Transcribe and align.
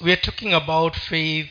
we 0.00 0.12
are 0.12 0.20
talking 0.20 0.54
about 0.54 0.96
faith 0.96 1.50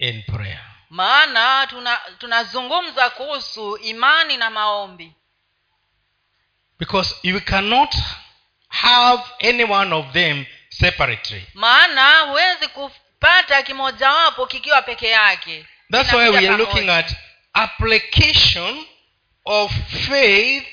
and 0.00 0.24
prayer. 0.26 0.60
Maana 0.90 1.66
tuna 1.66 2.00
tunazungumza 2.18 3.10
kuhusu 3.10 3.76
imani 3.76 4.36
na 4.36 4.50
maombi. 4.50 5.12
Because 6.78 7.14
you 7.22 7.40
cannot 7.40 7.94
have 8.68 9.22
any 9.40 9.64
one 9.64 9.92
of 9.94 10.12
them 10.12 10.46
separately. 10.70 11.46
Maana 11.54 12.18
huwezi 12.20 12.68
kupata 12.68 13.62
kimojawapo 13.62 14.46
kikiwa 14.46 14.82
peke 14.82 15.08
yake. 15.08 15.66
That's 15.90 16.12
why 16.12 16.28
we 16.28 16.48
are 16.48 16.56
looking 16.56 16.90
at 16.90 17.12
application 17.54 18.86
of 19.44 19.72
faith 20.08 20.66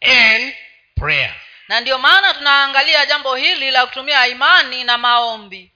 and 0.00 0.54
prayer. 0.96 1.34
Na 1.68 1.80
ndio 1.80 1.98
maana 1.98 2.34
tunaangalia 2.34 3.06
jambo 3.06 3.34
hili 3.34 3.70
la 3.70 3.86
kutumia 3.86 4.26
imani 4.26 4.84
na 4.84 4.98
maombi 4.98 5.72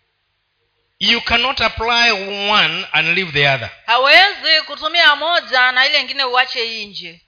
you 1.03 1.21
cannot 1.21 1.61
apply 1.61 2.13
one 2.51 2.87
and 2.93 3.09
leave 3.15 3.33
the 3.33 3.49
other. 3.49 3.71
Hawezi 3.87 4.63
kutumia 4.67 5.17
moja 5.17 5.73
na 5.73 5.87
ile 5.87 6.01
ingine 6.01 6.25
uache 6.25 6.85
nje. 6.87 7.21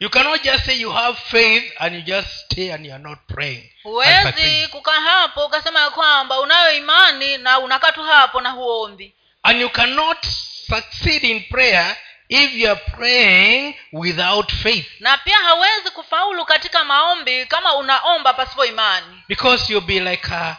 You 0.00 0.10
cannot 0.10 0.42
just 0.42 0.64
say 0.66 0.74
you 0.80 0.92
have 0.92 1.18
faith 1.30 1.72
and 1.78 1.94
you 1.94 2.00
just 2.02 2.28
stay 2.28 2.72
and 2.72 2.86
you 2.86 2.92
are 2.94 3.02
not 3.02 3.18
praying. 3.34 3.70
Huwezi 3.82 4.68
kukaa 4.70 5.00
hapo 5.00 5.44
ukasema 5.46 5.80
ya 5.80 5.90
kwamba 5.90 6.40
unayo 6.40 6.76
imani 6.76 7.38
na 7.38 7.58
unakaa 7.58 7.92
tu 7.92 8.02
hapo 8.02 8.40
na 8.40 8.50
huombi. 8.50 9.14
And 9.42 9.60
you 9.60 9.70
cannot 9.70 10.26
succeed 10.66 11.24
in 11.24 11.42
prayer 11.44 11.96
if 12.28 12.54
you 12.54 12.70
are 12.70 12.80
praying 12.96 13.74
without 13.92 14.52
faith. 14.52 14.86
Na 15.00 15.18
pia 15.18 15.36
hawezi 15.36 15.90
kufaulu 15.90 16.44
katika 16.44 16.84
maombi 16.84 17.46
kama 17.46 17.74
unaomba 17.74 18.32
pasipo 18.34 18.64
imani. 18.64 19.22
Because 19.28 19.72
you'll 19.72 19.86
be 19.86 20.00
like 20.00 20.28
a, 20.34 20.56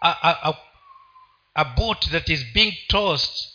a, 0.00 0.16
a, 0.22 0.36
a, 0.50 0.54
a 1.58 1.64
boat 1.64 2.10
that 2.10 2.28
is 2.28 2.44
being 2.54 2.72
tossed 2.88 3.48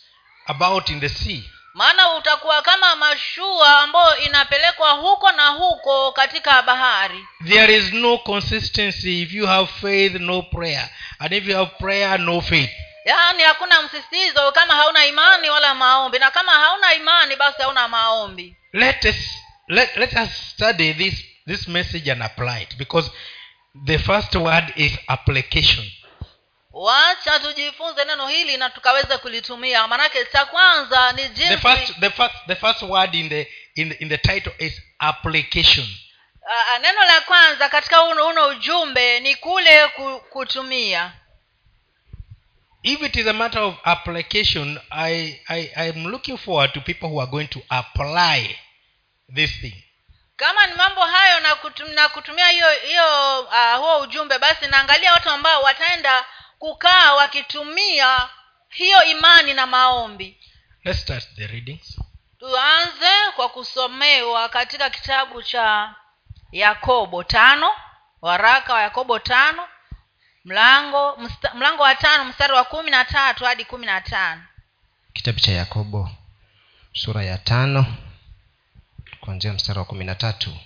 about 0.48 0.90
in 0.90 1.00
the 1.00 1.08
sea. 1.08 1.42
Maana 1.74 2.14
utakuwa 2.14 2.62
kama 2.62 2.96
mashua 2.96 3.80
ambayo 3.80 4.16
inapelekwa 4.16 4.90
huko 4.90 5.32
na 5.32 5.48
huko 5.48 6.12
katika 6.12 6.62
bahari. 6.62 7.24
There 7.48 7.76
is 7.76 7.92
no 7.92 8.18
consistency 8.18 9.22
if 9.22 9.32
you 9.32 9.46
have 9.46 9.72
faith 9.80 10.14
no 10.14 10.42
prayer. 10.42 10.88
And 11.18 11.32
if 11.32 11.48
you 11.48 11.56
have 11.56 11.70
prayer 11.78 12.18
no 12.20 12.40
faith. 12.40 12.70
Yaani 13.04 13.42
hakuna 13.42 13.82
msisitizo 13.82 14.52
kama 14.52 14.74
hauna 14.74 15.06
imani 15.06 15.50
wala 15.50 15.74
maombi. 15.74 16.18
Na 16.18 16.30
kama 16.30 16.52
hauna 16.52 16.94
imani 16.94 17.36
basi 17.36 17.62
hauna 17.62 17.88
maombi. 17.88 18.56
Let 18.72 19.04
us 19.04 19.16
let, 19.68 19.96
let 19.96 20.12
us 20.12 20.30
study 20.50 20.94
this 20.94 21.14
this 21.46 21.68
message 21.68 22.12
and 22.12 22.22
apply 22.22 22.62
it. 22.62 22.76
Because 22.78 23.10
the 23.84 23.98
first 23.98 24.34
word 24.34 24.72
is 24.76 24.92
application 25.08 25.84
wacha 26.74 27.38
tujifunze 27.38 28.04
neno 28.04 28.26
hili 28.28 28.56
na 28.56 28.70
tukaweze 28.70 29.18
kulitumia. 29.18 29.88
Maanake 29.88 30.24
cha 30.24 30.44
kwanza 30.44 31.12
ni 31.12 31.28
the 31.28 31.56
first 31.58 32.00
the 32.00 32.10
first 32.10 32.34
the 32.46 32.54
first 32.56 32.82
word 32.82 33.14
in 33.14 33.28
the 33.28 33.48
in 33.74 33.88
the, 33.88 33.94
in 33.94 34.08
the 34.08 34.18
title 34.18 34.52
is 34.58 34.82
application. 34.98 35.86
Uh, 36.42 36.78
neno 36.82 37.04
la 37.04 37.20
kwanza 37.20 37.68
katika 37.68 38.02
uno, 38.02 38.26
uno 38.26 38.46
ujumbe 38.46 39.20
ni 39.20 39.36
kule 39.36 39.88
kutumia. 40.30 41.12
If 42.82 43.02
it 43.02 43.16
is 43.16 43.26
a 43.26 43.32
matter 43.32 43.62
of 43.62 43.74
application 43.84 44.80
i 44.90 45.40
i 45.48 45.88
am 45.88 46.06
looking 46.06 46.38
forward 46.38 46.72
to 46.72 46.80
people 46.80 47.06
who 47.06 47.20
are 47.22 47.30
going 47.30 47.46
to 47.46 47.60
apply 47.68 48.58
this 49.34 49.50
thing. 49.60 49.84
Kama 50.36 50.66
ni 50.66 50.74
mambo 50.74 51.00
hayo 51.00 51.40
na, 51.94 52.08
kutumia 52.08 52.48
hiyo 52.48 52.66
hiyo 52.86 53.40
uh, 53.40 53.76
huo 53.76 53.98
ujumbe 54.00 54.38
basi 54.38 54.66
naangalia 54.66 55.12
watu 55.12 55.30
ambao 55.30 55.62
wataenda 55.62 56.24
kukaa 56.58 57.14
wakitumia 57.14 58.28
hiyo 58.68 59.04
imani 59.04 59.54
na 59.54 59.66
maombi. 59.66 60.38
Let's 60.84 61.00
start 61.00 61.28
the 61.36 61.46
readings. 61.46 62.00
Tuanze 62.38 63.32
kwa 63.36 63.48
kusomewa 63.48 64.48
katika 64.48 64.90
kitabu 64.90 65.42
cha 65.42 65.94
yakobo 66.52 67.24
tano 67.24 67.70
waraka 68.22 68.74
wa 68.74 68.82
yakobo 68.82 69.18
tano 69.18 69.68
mlango 70.44 71.16
msta, 71.16 71.54
mlango 71.54 71.82
wa 71.82 71.94
tano 71.94 72.24
mstari 72.24 72.52
wa 72.52 72.64
kumi 72.64 72.90
na 72.90 73.04
tatu 73.04 73.44
hadi 73.44 73.64
kumi 73.64 73.86
na 73.86 74.00
tano. 74.00 74.42
Kitabu 75.12 75.40
cha 75.40 75.52
yakobo 75.52 76.10
sura 76.92 77.22
ya 77.22 77.38
tano 77.38 77.86
kuanzia 79.20 79.52
mstari 79.52 79.78
wa 79.78 79.84
kumi 79.84 80.04
na 80.04 80.14
tatu. 80.14 80.56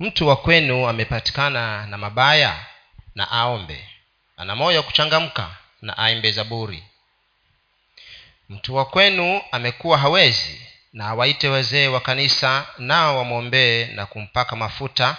Mtu 0.00 0.28
wa 0.28 0.36
kwenu 0.36 0.88
amepatikana 0.88 1.86
na 1.86 1.98
mabaya 1.98 2.66
na 3.14 3.30
aombe 3.30 3.88
ana 4.36 4.56
moyo 4.56 4.82
kuchangamka 4.82 5.56
na 5.82 5.98
aimbe 5.98 6.32
zaburi. 6.32 6.84
Mtu 8.48 8.74
wa 8.76 8.84
kwenu 8.84 9.42
amekuwa 9.52 9.98
hawezi 9.98 10.60
na 10.92 11.08
awaite 11.08 11.48
wazee 11.48 11.88
wa 11.88 12.00
kanisa 12.00 12.66
nao 12.78 13.18
wamwombee 13.18 13.84
na 13.86 14.06
kumpaka 14.06 14.56
mafuta 14.56 15.16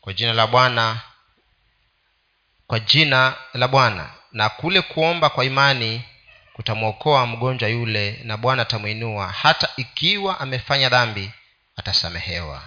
kwa 0.00 0.12
jina 0.12 0.32
la 0.32 0.46
bwana 0.46 1.00
kwa 2.66 2.80
jina 2.80 3.34
la 3.54 3.68
bwana. 3.68 4.10
Na 4.32 4.48
kule 4.48 4.82
kuomba 4.82 5.30
kwa 5.30 5.44
imani 5.44 6.02
kutamwokoa 6.52 7.26
mgonjwa 7.26 7.68
yule 7.68 8.20
na 8.24 8.36
bwana 8.36 8.62
atamwinua. 8.62 9.28
Hata 9.32 9.68
ikiwa 9.76 10.40
amefanya 10.40 10.88
dhambi 10.88 11.30
atasamehewa. 11.76 12.62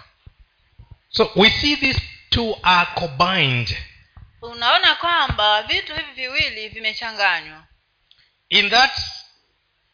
So 1.09 1.31
we 1.35 1.49
see 1.49 1.75
these 1.77 2.01
two 2.29 2.57
are 2.63 2.89
combined 2.95 3.77
unaona 4.45 4.95
kwamba 4.95 5.63
vitu 5.63 5.95
hivi 5.95 6.11
viwili 6.11 6.69
vimechanganywa. 6.69 7.63
In 8.49 8.69
that 8.69 8.99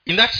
in 0.05 0.17
that 0.17 0.35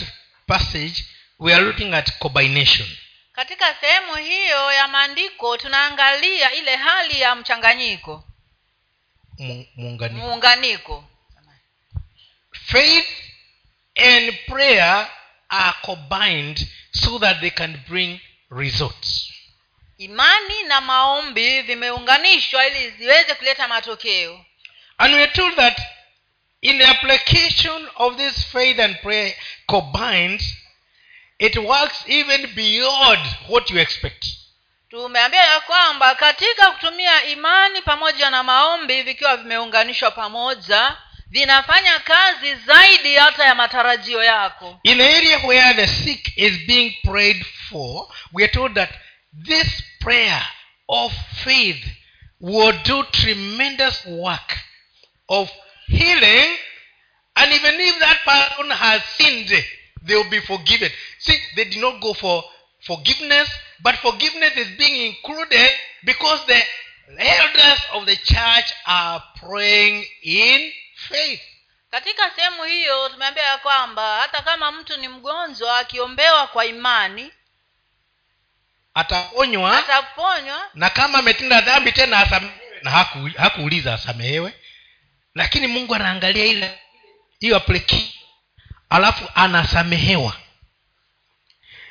passage 0.46 1.04
we 1.38 1.54
are 1.54 1.64
looking 1.64 1.94
at 1.94 2.18
combination. 2.18 2.88
Katika 3.32 3.74
sehemu 3.74 4.14
hiyo 4.14 4.72
ya 4.72 4.88
maandiko 4.88 5.56
tunaangalia 5.56 6.52
ile 6.52 6.76
hali 6.76 7.20
ya 7.20 7.34
mchanganyiko. 7.34 8.24
Muunganiko. 9.76 10.26
Muunganiko. 10.26 11.04
Faith 12.52 13.08
and 13.96 14.46
prayer 14.46 15.10
are 15.48 15.74
combined 15.82 16.68
so 16.92 17.18
that 17.18 17.40
they 17.40 17.50
can 17.50 17.76
bring 17.88 18.20
results 18.50 19.31
imani 19.98 20.62
na 20.62 20.80
maombi 20.80 21.62
vimeunganishwa 21.62 22.66
ili 22.66 22.90
ziweze 22.90 23.34
kuleta 23.34 23.68
matokeo. 23.68 24.44
And 24.98 25.14
we 25.14 25.22
are 25.22 25.32
told 25.32 25.56
that 25.56 25.80
in 26.60 26.78
the 26.78 26.86
application 26.86 27.88
of 27.96 28.16
this 28.16 28.44
faith 28.52 28.80
and 28.80 28.96
prayer 29.02 29.34
combined 29.66 30.42
it 31.38 31.56
works 31.56 32.04
even 32.06 32.46
beyond 32.54 33.20
what 33.48 33.70
you 33.70 33.78
expect. 33.78 34.26
Tumeambia 34.90 35.44
ya 35.44 35.60
kwamba 35.60 36.14
katika 36.14 36.70
kutumia 36.70 37.24
imani 37.24 37.82
pamoja 37.82 38.30
na 38.30 38.42
maombi 38.42 39.02
vikiwa 39.02 39.36
vimeunganishwa 39.36 40.10
pamoja 40.10 40.96
vinafanya 41.26 41.98
kazi 41.98 42.54
zaidi 42.54 43.14
hata 43.14 43.44
ya 43.44 43.54
matarajio 43.54 44.22
yako. 44.24 44.80
In 44.82 44.98
the 44.98 45.16
area 45.16 45.38
where 45.38 45.74
the 45.74 45.86
sick 45.86 46.32
is 46.36 46.52
being 46.66 46.90
prayed 47.04 47.46
for 47.70 48.08
we 48.32 48.44
are 48.44 48.52
told 48.52 48.74
that 48.74 48.90
this 49.32 49.82
prayer 50.00 50.42
of 50.88 51.12
faith 51.44 51.82
will 52.40 52.72
do 52.84 53.02
tremendous 53.12 54.04
work 54.06 54.56
of 55.28 55.50
healing. 55.86 56.56
And 57.36 57.52
even 57.52 57.74
if 57.80 57.98
that 58.00 58.18
person 58.24 58.70
has 58.70 59.02
sinned 59.16 59.50
they 60.04 60.14
will 60.16 60.30
be 60.30 60.40
forgiven. 60.40 60.90
See 61.18 61.38
they 61.56 61.64
did 61.64 61.80
not 61.80 62.00
go 62.00 62.12
for 62.14 62.44
forgiveness 62.86 63.48
but 63.82 63.94
forgiveness 63.96 64.56
is 64.56 64.76
being 64.78 65.06
included 65.14 65.70
because 66.04 66.44
the 66.46 66.60
elders 67.18 67.80
of 67.94 68.06
the 68.06 68.16
church 68.16 68.72
are 68.86 69.22
praying 69.36 70.04
in 70.22 70.72
faith. 71.08 71.40
Katika 71.90 72.30
sehemu 72.30 72.64
hiyo 72.64 73.08
tumeambia 73.08 73.42
ya 73.42 73.58
kwamba 73.58 74.20
hata 74.20 74.42
kama 74.42 74.72
mtu 74.72 74.96
ni 74.96 75.08
mgonjwa 75.08 75.78
akiombewa 75.78 76.46
kwa 76.46 76.66
imani 76.66 77.32
ataponywa 78.94 79.78
ataponywa. 79.78 80.70
na 80.74 80.90
kama 80.90 81.18
ametenda 81.18 81.60
dhambi 81.60 81.92
tena 81.92 82.18
asamehewe 82.18 82.80
na 82.82 82.90
haku, 82.90 83.30
hakuuliza 83.36 83.94
asamehewe. 83.94 84.52
Lakini 85.34 85.66
mungu 85.66 85.94
anaangalia 85.94 86.44
ile 86.44 86.78
hiyo 87.40 87.56
application 87.56 88.08
alafu 88.90 89.28
anasamehewa. 89.34 90.36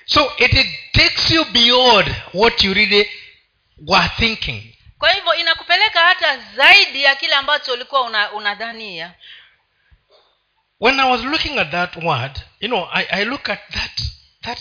So 0.06 0.34
it, 0.38 0.68
takes 0.92 1.32
you 1.32 1.46
beyond 1.46 2.16
what 2.34 2.64
you 2.64 2.74
really 2.74 3.10
were 3.88 4.10
thinking. 4.18 4.76
Kwa 4.98 5.12
hivyo 5.12 5.34
inakupeleka 5.36 6.00
hata 6.00 6.38
zaidi 6.38 7.04
ya 7.04 7.16
kile 7.16 7.34
ambacho 7.36 7.74
ulikuwa 7.74 8.02
una- 8.02 8.32
unadhania. 8.32 9.14
When 10.80 11.00
i 11.00 11.10
was 11.12 11.22
looking 11.22 11.60
at 11.60 11.72
that 11.72 11.96
word 11.96 12.40
you 12.60 12.68
know 12.68 12.90
i, 12.94 13.06
I 13.10 13.26
look 13.26 13.50
at 13.50 13.60
that 13.70 14.02
that 14.42 14.60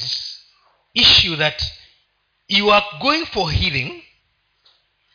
issue 0.94 1.36
that 1.36 1.62
you 2.50 2.72
are 2.72 2.84
going 3.00 3.24
for 3.26 3.48
healing. 3.52 4.04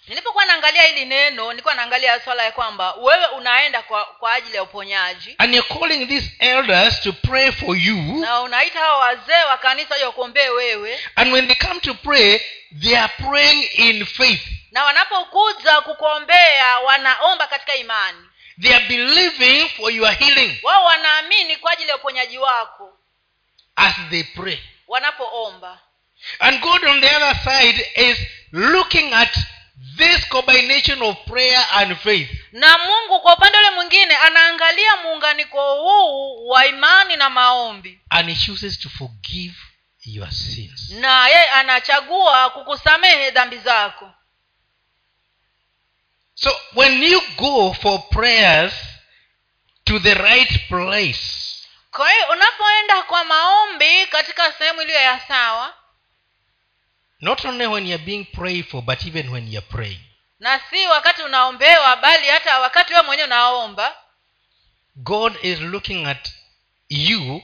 Nilipokuwa 0.07 0.45
naangalia 0.45 0.83
hili 0.83 1.05
neno 1.05 1.49
nilikuwa 1.51 1.73
naangalia 1.73 2.19
swala 2.19 2.43
ya 2.43 2.51
kwamba 2.51 2.93
wewe 2.93 3.25
unaenda 3.25 3.81
kwa, 3.81 4.05
kwa 4.05 4.33
ajili 4.33 4.55
ya 4.55 4.63
uponyaji. 4.63 5.35
And 5.37 5.53
you're 5.55 5.79
calling 5.79 6.05
these 6.07 6.31
elders 6.39 7.01
to 7.01 7.13
pray 7.13 7.51
for 7.51 7.77
you. 7.77 7.95
Na 7.95 8.41
unaita 8.41 8.79
hawa 8.79 8.97
wazee 8.97 9.43
wa 9.49 9.57
kanisa 9.57 10.05
wakuombee 10.05 10.49
wewe. 10.49 10.99
And 11.15 11.33
when 11.33 11.47
they 11.47 11.55
come 11.55 11.79
to 11.79 11.93
pray 11.93 12.39
they 12.81 12.97
are 12.99 13.13
praying 13.17 13.63
in 13.63 14.05
faith. 14.05 14.41
Na 14.71 14.83
wanapokuja 14.83 15.81
kukuombea 15.81 16.79
wanaomba 16.79 17.47
katika 17.47 17.75
imani. 17.75 18.17
They 18.61 18.75
are 18.75 18.85
believing 18.85 19.69
for 19.69 19.91
your 19.93 20.11
healing. 20.11 20.59
Wao 20.63 20.85
wanaamini 20.85 21.57
kwa 21.57 21.71
ajili 21.71 21.89
ya 21.89 21.95
uponyaji 21.95 22.37
wako. 22.37 22.97
As 23.75 23.95
they 24.09 24.23
pray. 24.23 24.57
Wanapoomba 24.87 25.79
and 26.39 26.61
god 26.61 26.83
on 26.85 27.01
the 27.01 27.15
other 27.15 27.35
side 27.43 27.85
is 27.95 28.17
looking 28.51 29.13
at 29.13 29.37
this 29.97 30.25
combination 30.29 31.01
of 31.01 31.15
prayer 31.25 31.65
and 31.73 31.97
faith. 31.97 32.29
Na 32.51 32.77
mungu 32.77 33.21
kwa 33.21 33.33
upande 33.33 33.57
ule 33.57 33.69
mwingine 33.69 34.15
anaangalia 34.15 34.95
muunganiko 34.95 35.75
huu 35.75 36.47
wa 36.47 36.65
imani 36.65 37.15
na 37.15 37.29
maombi. 37.29 37.99
And 38.09 38.29
he 38.29 38.35
chooses 38.45 38.79
to 38.79 38.89
forgive 38.89 39.55
your 40.05 40.31
sins. 40.31 40.89
Na 40.91 41.27
yeye 41.27 41.49
anachagua 41.49 42.49
kukusamehe 42.49 43.31
dhambi 43.31 43.57
zako. 43.57 44.11
So 46.33 46.51
when 46.75 47.03
you 47.03 47.21
go 47.37 47.73
for 47.73 47.99
prayers 48.09 48.73
to 49.85 49.99
the 49.99 50.13
right 50.13 50.67
place 50.67 51.21
kwa 51.91 52.11
hiyo 52.11 52.27
unapoenda 52.31 53.03
kwa 53.03 53.23
maombi 53.23 54.07
katika 54.07 54.51
sehemu 54.51 54.81
iliyo 54.81 54.99
ya 54.99 55.19
sawa 55.27 55.73
not 57.21 57.45
only 57.45 57.67
when 57.67 57.87
you're 57.87 58.05
being 58.05 58.25
prayed 58.25 58.65
for 58.65 58.81
but 58.81 59.05
even 59.05 59.29
when 59.29 59.47
you're 59.47 59.67
praying. 59.69 59.99
Na 60.39 60.59
si 60.69 60.87
wakati 60.87 61.21
unaombewa 61.21 61.95
bali 61.95 62.27
hata 62.27 62.59
wakati 62.59 62.93
wewe 62.93 63.05
mwenyewe 63.05 63.27
unaomba. 63.27 63.95
God 64.95 65.37
is 65.41 65.59
looking 65.59 66.05
at 66.05 66.29
you 66.89 67.41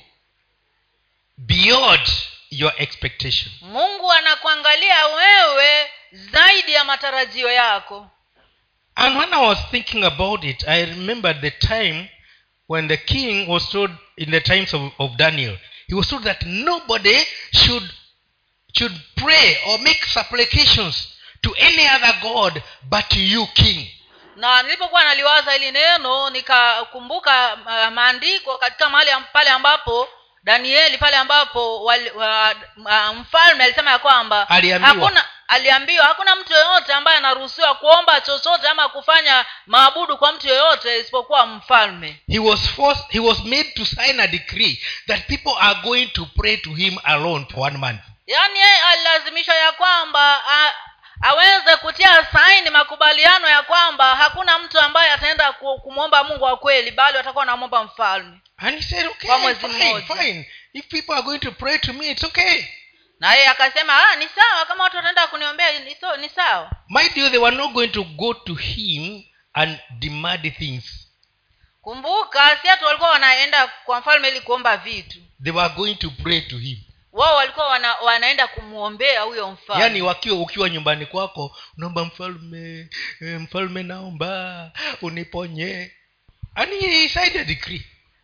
beyond 1.38 2.08
your 2.50 2.74
expectation. 2.78 3.52
Mungu 3.62 4.12
anakuangalia 4.12 5.06
wewe 5.08 5.90
zaidi 6.12 6.72
ya 6.74 6.84
matarajio 6.84 7.52
yako. 7.52 8.10
And 8.96 9.18
when 9.18 9.34
i 9.34 9.48
was 9.48 9.58
thinking 9.72 10.04
about 10.04 10.44
it 10.44 10.68
i 10.68 10.86
remembered 10.86 11.42
the 11.42 11.52
time 11.52 12.10
when 12.68 12.88
the 12.88 12.98
king 12.98 13.48
was 13.50 13.70
told 13.70 13.92
in 14.18 14.32
the 14.32 14.42
times 14.42 14.74
of, 14.74 14.92
of 15.00 15.16
daniel 15.16 15.58
he 15.88 15.96
was 15.96 16.08
told 16.08 16.24
that 16.24 16.44
nobody 16.44 17.26
should 17.54 17.90
should 18.78 18.96
pray 19.16 19.58
or 19.68 19.80
make 19.80 20.06
supplications 20.06 21.08
to 21.42 21.54
any 21.58 21.88
other 21.88 22.14
god 22.22 22.62
but 22.90 23.16
you 23.16 23.48
king. 23.54 23.88
Na 24.36 24.64
nilipokuwa 24.64 25.04
naliwaza 25.04 25.52
hili 25.52 25.72
neno 25.72 26.30
nikakumbuka 26.30 27.54
uh, 27.66 27.94
maandiko 27.94 28.58
katika 28.58 28.90
mahali 28.90 29.12
pale 29.34 29.50
ambapo 29.50 30.08
danieli 30.44 30.98
pale 30.98 31.16
ambapo 31.18 31.84
wali, 31.84 32.10
wa, 32.10 32.56
uh, 32.78 33.16
mfalme 33.16 33.64
alisema 33.64 33.92
ya 33.92 34.00
kwamba 34.00 34.46
hakuna 34.82 35.26
aliambiwa 35.48 36.06
hakuna 36.06 36.36
mtu 36.36 36.54
yoyote 36.54 36.94
ambaye 36.94 37.18
anaruhusiwa 37.18 37.76
kuomba 37.76 38.22
chochote 38.22 38.68
ama 38.68 38.90
kufanya 38.90 39.46
maabudu 39.66 40.18
kwa 40.18 40.32
mtu 40.32 40.48
yoyote 40.48 41.00
isipokuwa 41.00 41.46
mfalme. 41.46 42.22
He 42.28 42.40
was 42.40 42.70
forced 42.70 43.06
he 43.10 43.20
was 43.20 43.40
made 43.40 43.64
to 43.64 43.86
sign 43.86 44.20
a 44.20 44.28
decree 44.28 44.80
that 45.08 45.28
people 45.28 45.54
are 45.60 45.80
going 45.84 46.06
to 46.06 46.26
pray 46.26 46.58
to 46.58 46.74
him 46.74 46.98
alone 47.04 47.46
for 47.54 47.64
one 47.64 47.78
month 47.78 48.02
yaani 48.28 48.60
yeye 48.60 48.82
alilazimishwa 48.82 49.56
ya 49.56 49.72
kwamba 49.72 50.42
a, 50.48 50.74
aweze 51.22 51.76
kutia 51.76 52.26
saini 52.34 52.70
makubaliano 52.70 53.48
ya 53.50 53.64
kwamba 53.64 54.16
hakuna 54.16 54.60
mtu 54.60 54.80
ambaye 54.80 55.12
ataenda 55.12 55.54
kumwomba 55.54 56.24
mungu 56.24 56.44
wa 56.44 56.58
kweli 56.58 56.92
bali 56.92 57.18
watakuwa 57.18 57.42
wanamwomba 57.42 57.84
mfalme. 57.84 58.38
And 58.58 58.76
he 58.76 58.82
said 58.82 59.06
okay 59.08 59.30
fine 59.70 60.02
fine. 60.24 60.52
If 60.74 60.88
people 60.88 61.14
are 61.14 61.22
going 61.24 61.40
to 61.40 61.52
pray 61.52 61.78
to 61.80 61.94
me 61.94 62.12
it's 62.12 62.24
okay. 62.24 62.66
Na 63.20 63.34
yeye 63.34 63.48
akasema 63.48 64.10
ah, 64.10 64.16
ni 64.16 64.28
sawa 64.28 64.66
kama 64.66 64.84
watu 64.84 64.96
wataenda 64.96 65.28
kuniombea 65.28 65.80
ni 66.20 66.30
sawa. 66.30 66.72
Mind 66.90 67.18
you 67.18 67.30
they 67.30 67.40
were 67.40 67.56
not 67.58 67.72
going 67.72 67.88
to 67.88 68.04
go 68.04 68.34
to 68.34 68.54
him 68.56 69.24
and 69.54 69.80
demand 70.00 70.58
things. 70.58 71.08
Kumbuka 71.82 72.58
si 72.62 72.68
hatu 72.68 72.86
walikuwa 72.86 73.10
wanaenda 73.10 73.68
kwa 73.68 74.00
mfalme 74.00 74.28
ili 74.30 74.42
kuomba 74.42 74.78
vitu. 74.78 75.20
They 75.44 75.54
were 75.54 75.70
going 75.70 75.96
to 75.96 76.10
pray 76.24 76.42
to 76.42 76.58
him 76.58 76.78
wao 77.12 77.36
walikuwa 77.36 77.68
wana, 77.68 77.96
wanaenda 77.96 78.48
kumwombea 78.48 79.22
huyo 79.22 79.52
mfalme. 79.52 79.84
Yaani 79.84 80.02
wakiwa 80.02 80.40
ukiwa 80.40 80.70
nyumbani 80.70 81.06
kwako 81.06 81.58
naomba 81.78 82.06
mfalme 82.06 82.90
eh, 83.22 83.40
mfalme 83.40 83.84
naomba 83.84 84.72
uniponye 85.02 85.92
ani 86.56 86.80
he 86.80 87.44
decree 87.46 87.82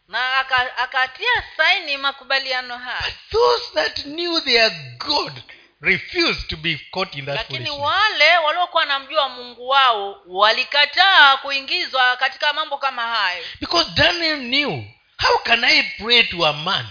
na 0.07 0.36
aka- 0.36 0.78
akatia 0.78 1.44
saini 1.57 1.98
makubaliano 1.98 2.78
haya. 2.78 3.13
Those 3.31 3.63
that 3.74 4.04
knew 4.04 4.39
their 4.42 4.72
god 4.98 5.34
refused 5.81 6.48
to 6.48 6.57
be 6.57 6.80
caught 6.92 7.16
in 7.16 7.25
that 7.25 7.36
lakini 7.36 7.69
wale 7.69 8.38
waliokuwa 8.38 8.81
wanamjua 8.81 9.30
mungu 9.30 9.68
wao 9.68 10.22
walikataa 10.28 11.38
kuingizwa 11.38 12.18
katika 12.18 12.54
mambo 12.54 12.78
kama 12.78 13.01
hayo. 13.01 13.44
Because 13.60 13.89
daniel 13.95 14.38
knew 14.39 14.84
how 15.22 15.38
can 15.44 15.63
i 15.63 15.84
pray 15.84 16.24
to 16.24 16.45
a 16.48 16.54
man 16.54 16.86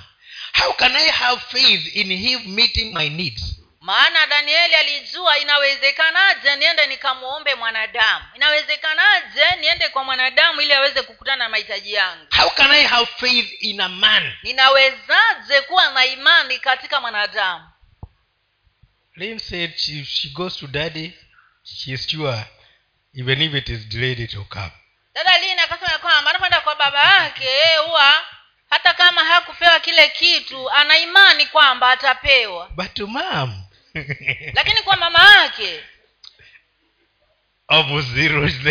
how 0.59 0.73
can 0.73 0.97
i 0.97 1.11
have 1.11 1.41
faith 1.51 1.97
in 1.97 2.11
him 2.17 2.55
meeting 2.55 2.95
my 2.95 3.09
needs? 3.09 3.57
Maana 3.81 4.27
danieli 4.27 4.75
alijua 4.75 5.39
inawezekanaje 5.39 6.57
niende 6.57 6.87
nikamwombe 6.87 7.55
mwanadamu. 7.55 8.25
Inawezekanaje 8.35 9.57
niende 9.61 9.89
kwa 9.89 10.05
mwanadamu 10.05 10.61
ili 10.61 10.73
aweze 10.73 11.03
kukutana 11.03 11.45
na 11.45 11.49
mahitaji 11.49 11.93
yangu? 11.93 12.27
How 12.37 12.51
can 12.51 12.71
i 12.71 12.83
have 12.87 13.07
faith 13.17 13.63
in 13.63 13.81
a 13.81 13.89
man? 13.89 14.33
Ninawezaje 14.43 15.61
kuwa 15.67 15.91
na 15.93 16.07
imani 16.07 16.59
katika 16.59 17.01
mwanadamu? 17.01 17.69
Lynn 19.17 19.39
said 19.39 19.77
she, 19.77 20.05
she 20.05 20.29
goes 20.29 20.57
to 20.57 20.67
daddy 20.67 21.13
she 21.65 21.93
is 21.93 22.07
sure 22.09 22.45
even 23.15 23.43
if 23.43 23.55
it 23.55 23.69
is 23.69 23.89
delayed 23.89 24.21
it 24.21 24.35
will 24.35 24.45
come. 24.49 24.71
Dada 25.15 25.39
lin 25.39 25.59
akasema 25.59 25.99
kwamba 25.99 26.31
anapoenda 26.31 26.61
kwa 26.61 26.75
baba 26.75 27.05
yake 27.15 27.45
yeye 27.45 27.77
huwa 27.87 28.25
hata 28.71 28.95
kama 28.95 29.25
hakupewa 29.25 29.81
kile 29.81 30.09
kitu 30.09 30.71
ana 30.71 30.99
imani 30.99 31.47
kwamba 31.47 31.91
atapewa. 31.91 32.69
But 32.69 32.99
mom 32.99 33.63
lakini 34.59 34.83
kwa 34.85 34.97
mama 34.97 35.35
yake? 35.43 35.85
Almost 37.69 38.09
zero 38.09 38.45
is 38.47 38.55
the 38.63 38.71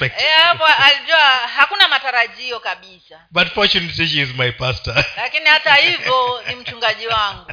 eh, 0.00 0.36
hapo 0.42 0.64
alijua 0.64 1.24
hakuna 1.56 1.88
matarajio 1.88 2.60
kabisa. 2.60 3.20
But 3.30 3.48
fortunately 3.54 4.08
she 4.08 4.20
is 4.22 4.28
my 4.34 4.52
pastor. 4.52 5.04
Lakini 5.16 5.46
hata 5.46 5.74
hivyo 5.74 6.42
ni 6.48 6.54
mchungaji 6.54 7.06
wangu. 7.06 7.52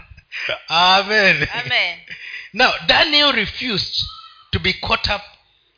Amen. 0.67 1.47
Amen. 1.53 1.99
Now 2.53 2.71
daniel 2.85 3.31
refused 3.31 4.05
to 4.51 4.59
be 4.59 4.73
caught 4.73 5.07
up 5.09 5.21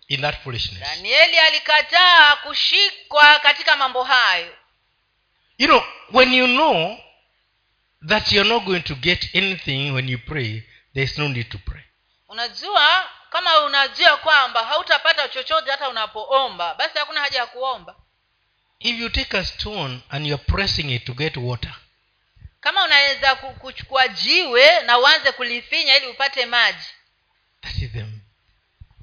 in 0.08 0.22
that 0.22 0.44
foolishness. 0.44 0.80
Danieli 0.80 1.38
alikataa 1.38 2.36
kushikwa 2.36 3.40
katika 3.40 3.76
mambo 3.76 4.04
hayo 4.04 4.57
you 5.58 5.68
know 5.68 5.84
when 6.12 6.34
you 6.34 6.48
know 6.48 6.98
that 8.08 8.32
you're 8.32 8.50
not 8.50 8.66
going 8.66 8.82
to 8.84 8.96
get 8.96 9.30
anything 9.36 9.94
when 9.94 10.10
you 10.10 10.18
pray 10.18 10.64
there's 10.94 11.18
no 11.18 11.28
need 11.28 11.50
to 11.50 11.58
pray. 11.58 11.84
Unajua 12.30 13.10
kama 13.30 13.60
unajua 13.60 14.18
kwamba 14.18 14.64
hautapata 14.64 15.28
chochote 15.28 15.72
hata 15.72 15.90
unapoomba 15.90 16.76
basi 16.76 16.98
hakuna 17.00 17.20
haja 17.22 17.40
ya 17.40 17.46
kuomba. 17.46 17.96
If 18.80 19.00
you 19.00 19.10
take 19.10 19.38
a 19.38 19.46
stone 19.46 20.00
and 20.10 20.26
you're 20.28 20.44
pressing 20.44 20.96
it 20.96 21.06
to 21.06 21.14
get 21.14 21.38
water 21.38 21.76
kama 22.60 22.84
unaweza 22.84 23.36
kuchukua 23.36 24.08
jiwe 24.08 24.82
na 24.82 25.00
uanze 25.00 25.32
kulifinya 25.32 25.98
ili 25.98 26.08
upate 26.08 26.46
maji. 26.46 26.86
that 27.62 27.76
is 27.82 27.92
them. 27.92 28.20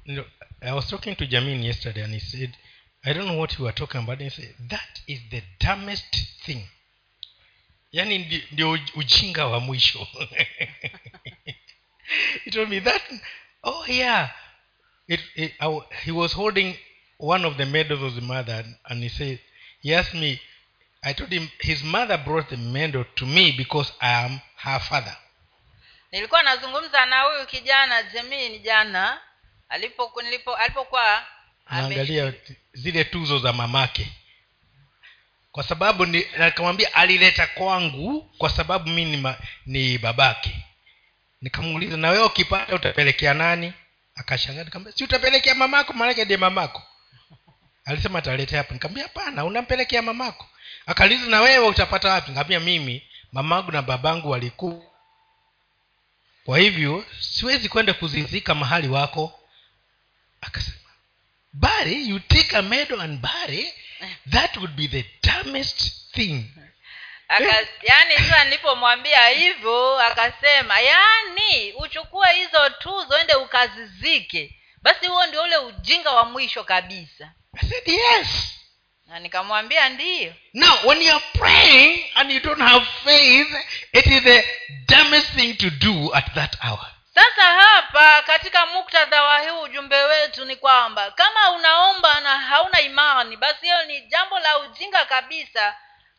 You 0.05 0.13
know, 0.13 0.25
i 0.61 0.71
was 0.71 0.87
talking 0.87 1.15
to 1.15 1.25
jamin 1.25 1.63
yesterday 1.63 2.03
and 2.03 2.13
he 2.13 2.19
said 2.19 2.53
i 3.03 3.13
don't 3.13 3.25
know 3.27 3.39
what 3.39 3.59
you 3.59 3.67
are 3.67 3.73
talking 3.75 3.97
about. 4.01 4.19
He 4.19 4.29
said 4.29 4.55
that 4.69 5.01
is 5.07 5.19
the 5.29 5.43
dumbest 5.59 6.15
thing. 6.45 6.67
Yaani 7.91 8.43
ndio 8.51 8.71
uj- 8.75 8.91
ujinga 8.99 9.45
wa 9.47 9.59
mwisho. 9.59 10.07
He 12.45 12.51
told 12.51 12.69
me 12.69 12.79
that 12.81 13.01
oh 13.63 13.85
yeah. 13.87 14.29
It, 15.07 15.19
it, 15.35 15.53
I, 15.59 15.79
he 16.05 16.11
was 16.11 16.33
holding 16.33 16.77
one 17.17 17.45
of 17.47 17.57
the 17.57 17.65
medals 17.65 18.01
of 18.01 18.15
the 18.15 18.21
mother 18.21 18.65
and, 18.89 19.03
he 19.03 19.09
said 19.09 19.39
he 19.81 19.95
asked 19.95 20.13
me 20.13 20.41
i 21.03 21.13
told 21.13 21.31
him 21.31 21.47
his 21.61 21.83
mother 21.83 22.17
brought 22.17 22.49
the 22.49 22.57
medal 22.57 23.05
to 23.15 23.25
me 23.25 23.51
because 23.57 23.91
i 24.01 24.25
am 24.25 24.39
her 24.57 24.79
father. 24.79 25.17
Nilikuwa 26.11 26.43
nazungumza 26.43 27.05
na 27.05 27.21
huyu 27.21 27.45
kijana 27.45 28.03
jemin 28.03 28.61
jana 28.63 29.21
alipokuwa 29.69 30.23
alipokuwa 30.59 31.25
anaangalia 31.65 32.33
zile 32.73 33.03
tuzo 33.03 33.39
za 33.39 33.53
mamake 33.53 34.07
kwa 35.55 35.63
sababu 35.63 36.05
ni 36.05 36.25
nikamwambia 36.39 36.93
alileta 36.93 37.47
kwangu 37.47 38.21
kwa 38.37 38.49
sababu 38.49 38.89
mi 38.89 39.05
ni, 39.05 39.33
ni 39.65 39.97
babake. 39.97 40.65
Nikamuuliza 41.41 41.97
na 41.97 42.09
wewe 42.09 42.25
ukipata 42.25 42.75
utapelekea 42.75 43.33
nani? 43.33 43.73
Akashangaa 44.15 44.63
nikamwambia 44.63 44.97
si 44.97 45.03
utapelekea 45.03 45.55
mamako? 45.55 45.93
Maanake 45.93 46.25
ndiye 46.25 46.37
mamako. 46.37 46.83
Alisema 47.85 48.19
ataleta 48.19 48.57
hapa. 48.57 48.73
Nikamwambia 48.73 49.03
hapana 49.03 49.45
unampelekea 49.45 50.01
mamako. 50.01 50.47
Akaliza 50.85 51.25
na 51.25 51.41
wewe 51.41 51.67
utapata 51.67 52.09
wapi? 52.09 52.29
Nikamwambia 52.31 52.59
mimi 52.59 53.03
mamangu 53.31 53.71
na 53.71 53.81
babangu 53.81 54.29
walikuu 54.29 54.83
kwa 56.45 56.59
hivyo 56.59 57.05
siwezi 57.19 57.69
kwenda 57.69 57.93
kuzizika 57.93 58.55
mahali 58.55 58.87
wako. 58.87 59.39
Akasema 60.41 60.84
bury 61.59 62.07
you 62.07 62.19
take 62.19 62.57
a 62.57 62.61
meadow 62.61 62.99
and 62.99 63.21
bury 63.21 63.73
that 64.31 64.57
would 64.57 64.75
be 64.75 64.87
the 64.87 65.05
dumbest 65.23 66.11
thing. 66.13 66.43
Aka, 67.27 67.67
yaani 67.83 68.15
sa 68.29 68.43
nilipomwambia 68.43 69.27
hivyo 69.29 69.99
akasema 69.99 70.79
yaani 70.79 71.73
uchukue 71.73 72.33
hizo 72.33 72.69
tuzo 72.69 73.17
ende 73.19 73.33
ukazizike. 73.35 74.55
Basi 74.81 75.07
huo 75.07 75.25
ndio 75.25 75.43
ule 75.43 75.57
ujinga 75.57 76.11
wa 76.11 76.25
mwisho 76.25 76.63
kabisa. 76.63 77.31
I 77.61 77.67
said 77.69 77.87
yes. 77.87 78.27
Na 79.07 79.19
nikamwambia 79.19 79.89
ndiyo 79.89 80.33
now 80.53 80.77
when 80.83 81.01
you 81.01 81.11
are 81.15 81.25
praying 81.33 82.05
and 82.15 82.31
you 82.31 82.39
don't 82.39 82.61
have 82.61 82.85
faith 83.03 83.47
it 83.93 84.07
is 84.07 84.23
the 84.23 84.45
dumbest 84.87 85.31
thing 85.35 85.53
to 85.53 85.69
do 85.69 86.13
at 86.15 86.33
that 86.33 86.55
hour 86.63 86.91
sasa 87.15 87.43
hapa 87.43 88.21
katika 88.23 88.65
muktadha 88.65 89.23
wa 89.23 89.39
huu 89.49 89.61
ujumbe 89.61 90.03
wetu 90.03 90.45
ni 90.45 90.55
kwamba 90.55 91.11
kama 91.11 91.51
unaomba 91.51 92.19
na 92.19 92.37
hauna 92.39 92.81
imani 92.81 93.37
basi 93.37 93.65
hiyo 93.65 93.83
ni 93.85 94.01
jambo 94.01 94.39
la 94.39 94.57
ujinga 94.59 95.05
kabisa 95.05 95.75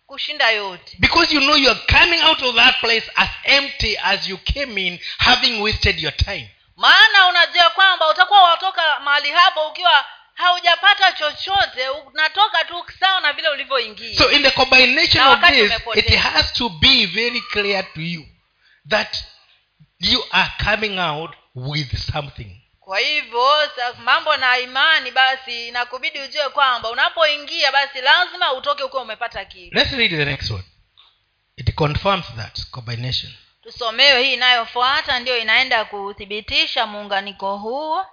kushinda 0.06 0.50
yote. 0.50 0.96
Because 0.98 1.34
you 1.34 1.40
know 1.40 1.56
you're 1.56 1.80
coming 1.98 2.22
out 2.22 2.42
of 2.42 2.56
that 2.56 2.80
place 2.80 3.10
as 3.14 3.28
empty 3.44 3.98
as 4.02 4.28
you 4.28 4.38
came 4.38 4.80
in 4.86 4.98
having 5.18 5.60
wasted 5.62 6.00
your 6.00 6.16
time. 6.16 6.50
Maana 6.76 7.26
unajua 7.28 7.70
kwamba 7.70 8.10
utakuwa 8.10 8.42
watoka 8.50 9.00
mahali 9.00 9.30
hapo 9.30 9.68
ukiwa 9.68 10.04
haujapata 10.34 11.12
chochote 11.12 11.88
unatoka 11.88 12.64
tu 12.64 12.84
sawa 13.00 13.20
na 13.20 13.32
vile 13.32 13.48
ulivyoingia. 13.48 14.18
So 14.18 14.30
in 14.30 14.42
the 14.42 14.50
combination 14.50 15.26
of 15.26 15.40
this 15.40 15.72
it 15.94 16.14
has 16.18 16.52
to 16.52 16.68
be 16.68 17.06
very 17.06 17.40
clear 17.40 17.92
to 17.94 18.00
you 18.00 18.26
that 18.88 19.16
you 20.00 20.24
are 20.30 20.50
coming 20.64 20.98
out 20.98 21.30
with 21.54 21.96
something. 22.12 22.62
Kwa 22.80 22.98
hivyo 22.98 23.48
mambo 24.04 24.36
na 24.36 24.58
imani 24.58 25.10
basi 25.10 25.68
inakubidi 25.68 26.20
ujue 26.20 26.48
kwamba 26.48 26.90
unapoingia 26.90 27.72
basi 27.72 28.00
lazima 28.00 28.52
utoke 28.52 28.82
ukiwa 28.82 29.02
umepata 29.02 29.44
kitu. 29.44 29.74
Let's 29.76 29.92
read 29.92 30.10
the 30.10 30.24
next 30.24 30.50
one. 30.50 30.64
It 31.56 31.74
confirms 31.74 32.26
that 32.36 32.70
combination. 32.70 33.32
Tusomewe 33.62 34.22
hii 34.22 34.32
inayofuata 34.34 35.18
ndiyo 35.20 35.38
inaenda 35.38 35.84
kuthibitisha 35.84 36.86
muunganiko 36.86 37.56
huo. 37.58 38.06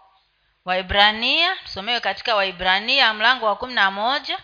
Waibrania 0.66 1.56
tusomewe 1.56 2.00
katika 2.00 2.36
waibrania 2.36 3.14
mlango 3.14 3.46
wa 3.46 3.56
kumi 3.56 3.74
na 3.74 3.92
moja 3.92 4.40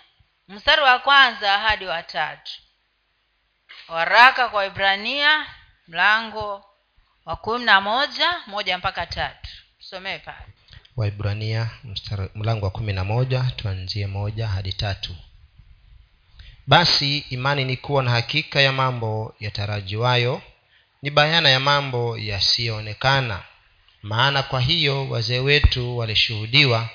mstari 0.48 0.81
wa 0.81 1.00
kwanza 1.00 1.58
hadi 1.60 1.86
wa 1.86 2.03
tatu. 2.03 2.51
Waraka 3.88 4.50
kwa 4.50 4.58
waibrania 4.60 5.46
mlango 5.88 6.65
wa 7.26 7.36
kumi 7.36 7.66
na 7.66 7.82
moja 7.82 8.36
moja 8.48 8.78
mpaka 8.78 9.06
tatu. 9.06 9.50
Tusomewe 9.80 10.20
pale. 10.20 10.46
Waibrania 10.98 11.70
mlango 12.36 12.66
wa 12.66 12.72
kumi 12.72 12.94
na 12.94 13.04
moja 13.04 13.44
tuanzie 13.56 14.08
moja 14.08 14.48
hadi 14.48 14.74
tatu. 14.74 15.16
Basi 16.68 17.18
imani 17.18 17.66
ni 17.66 17.78
kuwa 17.78 18.04
na 18.04 18.12
hakika 18.12 18.62
ya 18.62 18.72
mambo 18.72 19.36
yatarajiwayo 19.40 20.42
ni 21.02 21.10
bayana 21.10 21.50
ya 21.50 21.60
mambo 21.60 22.18
yasiyoonekana. 22.18 23.44
Maana 24.02 24.44
kwa 24.44 24.62
hiyo 24.62 25.10
wazee 25.10 25.40
wetu 25.40 25.98
walishuhudiwa 25.98 26.90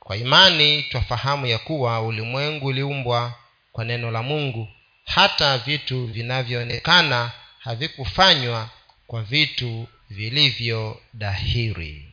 kwa 0.00 0.16
imani 0.16 0.82
twafahamu 0.82 1.46
ya 1.46 1.58
kuwa 1.58 2.00
ulimwengu 2.02 2.66
uliumbwa 2.66 3.34
kwa 3.72 3.84
neno 3.84 4.10
la 4.10 4.22
mungu. 4.22 4.68
Hata 5.04 5.58
vitu 5.58 6.06
vinavyoonekana 6.06 7.30
havikufanywa 7.58 8.70
kwa 9.06 9.22
vitu 9.22 9.88
vilivyo 10.10 11.02
dahiri 11.12 12.12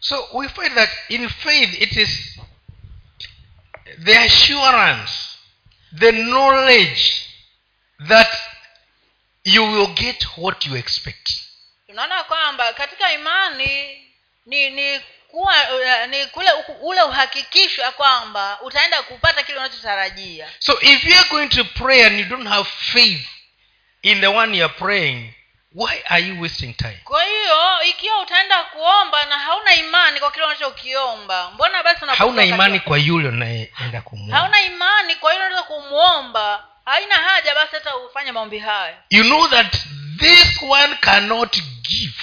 so 0.00 0.28
we 0.32 0.48
find 0.48 0.74
that 0.74 0.90
in 1.08 1.28
faith 1.28 1.82
it 1.82 1.96
is 1.96 2.38
the 4.04 4.18
assurance 4.18 5.12
the 5.98 6.12
knowledge 6.12 7.02
that 8.08 8.28
you 9.44 9.62
will 9.72 9.86
get 9.94 10.26
what 10.36 10.66
you 10.66 10.76
expect. 10.76 11.30
Tunaona 11.86 12.24
kwamba 12.24 12.72
katika 12.72 13.12
imani 13.12 13.98
ni 14.46 14.70
ni 14.70 15.00
kuwa 15.28 15.54
uh, 15.74 16.06
ni 16.10 16.26
kule 16.26 16.50
ule 16.80 17.02
uhakikisho 17.02 17.82
ya 17.82 17.90
kwamba 17.90 18.60
utaenda 18.62 19.02
kupata 19.02 19.42
kile 19.42 19.58
unachotarajia. 19.58 20.48
So 20.58 20.80
if 20.80 21.04
you 21.04 21.14
are 21.18 21.28
going 21.28 21.48
to 21.48 21.64
pray 21.64 22.04
and 22.06 22.18
you 22.18 22.24
don't 22.24 22.48
have 22.48 22.68
faith 22.92 23.26
in 24.02 24.20
the 24.20 24.26
one 24.26 24.58
you 24.58 24.64
are 24.64 24.74
praying 24.74 25.34
why 25.74 26.02
are 26.08 26.20
you 26.28 26.40
wasting 26.40 26.74
time? 26.74 26.98
Kwa 27.04 27.24
hiyo 27.24 27.82
ikiwa 27.90 28.20
utaenda 28.22 28.64
kuomba 28.64 29.24
na 29.26 29.38
hauna 29.38 29.74
imani 29.74 30.20
kwa 30.20 30.30
kile 30.30 30.44
unachokiomba 30.44 31.50
mbona 31.50 31.82
basi 31.82 32.04
hauna 32.06 32.44
imani 32.44 32.80
kwa 32.80 32.98
yule 32.98 33.28
kumwomba 34.00 34.36
hauna 34.38 34.62
imani 34.62 35.14
kwa 35.16 35.32
yule 35.34 35.46
unaweza 35.46 35.62
kumwomba 35.66 36.64
haina 36.84 37.14
haja 37.14 37.54
basi 37.54 37.74
hata 37.74 37.96
ufanye 37.96 38.32
maombi 38.32 38.58
hayo. 38.58 38.96
You 39.10 39.24
know 39.24 39.48
that 39.48 39.76
this 40.18 40.62
one 40.62 40.94
cannot 41.00 41.58
give. 41.82 42.14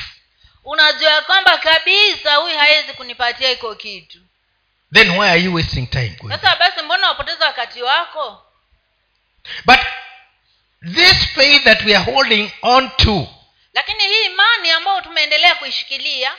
Unajua 0.63 1.21
kwamba 1.21 1.57
kabisa 1.57 2.35
huyu 2.35 2.57
hawezi 2.57 2.93
kunipatia 2.93 3.51
iko 3.51 3.75
kitu. 3.75 4.19
Then 4.93 5.09
why 5.09 5.29
are 5.29 5.41
you 5.41 5.55
wasting 5.55 5.87
time 5.89 6.15
sasa 6.29 6.55
basi 6.55 6.81
mbona 6.81 7.07
wapoteza 7.07 7.45
wakati 7.45 7.81
wako? 7.83 8.43
But 9.65 9.79
this 10.93 11.25
faith 11.35 11.63
that 11.63 11.85
we 11.85 11.95
are 11.95 12.11
holding 12.11 12.51
on 12.61 12.89
to 12.89 13.27
lakini 13.73 14.03
hii 14.03 14.25
imani 14.25 14.69
ambayo 14.71 15.01
tumeendelea 15.01 15.55
kuishikilia 15.55 16.31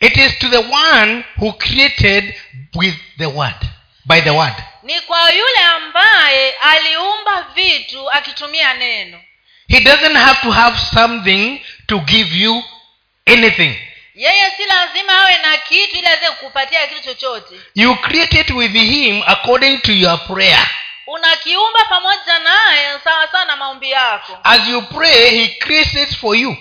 it 0.00 0.16
is 0.16 0.38
to 0.38 0.48
the 0.48 0.56
one 0.74 1.24
who 1.36 1.52
created 1.52 2.34
with 2.74 2.94
the 3.18 3.26
word 3.26 3.56
by 4.04 4.20
the 4.20 4.30
word. 4.30 4.54
ni 4.82 5.00
kwa 5.00 5.30
yule 5.30 5.56
ambaye 5.76 6.52
aliumba 6.52 7.42
vitu 7.54 8.10
akitumia 8.10 8.74
neno. 8.74 9.20
He 9.68 9.80
doesn't 9.80 10.16
have 10.16 10.40
to 10.42 10.50
have 10.50 10.78
something 10.94 11.60
to 11.86 11.98
give 11.98 12.36
you 12.38 12.64
anything. 13.26 13.76
Yeye 14.14 14.50
si 14.56 14.64
lazima 14.64 15.18
awe 15.22 15.38
na 15.38 15.56
kitu 15.56 15.96
ili 15.96 16.06
aweze 16.06 16.30
kukupatia 16.30 16.86
kitu 16.86 17.02
chochote. 17.04 17.54
You 17.74 17.96
created 17.96 18.50
with 18.50 18.72
him 18.72 19.22
according 19.26 19.78
to 19.78 19.92
your 19.92 20.26
prayer 20.26 20.70
unakiumba 21.12 21.84
pamoja 21.84 22.38
naye 22.38 22.98
sawa 23.04 23.28
sawa 23.32 23.44
na 23.44 23.56
maombi 23.56 23.90
yako. 23.90 24.38
As 24.44 24.68
you 24.68 24.82
pray 24.82 25.30
he 25.30 25.48
creates 25.48 25.94
it 25.94 26.16
for 26.16 26.36
you. 26.36 26.56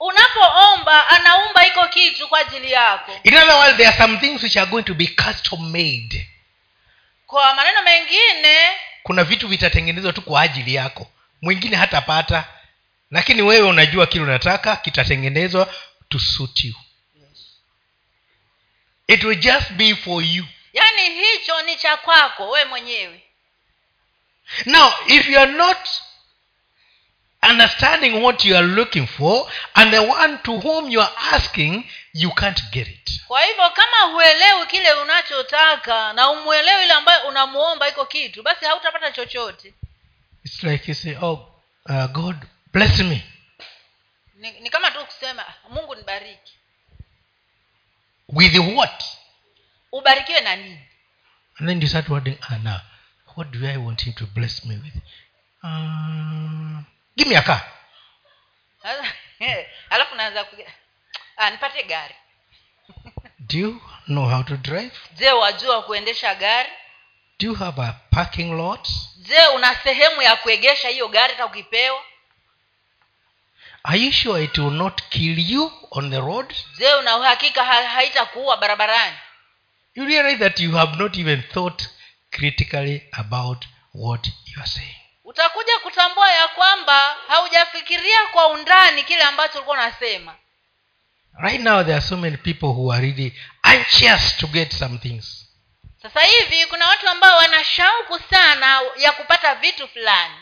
Unapoomba 0.00 1.08
anaumba 1.08 1.66
iko 1.66 1.88
kitu 1.88 2.28
kwa 2.28 2.38
ajili 2.38 2.72
yako. 2.72 3.20
In 3.22 3.36
other 3.36 3.54
words 3.54 3.76
there 3.76 3.88
are 3.88 3.98
some 3.98 4.18
things 4.18 4.42
which 4.42 4.56
are 4.56 4.70
going 4.70 4.82
to 4.82 4.94
be 4.94 5.06
custom 5.06 5.70
made 5.70 6.28
kwa 7.26 7.54
maneno 7.54 7.82
mengine 7.82 8.68
kuna 9.02 9.24
vitu 9.24 9.48
vitatengenezwa 9.48 10.12
tu 10.12 10.22
kwa 10.22 10.42
ajili 10.42 10.74
yako. 10.74 11.06
Mwingine 11.42 11.76
hatapata 11.76 12.44
lakini 13.10 13.42
wewe 13.42 13.68
unajua 13.68 14.06
kile 14.06 14.24
unataka 14.24 14.76
kitatengenezwa 14.76 15.74
to 16.08 16.18
suit 16.18 16.64
you. 16.64 16.74
It 19.08 19.24
will 19.24 19.38
just 19.38 19.72
be 19.72 19.94
for 19.94 20.22
you. 20.24 20.44
Yaani 20.72 21.02
hicho 21.10 21.62
ni 21.62 21.76
cha 21.76 21.96
kwako 21.96 22.50
wewe 22.50 22.64
mwenyewe 22.64 23.22
now 24.66 24.92
if 25.06 25.28
you 25.28 25.38
are 25.38 25.52
not 25.52 25.88
understanding 27.42 28.22
what 28.22 28.44
you 28.44 28.56
are 28.56 28.66
looking 28.66 29.06
for 29.06 29.46
and 29.74 29.92
the 29.92 30.00
one 30.02 30.38
to 30.42 30.58
whom 30.60 30.90
you 30.90 31.00
are 31.00 31.12
asking 31.32 31.84
you 32.12 32.30
can't 32.30 32.60
get 32.72 32.88
it. 32.88 33.10
Kwa 33.26 33.42
hivyo 33.44 33.70
kama 33.70 34.12
huelewi 34.12 34.66
kile 34.66 34.92
unachotaka 34.92 36.12
na 36.12 36.30
umwelewi 36.30 36.84
ile 36.84 36.92
ambayo 36.92 37.28
unamuomba 37.28 37.88
iko 37.88 38.06
kitu 38.06 38.42
basi 38.42 38.64
hautapata 38.64 39.10
chochote. 39.12 39.74
It's 40.44 40.62
like 40.62 40.88
you 40.90 40.94
say 40.94 41.16
oh 41.22 41.48
uh, 41.88 42.06
god 42.06 42.36
bless 42.72 42.98
me. 42.98 43.24
Ni, 44.34 44.50
ni 44.60 44.70
kama 44.70 44.90
tu 44.90 45.04
kusema 45.06 45.44
mungu 45.70 45.94
nibariki. 45.94 46.52
With 48.28 48.56
what? 48.76 49.04
Ubarikiwe 49.92 50.40
na 50.40 50.56
nini? 50.56 50.80
And 51.58 51.68
then 51.68 51.82
you 51.82 51.88
start 51.88 52.08
wording 52.08 52.38
ah, 52.50 52.58
now 52.58 52.80
what 53.38 53.52
do 53.52 53.64
i 53.64 53.76
want 53.76 54.00
him 54.02 54.12
to 54.14 54.26
bless 54.34 54.66
me 54.66 54.74
with? 54.82 54.96
Uh, 55.62 56.82
give 57.16 57.28
me 57.28 57.36
a 57.36 57.42
car. 57.42 57.62
Alafu 59.90 60.14
naanza 60.14 60.44
kupiga 60.44 60.72
ah, 61.36 61.50
gari. 61.88 62.14
Do 63.48 63.58
you 63.58 63.80
know 64.08 64.26
how 64.28 64.42
to 64.42 64.56
drive? 64.56 64.92
Je 65.16 65.32
wajua 65.32 65.82
kuendesha 65.82 66.34
gari? 66.34 66.68
Do 67.38 67.46
you 67.46 67.54
have 67.54 67.78
a 67.82 68.00
parking 68.10 68.56
lot? 68.56 68.88
Je 69.18 69.46
una 69.54 69.74
sehemu 69.74 70.22
ya 70.22 70.36
kuegesha 70.36 70.88
hiyo 70.88 71.08
gari 71.08 71.32
hata 71.32 71.46
ukipewa? 71.46 72.02
Are 73.84 73.98
you 73.98 74.12
sure 74.12 74.44
it 74.44 74.58
will 74.58 74.72
not 74.72 75.02
kill 75.10 75.38
you 75.50 75.72
on 75.90 76.10
the 76.10 76.20
road? 76.20 76.54
Je 76.78 76.94
una 76.94 77.16
uhakika 77.16 77.64
ha- 77.64 77.88
haitakuua 77.88 78.56
barabarani? 78.56 79.16
You 79.94 80.04
realize 80.04 80.38
that 80.38 80.60
you 80.60 80.72
have 80.72 80.96
not 80.96 81.16
even 81.16 81.42
thought 81.42 81.97
critically 82.30 83.02
about 83.12 83.64
what 83.94 84.26
you 84.26 84.60
are 84.62 84.66
saying. 84.66 84.94
Utakuja 85.24 85.78
kutambua 85.82 86.32
ya 86.32 86.48
kwamba 86.48 87.16
haujafikiria 87.28 88.26
kwa 88.32 88.48
undani 88.48 89.04
kile 89.04 89.22
ambacho 89.22 89.54
ulikuwa 89.58 89.76
unasema. 89.76 90.34
Right 91.40 91.60
now 91.60 91.82
there 91.82 91.94
are 91.96 92.06
so 92.06 92.16
many 92.16 92.36
people 92.36 92.66
who 92.66 92.92
are 92.92 93.00
really 93.06 93.32
anxious 93.62 94.36
to 94.36 94.46
get 94.46 94.72
some 94.72 94.98
things. 94.98 95.44
Sasa 96.02 96.20
hivi 96.20 96.66
kuna 96.66 96.86
watu 96.88 97.08
ambao 97.08 97.36
wana 97.36 97.64
shauku 97.64 98.18
sana 98.30 98.80
ya 98.96 99.12
kupata 99.12 99.54
vitu 99.54 99.88
fulani. 99.88 100.34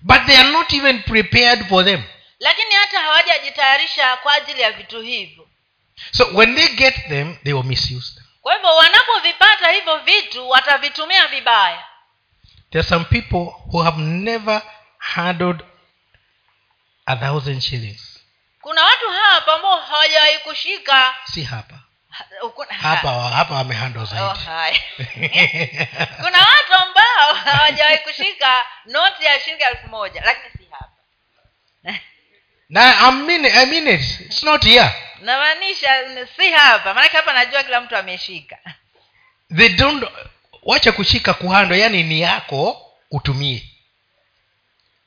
But 0.00 0.26
they 0.26 0.36
are 0.38 0.50
not 0.50 0.72
even 0.72 1.02
prepared 1.02 1.68
for 1.68 1.84
them. 1.84 2.02
Lakini 2.38 2.74
hata 2.74 3.00
hawajajitayarisha 3.00 4.16
kwa 4.16 4.34
ajili 4.34 4.60
ya 4.60 4.72
vitu 4.72 5.00
hivyo. 5.00 5.48
So 6.10 6.30
when 6.34 6.54
they 6.54 6.68
get 6.68 6.94
them 7.08 7.36
they 7.44 7.52
will 7.52 7.64
misuse 7.64 8.14
them 8.14 8.17
kwa 8.48 8.54
hivyo 8.56 8.76
wanapovipata 8.76 9.70
hivyo 9.70 9.98
vitu 9.98 10.48
watavitumia 10.50 11.26
vibaya. 11.26 11.84
There 12.70 12.80
are 12.80 12.88
some 12.88 13.04
people 13.04 13.52
who 13.72 13.82
have 13.82 14.02
never 14.02 14.62
handled 14.98 15.62
a 17.06 17.16
thousand 17.16 17.60
shillings. 17.60 18.20
Kuna 18.60 18.84
watu 18.84 19.10
hapa 19.10 19.54
ambao 19.54 19.80
hawajawahi 19.80 20.38
kushika. 20.38 21.14
Si 21.24 21.42
hapa. 21.42 21.74
Hapa 22.68 23.10
hapa 23.10 23.54
wamehandle 23.54 24.02
Oh, 24.02 24.04
zaidi 24.04 24.38
haya. 24.44 24.80
kuna 26.24 26.38
watu 26.38 26.74
ambao 26.74 27.34
hawajawahi 27.34 27.98
kushika 27.98 28.66
noti 28.86 29.24
ya 29.24 29.40
shilingi 29.40 29.62
elfu 29.62 29.88
moja 29.88 30.22
lakini 30.24 30.50
si 30.50 30.70
hapa 30.70 30.92
na 32.68 33.08
I 33.08 33.26
mean, 33.26 33.46
I 33.46 33.64
mean 33.66 33.86
it. 33.88 34.20
It's 34.20 34.42
not 34.42 34.64
here. 34.64 34.92
namaanisha 35.22 35.88
si 36.36 36.50
hapa. 36.50 36.94
Maanake 36.94 37.16
hapa 37.16 37.32
najua 37.32 37.62
kila 37.62 37.80
mtu 37.80 37.96
ameshika. 37.96 38.58
They 39.56 39.68
don't 39.68 40.04
wacha 40.62 40.92
kushika 40.92 41.34
kuhando 41.34 41.74
yaani 41.76 42.02
ni 42.02 42.20
yako 42.20 42.92
utumie. 43.10 43.68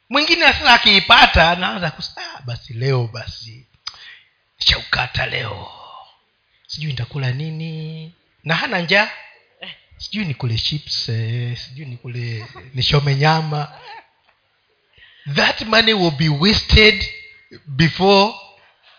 Mwingine 0.09 0.41
sasa 0.53 0.73
akiipata 0.73 1.51
anaanza 1.51 1.91
kusa 1.91 2.13
ah, 2.17 2.41
basi 2.41 2.73
leo 2.73 3.09
basi 3.13 3.65
chaukata 4.57 5.25
leo. 5.25 5.71
Sijui 6.67 6.91
nitakula 6.91 7.31
nini. 7.31 8.13
Na 8.43 8.55
hana 8.55 8.79
njaa. 8.79 9.09
Sijui 9.97 10.25
nikule 10.25 10.57
chips 10.57 11.09
eh, 11.09 11.57
sijui 11.57 11.85
nikule 11.85 12.45
nishome 12.73 13.15
nyama. 13.15 13.79
That 15.35 15.61
money 15.61 15.93
will 15.93 16.11
be 16.11 16.29
wasted 16.29 17.05
before 17.67 18.33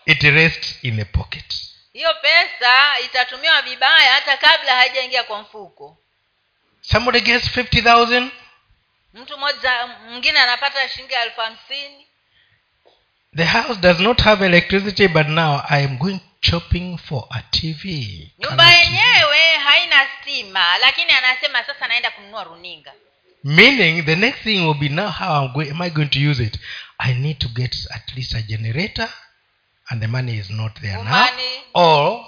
it 0.05 0.23
rests 0.23 0.83
in 0.83 0.99
a 0.99 1.05
pocket. 1.05 1.45
Hiyo 1.93 2.13
pesa 2.21 2.99
itatumiwa 3.05 3.61
vibaya 3.61 4.13
hata 4.13 4.37
kabla 4.37 4.75
haijaingia 4.75 5.23
kwa 5.23 5.41
mfuko. 5.41 5.97
Somebody 6.81 7.21
gets 7.21 7.57
50000 7.57 8.29
mtu 9.13 9.37
mmoja 9.37 9.87
mwingine 9.87 10.39
anapata 10.39 10.89
shilingi 10.89 11.13
elfu 11.13 11.41
hamsini. 11.41 12.07
The 13.35 13.43
house 13.45 13.79
does 13.79 13.99
not 13.99 14.21
have 14.21 14.45
electricity 14.45 15.07
but 15.07 15.27
now 15.27 15.61
i 15.69 15.83
am 15.85 15.97
going 15.97 16.19
shopping 16.41 16.97
for 16.97 17.25
a 17.29 17.41
tv 17.41 17.87
nyumba 18.39 18.71
yenyewe 18.73 19.57
haina 19.63 20.07
stima 20.21 20.77
lakini 20.77 21.11
anasema 21.11 21.63
sasa 21.63 21.87
naenda 21.87 22.11
kununua 22.11 22.43
runinga. 22.43 22.93
Meaning 23.43 24.05
the 24.05 24.15
next 24.15 24.43
thing 24.43 24.59
will 24.65 24.73
be 24.79 24.89
now 24.89 25.09
how 25.11 25.35
am, 25.35 25.47
going, 25.53 25.71
am 25.71 25.81
i 25.81 25.89
going 25.89 26.05
to 26.09 26.19
use 26.31 26.43
it 26.43 26.59
i 27.03 27.13
need 27.13 27.39
to 27.39 27.47
get 27.47 27.75
at 27.95 28.15
least 28.15 28.35
a 28.35 28.41
generator 28.41 29.09
and 29.89 30.01
the 30.01 30.07
money 30.07 30.37
is 30.37 30.49
not 30.49 30.81
there 30.81 30.97
now. 31.03 31.03
Umani. 31.03 31.61
or 31.73 32.25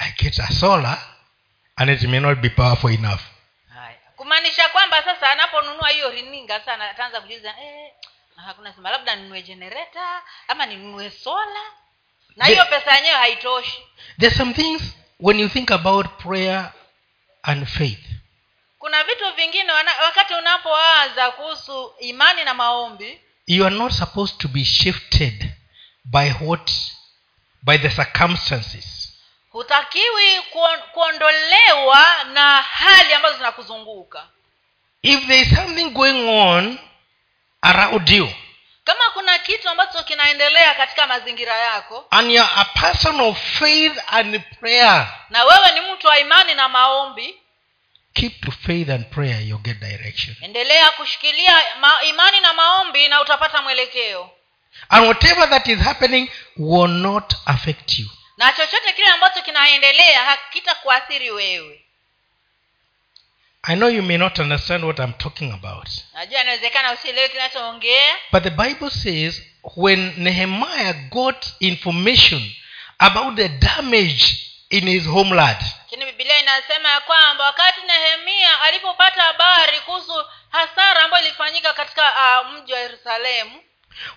i 0.00 0.12
get 0.18 0.38
a 0.38 0.52
solar 0.52 0.98
and 1.78 1.90
it 1.90 2.02
may 2.08 2.20
not 2.20 2.40
be 2.42 2.48
powerful 2.50 2.90
enough. 2.90 3.22
Kumaanisha 4.16 4.68
kwamba 4.68 5.02
sasa 5.02 5.30
anaponunua 5.30 5.88
hiyo 5.88 6.10
rininga 6.10 6.60
sana 6.60 6.90
ataanza 6.90 7.20
kujiuliza 7.20 7.48
eh, 7.62 7.92
hakuna 8.46 8.72
sema 8.72 8.90
labda 8.90 9.16
ninunue 9.16 9.42
generator 9.42 10.22
ama 10.48 10.66
ninunue 10.66 11.10
sola 11.10 11.60
na 12.36 12.44
hiyo 12.44 12.64
pesa 12.66 12.94
yenyewe 12.96 13.14
haitoshi. 13.14 13.82
There 14.20 14.34
some 14.34 14.54
things 14.54 14.82
when 15.20 15.40
you 15.40 15.48
think 15.48 15.70
about 15.70 16.06
prayer 16.22 16.72
and 17.42 17.66
faith. 17.66 18.04
Kuna 18.78 19.04
vitu 19.04 19.32
vingine 19.36 19.72
wana, 19.72 19.90
wakati 20.04 20.34
unapoanza 20.34 21.30
kuhusu 21.30 21.94
imani 22.00 22.44
na 22.44 22.54
maombi 22.54 23.20
you 23.48 23.64
are 23.66 23.74
not 23.76 23.92
supposed 23.92 24.38
to 24.38 24.48
be 24.48 24.64
shifted 24.64 25.50
by 26.04 26.30
what 26.40 26.70
by 27.62 27.78
the 27.78 27.90
circumstances. 27.90 29.12
Hutakiwi 29.50 30.40
kuondolewa 30.92 32.06
na 32.32 32.62
hali 32.62 33.12
ambazo 33.14 33.36
zinakuzunguka. 33.36 34.28
If 35.02 35.26
there 35.26 35.40
is 35.40 35.54
something 35.54 35.90
going 35.90 36.28
on 36.28 36.78
around 37.62 38.08
you 38.10 38.28
kama 38.84 39.10
kuna 39.14 39.38
kitu 39.38 39.68
ambacho 39.68 40.02
kinaendelea 40.02 40.74
katika 40.74 41.06
mazingira 41.06 41.56
yako 41.58 42.06
and 42.10 42.30
you're 42.30 42.52
a 42.56 42.64
person 42.64 43.20
of 43.20 43.38
faith 43.58 43.98
and 44.06 44.40
prayer 44.60 45.14
na 45.30 45.44
wewe 45.44 45.72
ni 45.74 45.92
mtu 45.92 46.06
wa 46.06 46.18
imani 46.18 46.54
na 46.54 46.68
maombi 46.68 47.42
keep 48.18 48.40
to 48.40 48.50
faith 48.50 48.88
and 48.90 49.10
prayer 49.10 49.40
you'll 49.40 49.62
get 49.62 49.80
direction. 49.80 50.36
Endelea 50.40 50.90
kushikilia 50.90 51.60
ma, 51.80 52.02
imani 52.02 52.40
na 52.40 52.52
maombi 52.52 53.08
na 53.08 53.20
utapata 53.20 53.62
mwelekeo. 53.62 54.30
And 54.88 55.06
whatever 55.06 55.50
that 55.50 55.68
is 55.68 55.78
happening 55.78 56.28
will 56.56 56.88
not 56.88 57.34
affect 57.46 57.98
you. 57.98 58.06
Na 58.36 58.52
chochote 58.52 58.92
kile 58.92 59.06
ambacho 59.06 59.42
kinaendelea 59.42 60.24
hakitakuathiri 60.24 61.30
wewe. 61.30 61.84
I 63.62 63.76
know 63.76 63.88
you 63.88 64.02
may 64.02 64.16
not 64.16 64.38
understand 64.38 64.84
what 64.84 64.98
i'm 64.98 65.12
talking 65.12 65.52
about. 65.52 65.88
Najua 66.14 66.40
inawezekana 66.40 66.92
usielewe 66.92 67.28
kinachoongea. 67.28 68.16
But 68.32 68.42
the 68.42 68.50
bible 68.50 68.90
says 68.90 69.42
when 69.76 70.12
nehemiah 70.16 70.94
got 71.10 71.46
information 71.60 72.52
about 72.98 73.36
the 73.36 73.48
damage 73.48 74.47
in 74.70 74.88
his 74.88 75.06
homeland. 75.06 75.58
Lakini 75.78 76.04
bibilia 76.04 76.40
inasema 76.40 76.88
ya 76.88 77.00
kwamba 77.00 77.44
wakati 77.44 77.80
nehemia 77.86 78.60
alipopata 78.60 79.22
habari 79.22 79.80
kuhusu 79.80 80.24
hasara 80.48 81.04
ambayo 81.04 81.24
ilifanyika 81.26 81.72
katika 81.72 82.02
uh, 82.42 82.52
mji 82.52 82.72
wa 82.72 82.78
yerusalemu 82.78 83.62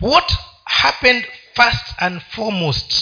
what 0.01 0.31
happened 0.65 1.27
first 1.55 1.85
and 1.97 2.21
foremost? 2.35 2.93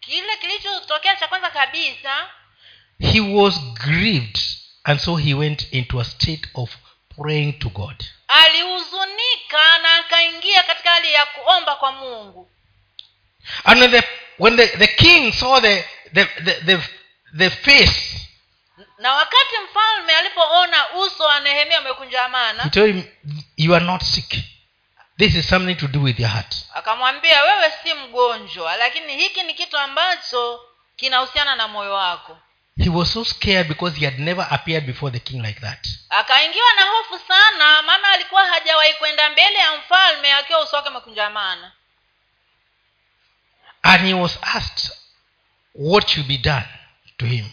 kile 0.00 0.36
kilichotokea 0.36 1.16
cha 1.16 1.28
kwanza 1.28 1.50
kabisa 1.50 2.28
he 3.12 3.20
was 3.20 3.60
grieved 3.60 4.38
and 4.84 5.00
so 5.00 5.16
he 5.16 5.34
went 5.34 5.72
into 5.72 6.00
a 6.00 6.04
state 6.04 6.48
of 6.54 6.70
praying 7.16 7.52
to 7.52 7.68
god. 7.68 8.04
alihuzunika 8.28 9.78
na 9.82 9.96
akaingia 9.96 10.62
katika 10.62 10.90
hali 10.90 11.12
ya 11.12 11.26
kuomba 11.26 11.76
kwa 11.76 11.92
mungu. 11.92 12.50
And 13.64 13.80
when 13.80 13.90
the, 13.90 14.02
when 14.38 14.56
the, 14.56 14.66
the 14.66 14.86
king 14.86 15.32
saw 15.32 15.60
the, 15.60 15.84
the, 16.12 16.24
the, 16.44 16.54
the, 16.64 16.82
the 17.36 17.50
face. 17.50 18.26
Na 18.98 19.14
wakati 19.14 19.54
mfalme 19.64 20.16
alipoona 20.16 20.90
uso 20.94 21.24
wa 21.24 21.40
nehemia 21.40 21.78
he 21.78 21.84
umekunjamana 21.84 22.68
told 22.70 22.94
him 22.94 23.04
you 23.56 23.74
are 23.74 23.84
not 23.84 24.02
sick. 24.02 24.34
This 25.18 25.34
is 25.34 25.48
something 25.48 25.74
to 25.74 25.86
do 25.88 26.02
with 26.02 26.20
your 26.20 26.30
heart. 26.30 26.56
akamwambia 26.74 27.42
wewe 27.42 27.72
si 27.82 27.94
mgonjwa 27.94 28.76
lakini 28.76 29.16
hiki 29.16 29.42
ni 29.42 29.54
kitu 29.54 29.78
ambacho 29.78 30.60
kinahusiana 30.96 31.56
na 31.56 31.68
moyo 31.68 31.94
wako. 31.94 32.38
He 32.78 32.88
was 32.90 33.12
so 33.12 33.24
scared 33.24 33.68
because 33.68 33.98
he 34.00 34.04
had 34.06 34.18
never 34.18 34.46
appeared 34.50 34.86
before 34.86 35.12
the 35.12 35.18
king 35.18 35.42
like 35.42 35.60
that. 35.60 35.86
Akaingiwa 36.10 36.74
na 36.74 36.82
hofu 36.82 37.18
sana 37.28 37.82
maana 37.82 38.08
alikuwa 38.08 38.46
hajawahi 38.46 38.94
kwenda 38.94 39.30
mbele 39.30 39.58
ya 39.58 39.76
mfalme 39.76 40.32
akiwa 40.32 40.60
uso 40.60 40.76
wake 40.76 40.88
umekunjamana 40.88 41.72
and 43.82 44.02
he 44.06 44.14
was 44.14 44.38
asked 44.42 44.90
what 45.72 46.08
should 46.08 46.28
be 46.28 46.38
done 46.38 46.64
to 47.18 47.26
him? 47.26 47.46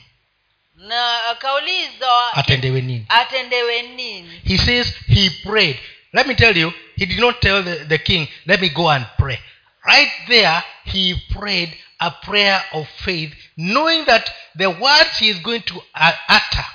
Na 0.75 1.29
akaulizwa 1.29 2.33
atendewe 2.33 2.81
nini? 2.81 3.05
Atendewe 3.09 3.81
nini? 3.81 4.41
He 4.43 4.57
says 4.57 4.93
he 5.07 5.29
prayed. 5.43 5.79
Let 6.13 6.27
me 6.27 6.35
tell 6.35 6.55
you 6.57 6.73
he 6.95 7.05
did 7.05 7.19
not 7.19 7.41
tell 7.41 7.63
the, 7.63 7.85
the 7.87 7.97
king 7.97 8.27
let 8.45 8.61
me 8.61 8.69
go 8.69 8.89
and 8.89 9.05
pray. 9.17 9.39
Right 9.85 10.11
there 10.27 10.63
he 10.85 11.15
prayed 11.31 11.73
a 11.99 12.11
prayer 12.11 12.63
of 12.73 12.87
faith 13.05 13.33
knowing 13.55 14.05
that 14.05 14.31
the 14.55 14.69
words 14.69 15.17
he 15.19 15.29
is 15.29 15.39
going 15.39 15.61
to 15.63 15.81
utter 15.95 16.65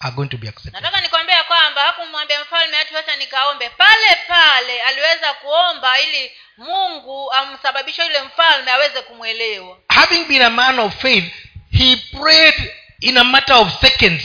are 0.00 0.12
going 0.16 0.28
to 0.28 0.38
be 0.38 0.48
accepted. 0.48 0.72
Nataka 0.82 1.00
nikwambia 1.00 1.44
kwamba 1.44 1.82
hakumwambia 1.82 2.40
mfalme 2.42 2.76
hati 2.76 2.94
wacha 2.94 3.16
nikaombe. 3.16 3.68
Pale 3.68 4.16
pale 4.28 4.82
aliweza 4.82 5.34
kuomba 5.34 6.00
ili 6.00 6.32
mungu 6.56 7.32
amsababishe 7.32 8.02
yule 8.02 8.22
mfalme 8.22 8.70
aweze 8.70 9.02
kumwelewa. 9.02 9.78
Having 9.88 10.24
been 10.24 10.42
a 10.42 10.50
man 10.50 10.78
of 10.78 10.94
faith 11.02 11.32
he 11.70 11.96
prayed 11.96 12.72
in 13.00 13.16
a 13.18 13.24
matter 13.24 13.56
of 13.56 13.80
seconds. 13.80 14.24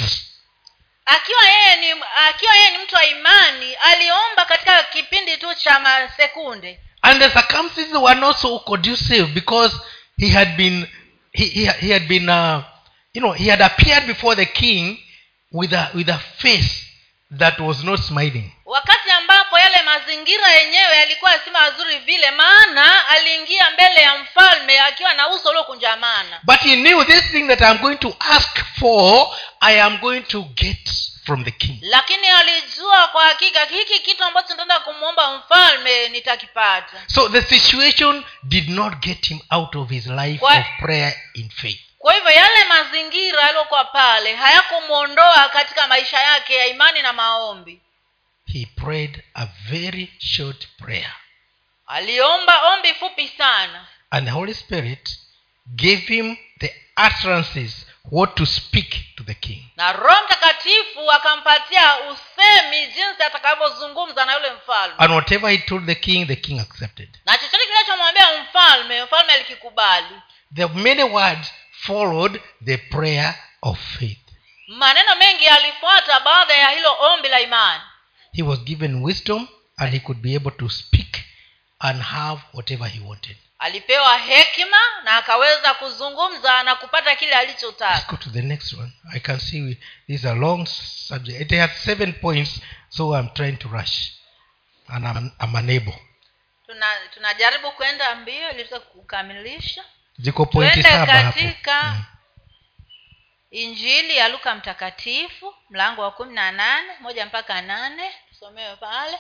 Akiwa 1.05 1.45
yeye 1.49 1.75
ni 1.95 2.01
akiwa 2.29 2.55
yeye 2.55 2.71
ni 2.71 2.77
mtu 2.83 2.95
wa 2.95 3.05
imani 3.05 3.73
aliomba 3.75 4.45
katika 4.45 4.83
kipindi 4.83 5.38
tu 5.38 5.55
cha 5.55 5.79
masekunde. 5.79 6.79
And 7.01 7.21
the 7.21 7.29
circumstances 7.29 7.95
were 7.95 8.19
not 8.19 8.38
so 8.38 8.59
conducive 8.59 9.25
because 9.33 9.75
he 10.17 10.29
had 10.29 10.55
been 10.57 10.88
he, 11.33 11.45
he, 11.45 11.65
he 11.65 11.93
had 11.93 12.07
been 12.07 12.29
uh, 12.29 12.63
you 13.13 13.21
know 13.21 13.31
he 13.33 13.49
had 13.49 13.62
appeared 13.65 14.05
before 14.07 14.36
the 14.36 14.45
king 14.45 14.97
with 15.54 15.74
a 15.74 15.89
with 15.94 16.10
a 16.10 16.18
face 16.38 16.84
that 17.38 17.60
was 17.60 17.84
not 17.84 18.00
smiling. 18.00 18.52
Wakati 18.66 19.10
ambapo 19.12 19.60
yale 19.60 19.82
mazingira 19.86 20.52
yenyewe 20.52 20.96
yalikuwa 20.98 21.32
si 21.39 21.50
mazuri 21.50 21.98
vile 22.00 22.32
maana 22.32 23.08
aliingia 23.10 23.72
mbele 23.72 24.02
ya 24.02 24.18
mfalme 24.18 24.80
akiwa 24.80 25.13
na 25.13 25.30
uso 25.30 25.50
uliokunjamana. 25.50 26.39
But 26.44 26.60
he 26.60 26.76
knew 26.76 27.04
this 27.04 27.32
thing 27.32 27.48
that 27.48 27.62
i'm 27.62 27.78
going 27.78 27.98
to 27.98 28.16
ask 28.20 28.60
for 28.80 29.28
i 29.62 29.82
am 29.82 29.98
going 29.98 30.22
to 30.22 30.42
get 30.42 30.89
from 31.26 31.44
the 31.44 31.52
king. 31.52 31.78
Lakini 31.82 32.28
alijua 32.28 33.08
kwa 33.08 33.24
hakika 33.24 33.66
hiki 33.66 34.00
kitu 34.00 34.24
ambacho 34.24 34.50
nitaenda 34.50 34.80
kumwomba 34.80 35.38
mfalme 35.38 36.10
nitakipata. 36.10 36.98
So 37.08 37.30
the 37.30 37.42
situation 37.42 38.24
did 38.44 38.70
not 38.70 38.94
get 39.00 39.28
him 39.28 39.39
out 39.50 39.76
of 39.76 39.89
his 39.89 40.08
life 40.08 40.46
of 40.46 40.66
prayer 40.80 41.13
in 41.34 41.50
faith 41.50 41.80
kwa 42.04 42.13
hivyo 42.13 42.32
yale 42.32 42.63
mazingira 42.63 43.42
yaliyokuwa 43.42 43.86
pale 43.86 44.36
hayakumwondoa 44.36 45.50
katika 45.50 45.88
maisha 45.88 46.20
yake 46.20 46.56
ya 46.56 46.68
imani 46.68 47.02
na 47.02 47.13
maombi. 47.13 47.82
He 48.54 48.68
prayed 48.76 49.24
a 49.34 49.46
very 49.70 50.13
short 50.20 50.68
prayer. 50.78 51.13
Aliomba 51.88 52.74
ombi 52.74 52.94
fupi 52.94 53.28
sana. 53.38 53.88
And 54.12 54.26
the 54.28 54.32
holy 54.32 54.54
spirit 54.54 55.10
gave 55.76 56.02
him 56.16 56.38
the 56.60 56.76
utterances 57.08 57.86
what 58.12 58.36
to 58.36 58.46
speak 58.46 59.16
to 59.16 59.24
the 59.24 59.34
king. 59.34 59.63
Na 59.76 59.94
roho 59.94 60.26
mtakatifu 60.26 61.12
akampatia 61.12 61.96
usemi 62.00 62.88
jinsi 62.88 63.24
atakavyozungumza 63.24 64.26
na 64.26 64.34
yule 64.34 64.52
mfalme. 64.52 64.96
And 64.98 65.13
whatever 65.13 65.50
he 65.52 65.58
told 65.58 65.86
the 65.86 65.96
king 65.96 66.28
the 66.28 66.36
king 66.36 66.60
accepted. 66.60 67.10
Na 67.26 67.38
chochote 67.38 67.66
kinachomwambia 67.66 68.28
mfalme 68.44 69.04
mfalme 69.04 69.34
alikikubali. 69.34 70.22
The 70.56 70.68
many 70.68 71.04
words 71.04 71.54
followed 71.88 72.41
the 72.65 72.78
prayer 72.78 73.36
of 73.62 73.80
faith. 73.80 74.19
Maneno 74.67 75.15
mengi 75.15 75.43
yalifuata 75.43 76.19
baada 76.19 76.54
ya 76.54 76.69
hilo 76.69 76.96
ombi 77.00 77.28
la 77.30 77.39
imani. 77.41 77.84
He 78.34 78.43
was 78.43 78.60
given 78.60 79.04
wisdom 79.04 79.48
and 79.78 79.93
he 79.93 80.00
could 80.00 80.22
be 80.22 80.36
able 80.36 80.52
to 80.52 80.69
speak 80.69 81.24
and 81.80 82.02
have 82.02 82.41
whatever 82.54 82.88
he 82.88 83.00
wanted. 83.00 83.38
Alipewa 83.60 84.17
hekima 84.17 84.78
na 85.04 85.17
akaweza 85.17 85.74
kuzungumza 85.74 86.63
na 86.63 86.76
kupata 86.76 87.15
kile 87.15 87.34
alichotaka. 87.34 88.06
Go 88.12 88.17
to 88.17 88.30
the 88.30 88.41
next 88.41 88.74
one. 88.74 88.91
I 89.13 89.19
can 89.19 89.39
see 89.39 89.62
we, 89.62 89.78
this 90.08 90.19
is 90.19 90.26
a 90.26 90.34
long 90.34 90.65
subject. 91.08 91.41
It 91.41 91.52
has 91.60 91.72
seven 91.84 92.13
points 92.13 92.62
so 92.89 93.13
i'm 93.15 93.30
trying 93.34 93.58
to 93.58 93.67
rush. 93.69 94.12
And 94.88 95.06
i'm, 95.08 95.32
I'm 95.39 95.56
unable. 95.56 95.96
Tuna 96.65 96.86
tunajaribu 97.13 97.72
kwenda 97.72 98.15
mbio 98.15 98.52
ili 98.52 98.65
kukamilisha 98.65 99.84
ziko 100.17 100.45
pointi 100.45 100.82
hapo. 100.82 101.12
katika- 101.12 101.84
Mm. 101.84 102.04
injili 103.52 104.17
ya 104.17 104.28
luka 104.30 104.56
mtakatifu 104.56 105.54
mlango 105.69 106.02
wa 106.02 106.12
kumi 106.12 106.34
na 106.34 106.52
nane 106.52 106.89
moja 106.99 107.26
mpaka 107.26 107.62
nane. 107.62 108.12
Tusomewe 108.30 108.76
pale. 108.76 109.17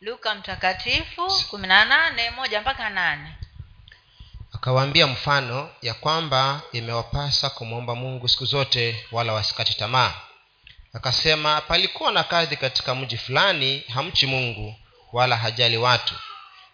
Luka 0.00 0.34
mtakatifu 0.34 1.42
kumi 1.50 1.66
na 1.66 1.84
nane 1.84 2.30
moja 2.30 2.60
mpaka 2.60 2.90
nane. 2.90 3.34
Akawaambia 4.52 5.06
mfano 5.06 5.70
ya 5.82 5.94
kwamba 5.94 6.60
imewapasa 6.72 7.50
kumwomba 7.50 7.94
mungu 7.94 8.28
siku 8.28 8.44
zote 8.44 9.06
wala 9.12 9.32
wasikate 9.32 9.74
tamaa. 9.74 10.14
Akasema 10.92 11.60
palikuwa 11.60 12.12
na 12.12 12.24
kadhi 12.24 12.56
katika 12.56 12.94
mji 12.94 13.16
fulani 13.16 13.84
hamchi 13.94 14.26
mungu 14.26 14.76
wala 15.12 15.36
hajali 15.36 15.76
watu 15.76 16.14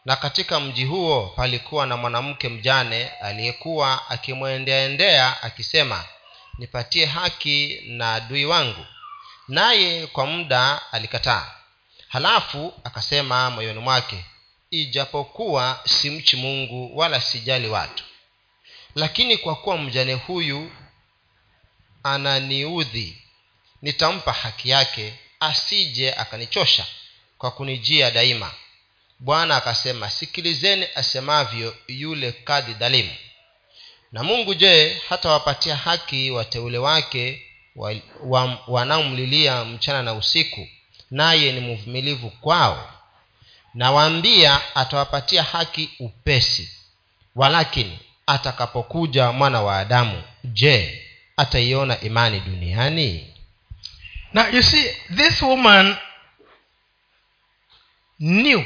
na 0.04 0.16
katika 0.16 0.60
mji 0.60 0.84
huo 0.84 1.32
palikuwa 1.36 1.86
na 1.86 1.96
mwanamke 1.96 2.48
mjane 2.48 3.08
aliyekuwa 3.08 4.10
akimwendeaendea 4.10 5.42
akisema 5.42 6.04
nipatie 6.58 7.06
haki 7.06 7.80
na 7.86 8.14
adui 8.14 8.44
wangu. 8.44 8.86
Naye 9.48 10.06
kwa 10.06 10.26
muda 10.26 10.80
alikataa. 10.92 11.54
Halafu 12.08 12.74
akasema 12.84 13.50
moyoni 13.50 13.80
mwake 13.80 14.24
ijapokuwa 14.70 15.80
simchi 15.84 16.36
mungu 16.36 16.98
wala 16.98 17.20
sijali 17.20 17.68
watu 17.68 18.04
lakini 18.94 19.36
kwa 19.36 19.54
kuwa 19.56 19.78
mjane 19.78 20.14
huyu 20.14 20.70
ananiudhi 22.02 23.22
nitampa 23.82 24.32
haki 24.32 24.70
yake 24.70 25.14
asije 25.40 26.12
akanichosha 26.14 26.86
kwa 27.38 27.50
kunijia 27.50 28.10
daima 28.10 28.50
bwana 29.20 29.56
akasema 29.56 30.10
sikilizeni 30.10 30.86
asemavyo 30.94 31.76
yule 31.88 32.32
kadhi 32.32 32.74
dhalimu. 32.74 33.14
Na 34.12 34.22
mungu 34.24 34.54
je 34.54 35.00
hatawapatia 35.08 35.76
haki 35.76 36.30
wateule 36.30 36.78
wake 36.78 37.42
wa, 37.76 37.94
wa, 38.24 38.58
wanaomlilia 38.68 39.64
mchana 39.64 40.02
na 40.02 40.14
usiku 40.14 40.68
naye 41.10 41.52
ni 41.52 41.60
mvumilivu 41.60 42.30
kwao? 42.30 42.92
Nawaambia 43.74 44.60
atawapatia 44.74 45.42
haki 45.42 45.90
upesi. 45.98 46.70
Walakini 47.36 47.98
atakapokuja 48.26 49.32
mwana 49.32 49.62
wa 49.62 49.78
adamu 49.78 50.22
je 50.44 51.02
ataiona 51.36 52.00
imani 52.00 52.40
duniani? 52.40 53.34
Now 54.32 54.48
you 54.54 54.62
see 54.62 54.90
this 55.16 55.42
woman 55.42 55.96
knew 58.20 58.62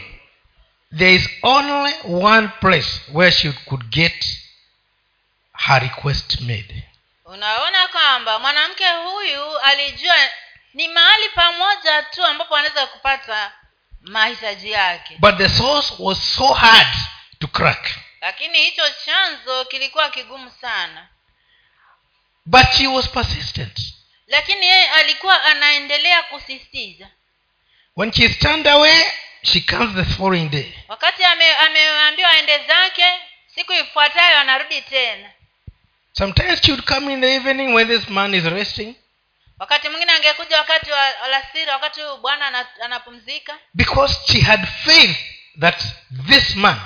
there 0.99 1.15
is 1.15 1.29
only 1.43 1.93
one 2.05 2.49
place 2.61 3.01
where 3.13 3.31
she 3.31 3.53
could 3.69 3.91
get 3.91 4.13
her 5.53 5.81
request 5.81 6.41
made. 6.41 6.85
Unaona 7.25 7.89
kwamba 7.89 8.39
mwanamke 8.39 8.85
huyu 8.91 9.59
alijua 9.59 10.17
ni 10.75 10.89
mahali 10.89 11.29
pamoja 11.29 12.03
tu 12.03 12.25
ambapo 12.25 12.57
anaweza 12.57 12.87
kupata 12.87 13.53
mahitaji 14.01 14.71
yake. 14.71 15.17
But 15.19 15.37
the 15.37 15.49
source 15.49 15.95
was 15.99 16.35
so 16.37 16.55
hard 16.55 16.97
to 17.39 17.47
crack. 17.47 17.91
Lakini 18.21 18.59
hicho 18.65 18.83
chanzo 19.05 19.65
kilikuwa 19.65 20.11
kigumu 20.11 20.51
sana. 20.61 21.09
But 22.47 22.67
she 22.77 22.87
was 22.87 23.09
persistent. 23.09 23.81
Lakini 24.27 24.67
yeye 24.67 24.89
alikuwa 24.91 25.45
anaendelea 25.45 26.23
kusisitiza. 26.23 27.09
When 27.97 28.13
she 28.13 28.29
stand 28.29 28.69
away 28.69 29.05
she 29.45 29.61
comes 29.61 29.95
the 29.95 30.05
following 30.05 30.49
day. 30.49 30.73
Wakati 30.89 31.25
ameambiwa 31.25 32.31
aende 32.31 32.59
zake 32.59 33.05
siku 33.55 33.73
ifuatayo 33.73 34.39
anarudi 34.39 34.81
tena. 34.83 35.31
Sometimes 36.13 36.61
she 36.63 36.73
would 36.73 36.85
come 36.85 37.13
in 37.13 37.21
the 37.21 37.35
evening 37.35 37.75
when 37.75 37.89
this 37.89 38.09
man 38.09 38.35
is 38.35 38.45
resting. 38.45 38.95
Wakati 39.59 39.89
mwingine 39.89 40.13
angekuja 40.13 40.59
wakati 40.59 40.91
wa 40.91 41.21
alasiri 41.23 41.71
wakati 41.71 42.01
bwana 42.21 42.47
ana- 42.47 42.67
anapumzika. 42.85 43.59
Because 43.75 44.19
she 44.33 44.41
had 44.41 44.67
faith 44.85 45.17
that 45.61 45.83
this 46.29 46.57
man 46.57 46.81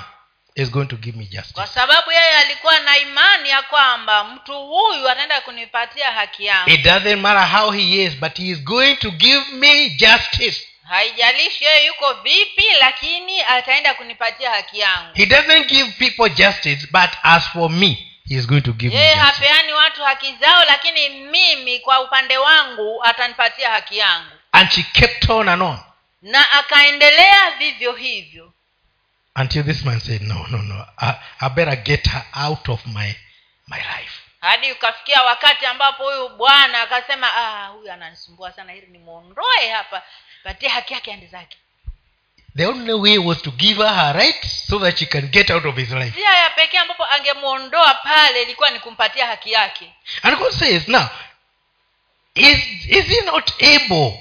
is 0.55 0.69
going 0.71 0.85
to 0.85 0.95
give 0.95 1.17
me 1.17 1.25
justice. 1.25 1.53
Kwa 1.53 1.67
sababu 1.67 2.11
yeye 2.11 2.37
alikuwa 2.37 2.79
na 2.79 2.97
imani 2.97 3.49
ya 3.49 3.61
kwamba 3.61 4.23
mtu 4.23 4.53
huyu 4.67 5.09
ataenda 5.09 5.41
kunipatia 5.41 6.11
haki 6.11 6.45
yangu. 6.45 6.69
It 6.69 6.81
doesn't 6.81 7.19
matter 7.19 7.59
how 7.59 7.71
he 7.71 8.03
is 8.03 8.15
but 8.15 8.37
he 8.37 8.43
is 8.45 8.63
going 8.63 8.95
to 8.95 9.11
give 9.11 9.45
me 9.51 9.89
justice 9.89 10.67
haijalishi 10.89 11.63
yeye 11.63 11.85
yuko 11.85 12.13
vipi 12.13 12.65
lakini 12.79 13.41
ataenda 13.41 13.93
kunipatia 13.93 14.51
haki 14.51 14.79
yangu. 14.79 15.09
He 15.15 15.25
doesn't 15.25 15.67
give 15.67 15.91
people 15.91 16.29
justice 16.35 16.87
but 16.91 17.09
as 17.23 17.43
for 17.49 17.69
me 17.71 17.87
he 18.29 18.35
is 18.35 18.47
going 18.47 18.61
to 18.61 18.71
give 18.73 18.95
yeye 18.95 19.15
hapeani 19.15 19.73
watu 19.73 20.03
haki 20.03 20.35
zao 20.35 20.63
lakini 20.63 21.09
mimi 21.09 21.79
kwa 21.79 22.01
upande 22.01 22.37
wangu 22.37 23.03
atanipatia 23.03 23.69
haki 23.71 23.97
yangu. 23.97 24.31
And 24.51 24.69
she 24.71 24.83
kept 24.83 25.29
on 25.29 25.49
and 25.49 25.61
on. 25.61 25.79
Na 26.21 26.51
akaendelea 26.51 27.51
vivyo 27.51 27.91
hivyo. 27.91 28.53
Until 29.35 29.63
this 29.63 29.85
man 29.85 29.99
said 29.99 30.21
no 30.21 30.47
no 30.49 30.57
no. 30.57 30.85
I, 30.97 31.13
I 31.39 31.49
better 31.49 31.75
get 31.75 32.07
her 32.09 32.23
out 32.33 32.69
of 32.69 32.85
my 32.85 33.13
my 33.67 33.77
life. 33.77 34.13
Hadi 34.39 34.71
ukafikia 34.71 35.23
wakati 35.23 35.65
ambapo 35.65 36.03
huyu 36.03 36.29
bwana 36.29 36.81
akasema 36.81 37.27
ah 37.35 37.67
huyu 37.67 37.91
ananisumbua 37.91 38.51
sana 38.51 38.75
ili 38.75 38.87
nimwondoe 38.87 39.69
hapa 39.73 40.03
patie 40.43 40.69
haki 40.69 40.93
yake 40.93 41.13
ande 41.13 41.27
zake 41.27 41.57
the 42.57 42.65
only 42.65 42.93
way 42.93 43.17
was 43.17 43.41
to 43.41 43.51
give 43.51 43.77
her 43.83 43.93
her 43.95 44.13
right 44.15 44.45
so 44.45 44.79
that 44.79 44.97
she 44.97 45.05
can 45.05 45.27
get 45.27 45.49
out 45.51 45.65
of 45.65 45.75
his 45.75 45.91
life. 45.91 46.11
Njia 46.19 46.33
ya 46.37 46.49
pekee 46.49 46.77
ambapo 46.77 47.05
angemwondoa 47.05 47.93
pale 47.93 48.41
ilikuwa 48.41 48.69
ni 48.69 48.79
kumpatia 48.79 49.27
haki 49.27 49.51
yake. 49.51 49.93
And 50.23 50.37
god 50.37 50.51
says 50.51 50.87
now 50.87 51.07
is, 52.35 52.57
is 52.87 53.05
he 53.05 53.21
not 53.21 53.51
able 53.63 54.19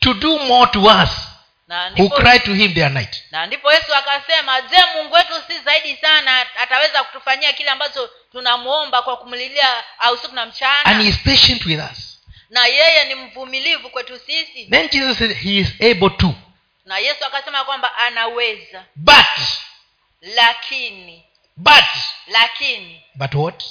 to 0.00 0.14
do 0.14 0.38
more 0.38 0.70
to 0.72 0.80
us 0.82 1.10
na 1.68 1.88
who 1.88 1.90
ndipo, 1.92 2.16
cry 2.16 2.38
to 2.38 2.54
him 2.54 2.74
day 2.74 2.84
and 2.84 2.94
night? 2.94 3.22
Na 3.30 3.46
ndipo 3.46 3.72
yesu 3.72 3.94
akasema 3.94 4.60
je 4.60 4.76
mungu 4.96 5.14
wetu 5.14 5.32
si 5.48 5.58
zaidi 5.58 5.96
sana 5.96 6.46
ataweza 6.56 7.04
kutufanyia 7.04 7.52
kile 7.52 7.70
ambacho 7.70 8.10
tunamwomba 8.32 9.02
kwa 9.02 9.16
kumlilia 9.16 9.84
ausiku 9.98 10.34
na 10.34 10.46
mchana? 10.46 10.84
And 10.84 11.02
he 11.02 11.08
is 11.08 11.18
patient 11.18 11.66
with 11.66 11.80
us 11.92 12.11
na 12.52 12.66
yeye 12.66 13.04
ni 13.04 13.14
mvumilivu 13.14 13.90
kwetu 13.90 14.18
sisi. 14.18 14.66
Then 14.66 14.88
jesus 14.88 15.18
said 15.18 15.32
he 15.36 15.58
is 15.58 15.68
able 15.80 16.10
to. 16.10 16.34
Na 16.84 16.98
yesu 16.98 17.24
akasema 17.24 17.64
kwamba 17.64 17.96
anaweza. 17.96 18.84
But 18.96 19.38
lakini. 20.20 21.24
but 21.56 21.84
lakini. 22.26 23.02
but 23.14 23.34
what? 23.34 23.64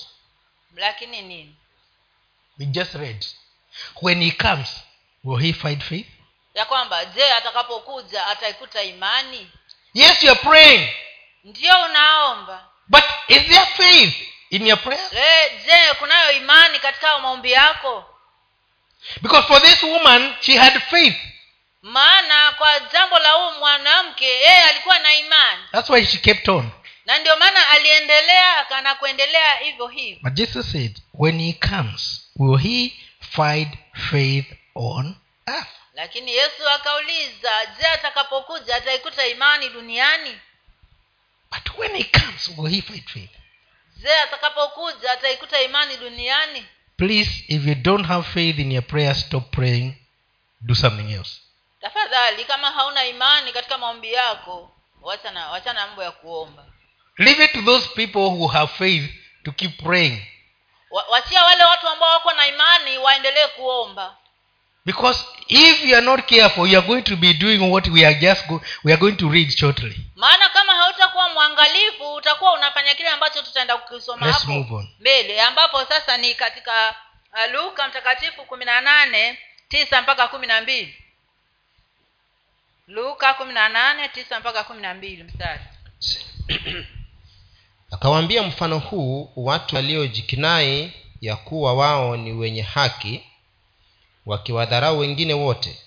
Lakini 0.75 1.21
nini? 1.21 1.55
We 2.59 2.65
just 2.65 2.93
read. 2.95 3.25
When 4.01 4.21
he 4.21 4.31
comes 4.31 4.69
will 5.23 5.39
he 5.39 5.53
find 5.53 5.83
faith? 5.83 6.07
Ya 6.53 6.65
kwamba 6.65 7.05
je 7.05 7.33
atakapokuja 7.33 8.27
ataikuta 8.27 8.83
imani? 8.83 9.51
Yes 9.93 10.23
you 10.23 10.31
are 10.31 10.39
praying. 10.39 10.89
Ndio 11.43 11.81
unaomba. 11.85 12.69
But 12.87 13.03
is 13.27 13.43
there 13.47 13.65
faith 13.65 14.15
in 14.49 14.67
your 14.67 14.79
prayer? 14.81 15.09
Je 15.65 15.93
kunayo 15.99 16.31
imani 16.31 16.79
katika 16.79 17.19
maombi 17.19 17.51
yako 17.51 18.05
because 19.21 19.47
for 19.47 19.61
this 19.61 19.83
woman 19.83 20.33
she 20.41 20.55
had 20.57 20.79
faith. 20.81 21.17
Maana 21.81 22.51
kwa 22.57 22.79
jambo 22.79 23.19
la 23.19 23.31
huyu 23.31 23.59
mwanamke 23.59 24.25
yeye 24.25 24.63
alikuwa 24.63 24.99
na 24.99 25.15
imani. 25.15 25.63
That's 25.71 25.89
why 25.89 26.05
she 26.05 26.17
kept 26.17 26.47
on. 26.49 26.69
Na 27.05 27.17
ndio 27.17 27.35
maana 27.37 27.69
aliendelea 27.69 28.65
kana 28.65 28.95
kuendelea 28.95 29.55
hivyo 29.55 29.87
hivyo. 29.87 30.19
But 30.23 30.33
jesus 30.33 30.71
said 30.71 30.97
when 31.13 31.39
he 31.41 31.53
comes 31.53 32.29
will 32.35 32.57
he 32.59 32.93
find 33.35 33.77
faith 34.11 34.45
on 34.75 35.15
earth? 35.47 35.67
Lakini 35.93 36.33
yesu 36.35 36.69
akauliza 36.69 37.65
je 37.79 37.87
atakapokuja 37.87 38.75
ataikuta 38.75 39.27
imani 39.27 39.69
duniani? 39.69 40.39
But 41.51 41.77
when 41.77 41.95
he 41.95 42.03
comes 42.03 42.51
will 42.57 42.71
he 42.75 42.81
find 42.81 43.09
faith? 43.09 43.31
Je 43.97 44.13
atakapokuja 44.19 45.11
ataikuta 45.11 45.61
imani 45.61 45.97
duniani 45.97 46.65
please 47.01 47.43
if 47.49 47.65
you 47.65 47.73
don't 47.73 48.05
have 48.05 48.27
faith 48.27 48.59
in 48.59 48.69
your 48.69 48.83
prayer 48.83 49.15
stop 49.15 49.49
praying. 49.51 49.95
Do 50.61 50.75
something 50.75 51.11
else. 51.13 51.41
Tafadhali 51.81 52.45
kama 52.45 52.71
hauna 52.71 53.05
imani 53.05 53.53
katika 53.53 53.77
maombi 53.77 54.13
yako 54.13 54.71
wachana 55.01 55.49
wachana 55.49 55.87
mambo 55.87 56.03
ya 56.03 56.11
kuomba. 56.11 56.65
Leave 57.17 57.43
it 57.43 57.51
to 57.53 57.61
those 57.61 57.87
people 57.95 58.29
who 58.29 58.47
have 58.47 58.71
faith 58.77 59.11
to 59.43 59.51
keep 59.51 59.83
praying. 59.83 60.21
Wachia 61.09 61.43
wale 61.43 61.63
watu 61.63 61.87
ambao 61.87 62.11
wako 62.13 62.33
na 62.33 62.47
imani 62.47 62.97
waendelee 62.97 63.47
kuomba 63.47 64.17
because 64.85 65.25
if 65.47 65.85
you 65.85 65.95
are 65.95 66.05
not 66.05 66.27
careful 66.27 66.67
you 66.67 66.77
are 66.77 66.87
going 66.87 67.03
to 67.03 67.15
be 67.15 67.33
doing 67.33 67.69
what 67.69 67.87
we 67.89 68.05
are 68.05 68.13
just 68.19 68.47
go, 68.47 68.61
we 68.83 68.91
are 68.93 68.97
going 68.99 69.15
to 69.17 69.29
read 69.29 69.49
shortly. 69.51 69.95
Maana 70.15 70.49
kama 70.49 70.73
hautakuwa 70.75 71.29
mwangalifu 71.33 72.13
utakuwa 72.13 72.53
unafanya 72.53 72.95
kile 72.95 73.09
ambacho 73.09 73.41
tutaenda 73.41 73.77
kukisoma 73.77 74.31
hapo 74.33 74.83
mbele 74.99 75.41
ambapo 75.41 75.85
sasa 75.85 76.17
ni 76.17 76.35
katika 76.35 76.95
uh, 77.33 77.51
luka 77.53 77.87
mtakatifu 77.87 78.45
kumi 78.45 78.65
na 78.65 78.81
nane 78.81 79.37
tisa 79.69 80.01
mpaka 80.01 80.27
kumi 80.27 80.47
na 80.47 80.61
mbili. 80.61 80.95
Luka 82.87 83.33
kumi 83.33 83.53
na 83.53 83.69
nane 83.69 84.07
tisa 84.07 84.39
mpaka 84.39 84.63
kumi 84.63 84.81
na 84.81 84.93
mbili 84.93 85.23
mstari. 85.23 85.61
Akawaambia 87.91 88.43
mfano 88.43 88.79
huu 88.79 89.31
watu 89.35 89.75
waliojikinai 89.75 90.93
ya 91.21 91.35
kuwa 91.35 91.73
wao 91.73 92.17
ni 92.17 92.31
wenye 92.31 92.61
haki 92.61 93.30
wakiwadharau 94.25 94.99
wengine 94.99 95.33
wote. 95.33 95.77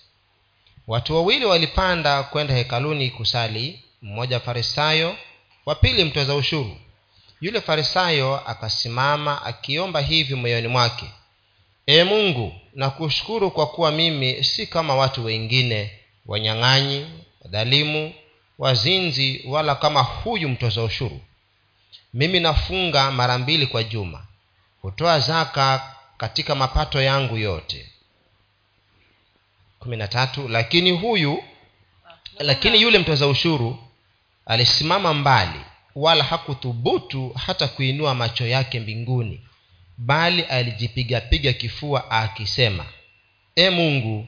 Watu 0.87 1.15
wawili 1.15 1.45
walipanda 1.45 2.23
kwenda 2.23 2.55
hekaluni 2.55 3.11
kusali 3.11 3.83
mmoja 4.03 4.41
farisayo 4.41 5.17
wa 5.67 5.75
pili 5.75 6.05
mtoza 6.05 6.35
ushuru. 6.35 6.77
Yule 7.41 7.61
farisayo 7.61 8.49
akasimama 8.49 9.43
akiomba 9.45 10.01
hivi 10.01 10.35
moyoni 10.35 10.69
mwake 10.69 11.07
ee 11.89 12.05
mungu 12.05 12.53
nakushukuru 12.75 13.51
kwa 13.51 13.67
kuwa 13.67 13.91
mimi 13.93 14.45
si 14.45 14.67
kama 14.67 14.95
watu 14.97 15.25
wengine 15.25 15.91
wanyang'anyi 16.27 17.07
wadhalimu 17.45 18.15
wazinzi 18.59 19.43
wala 19.47 19.75
kama 19.75 20.03
huyu 20.03 20.49
mtoza 20.49 20.83
ushuru. 20.83 21.21
Mimi 22.15 22.41
nafunga 22.41 23.11
mara 23.11 23.39
mbili 23.39 23.67
kwa 23.67 23.83
juma 23.85 24.27
hutoa 24.83 25.21
zaka 25.21 25.95
katika 26.17 26.55
mapato 26.55 27.01
yangu 27.03 27.37
yote 27.39 27.91
kumi 29.85 29.97
na 29.97 30.09
tatu. 30.09 30.49
Lakini 30.49 30.91
huyu 30.91 31.45
lakini 32.39 32.83
yule 32.83 32.99
mtoza 32.99 33.27
ushuru 33.27 33.79
alisimama 34.47 35.15
mbali 35.15 35.61
wala 35.95 36.25
hakuthubutu 36.25 37.29
hata 37.47 37.69
kuinua 37.69 38.15
macho 38.15 38.47
yake 38.47 38.81
mbinguni 38.81 39.41
bali 39.99 40.43
alijipigapiga 40.43 41.53
kifua 41.53 42.11
akisema 42.11 42.85
e 43.57 43.71
mungu 43.71 44.27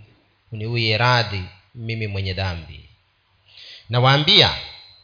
niuye 0.53 0.99
radhi 0.99 1.43
mimi 1.75 2.07
mwenye 2.07 2.33
dhambi. 2.33 2.81
Nawaambia 3.91 4.55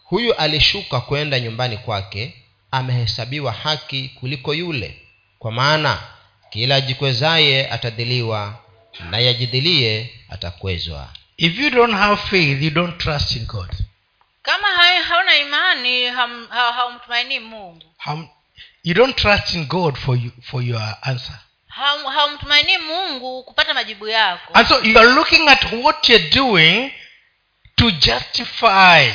huyu 0.04 0.34
alishuka 0.34 1.00
kwenda 1.00 1.40
nyumbani 1.40 1.76
kwake 1.76 2.34
amehesabiwa 2.70 3.52
haki 3.52 4.08
kuliko 4.08 4.54
yule 4.54 4.96
kwa 5.38 5.52
maana 5.52 6.02
kila 6.50 6.80
jikwezaye 6.80 7.70
atadhiliwa 7.70 8.61
naye 9.00 9.26
yajidhilie 9.26 10.20
atakwezwa. 10.30 11.08
If 11.36 11.58
you 11.58 11.70
don't 11.70 11.94
have 11.94 12.22
faith 12.30 12.62
you 12.62 12.70
don't 12.70 12.98
trust 12.98 13.36
in 13.36 13.46
god. 13.46 13.70
Kama 14.42 14.68
hauna 15.08 15.36
imani 15.36 16.06
ham- 16.10 16.48
ha- 16.48 16.72
haumtumainii 16.72 17.38
mungu. 17.38 17.94
How, 17.98 18.28
you 18.84 18.94
don't 18.94 19.16
trust 19.16 19.54
in 19.54 19.64
god 19.66 19.96
for 19.96 20.16
you, 20.18 20.30
for 20.42 20.62
your 20.62 20.96
answer. 21.02 21.38
Haumtumainii 21.68 22.78
mungu 22.78 23.42
kupata 23.44 23.74
majibu 23.74 24.08
yako. 24.08 24.52
And 24.54 24.68
so 24.68 24.80
you 24.82 24.98
are 24.98 25.08
looking 25.10 25.48
at 25.48 25.72
what 25.72 26.08
you're 26.08 26.28
doing 26.30 26.92
to 27.76 27.90
justify 27.90 29.12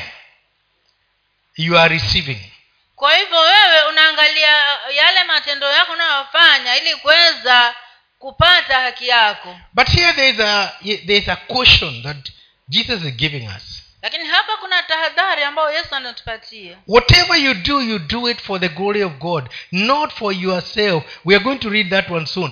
you 1.58 1.78
are 1.80 1.90
receiving. 1.94 2.52
Kwa 2.96 3.16
hivyo 3.18 3.40
wewe 3.40 3.84
unaangalia 3.90 4.58
yale 4.96 5.24
matendo 5.28 5.68
yako 5.72 5.92
unayofanya 5.94 6.78
ili 6.78 6.96
kuweza 6.96 7.76
kupata 8.20 8.80
haki 8.80 9.08
yako. 9.08 9.60
But 9.74 9.88
here 9.90 10.14
there 10.14 10.30
is 10.34 10.40
a 10.40 10.74
there 11.06 11.18
is 11.18 11.28
a 11.28 11.36
caution 11.36 12.04
that 12.04 12.32
jesus 12.70 13.04
is 13.04 13.16
giving 13.16 13.48
us. 13.48 13.84
Lakini 14.02 14.26
hapa 14.26 14.58
kuna 14.58 14.84
tahadhari 14.84 15.44
ambayo 15.44 15.72
yesu 15.72 15.96
anatupatia. 15.96 16.78
Whatever 16.88 17.38
you 17.38 17.54
do 17.54 17.82
you 17.82 18.00
do 18.00 18.30
it 18.30 18.42
for 18.42 18.60
the 18.60 18.70
glory 18.70 19.04
of 19.04 19.14
god 19.14 19.50
not 19.72 20.14
for 20.14 20.34
yourself. 20.34 21.04
We 21.26 21.36
are 21.36 21.44
going 21.44 21.60
to 21.60 21.70
read 21.70 21.90
that 21.90 22.10
one 22.10 22.26
soon. 22.26 22.52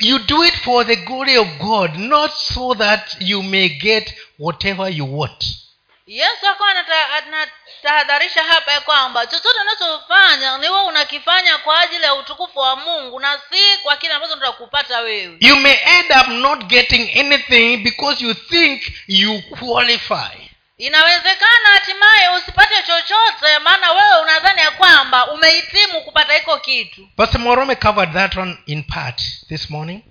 You 0.00 0.18
do 0.18 0.44
it 0.44 0.54
for 0.54 0.86
the 0.86 0.96
glory 0.96 1.36
of 1.36 1.48
god 1.58 1.96
not 1.96 2.32
so 2.32 2.74
that 2.74 3.16
you 3.20 3.42
may 3.42 3.68
get 3.68 4.14
whatever 4.38 4.88
you 4.88 5.04
want 5.04 5.65
yesu 6.06 6.48
akawa 6.48 6.70
anatahadharisha 6.70 8.42
hapa 8.44 8.72
ya 8.72 8.80
kwamba 8.80 9.26
chochote 9.26 9.58
unachofanya 9.60 10.58
ni 10.58 10.68
wewe 10.68 10.82
unakifanya 10.84 11.58
kwa 11.58 11.80
ajili 11.80 12.02
ya 12.04 12.14
utukufu 12.14 12.58
wa 12.58 12.76
mungu 12.76 13.20
na 13.20 13.38
si 13.50 13.78
kwa 13.82 13.96
kile 13.96 14.12
ambacho 14.14 14.34
utakupata 14.34 15.00
wewe. 15.00 15.36
You 15.40 15.56
may 15.56 15.78
end 15.84 16.10
up 16.20 16.28
not 16.28 16.64
getting 16.64 17.18
anything 17.20 17.76
because 17.76 18.24
you 18.24 18.34
think 18.34 18.82
you 19.06 19.42
qualify. 19.42 20.36
Inawezekana 20.78 21.68
hatimaye 21.72 22.28
usipate 22.38 22.74
chochote 22.82 23.58
maana 23.62 23.92
wewe 23.92 24.22
unadhani 24.22 24.60
ya 24.60 24.70
kwamba 24.70 25.26
umehitimu 25.30 26.00
kupata 26.00 26.32
hiko 26.34 26.58
kitu. 26.58 27.08
Pastor 27.16 27.40
morome 27.40 27.74
covered 27.76 28.12
that 28.12 28.36
one 28.36 28.58
in 28.66 28.82
part 28.82 29.22
this 29.48 29.70
morning 29.70 30.02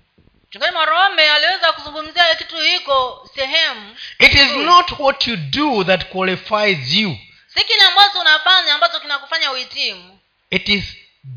mchungaji 0.56 0.74
marome 0.74 1.30
aliweza 1.32 1.72
kuzungumzia 1.74 2.36
kitu 2.36 2.58
hiko 2.58 3.30
sehemu. 3.36 3.96
It 4.20 4.34
is 4.34 4.52
not 4.52 4.92
what 5.00 5.28
you 5.28 5.36
do 5.38 5.84
that 5.84 6.06
qualifies 6.06 6.94
you. 6.94 7.18
Si 7.56 7.64
kile 7.66 7.82
ambacho 7.82 8.20
unafanya 8.20 8.74
ambacho 8.74 9.00
kinakufanya 9.00 9.52
uhitimu. 9.52 10.20
It 10.50 10.70
is 10.70 10.84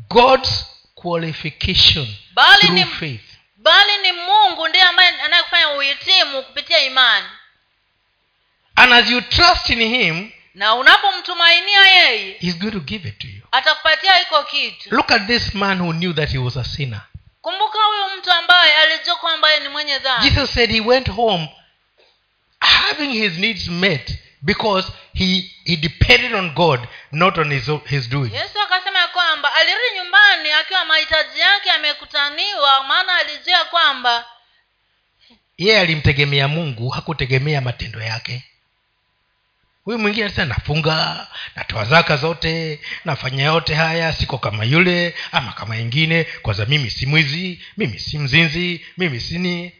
god's 0.09 0.65
qualification 0.95 2.07
Bali 2.33 2.59
through 2.61 2.73
ni- 2.79 2.85
faith. 2.85 3.21
bali 3.57 3.97
ni 4.01 4.11
mungu 4.11 4.67
ndiye 4.67 4.83
ambaye 4.83 5.09
anayekufanya 5.21 5.69
uhitimu 5.69 6.43
kupitia 6.43 6.79
imani. 6.79 7.27
And 8.75 8.93
as 8.93 9.09
you 9.09 9.21
trust 9.21 9.69
in 9.69 9.79
him 9.79 10.31
na 10.55 10.75
unapomtumainia 10.75 11.85
yeye 11.87 12.37
he's 12.39 12.57
going 12.57 12.71
to 12.71 12.79
give 12.79 13.09
it 13.09 13.17
to 13.19 13.27
you. 13.27 13.41
atakupatia 13.51 14.15
hiko 14.15 14.43
kitu. 14.43 14.95
Look 14.95 15.11
at 15.11 15.27
this 15.27 15.53
man 15.55 15.81
who 15.81 15.93
knew 15.93 16.13
that 16.13 16.29
he 16.31 16.37
was 16.37 16.57
a 16.57 16.63
sinner 16.63 17.01
kumbuka 17.49 17.79
huyu 17.83 18.17
mtu 18.17 18.31
ambaye 18.31 18.75
alijua 18.75 19.15
kwamba 19.15 19.59
ni 19.59 19.69
mwenye 19.69 19.99
dhambi. 19.99 20.29
Jesus 20.29 20.53
said 20.53 20.71
he 20.71 20.81
went 20.81 21.09
home 21.11 21.49
having 22.59 23.11
his 23.13 23.37
needs 23.37 23.67
met 23.67 24.11
because 24.41 24.91
he, 25.13 25.51
he 25.65 25.75
depended 25.75 26.33
on 26.33 26.49
god 26.51 26.79
not 27.11 27.37
on 27.37 27.53
his, 27.53 27.63
his 27.85 28.09
doing. 28.09 28.33
Yesu 28.33 28.59
akasema 28.61 28.99
ya 28.99 29.07
kwamba 29.07 29.53
alirudi 29.53 29.95
nyumbani 29.95 30.51
akiwa 30.51 30.85
mahitaji 30.85 31.39
yake 31.39 31.71
amekutaniwa 31.71 32.83
maana 32.83 33.15
alijua 33.15 33.65
kwamba 33.65 34.25
yeye 35.57 35.79
alimtegemea 35.79 36.47
mungu 36.47 36.89
hakutegemea 36.89 37.61
matendo 37.61 38.01
yake 38.01 38.43
huyu 39.89 39.99
mwingine 39.99 40.25
alisema 40.25 40.45
nafunga 40.47 41.27
natoa 41.55 41.85
zaka 41.85 42.17
zote 42.17 42.79
nafanya 43.05 43.43
yote 43.43 43.75
haya 43.75 44.13
siko 44.13 44.37
kama 44.37 44.63
yule 44.63 45.15
ama 45.31 45.51
kama 45.51 45.77
ingine 45.77 46.23
kwanza 46.23 46.65
mimi 46.65 46.89
si 46.89 47.05
mwizi 47.05 47.61
mimi 47.77 47.99
si 47.99 48.17
mzinzi 48.17 48.85
mimi 48.97 49.19
sini 49.19 49.71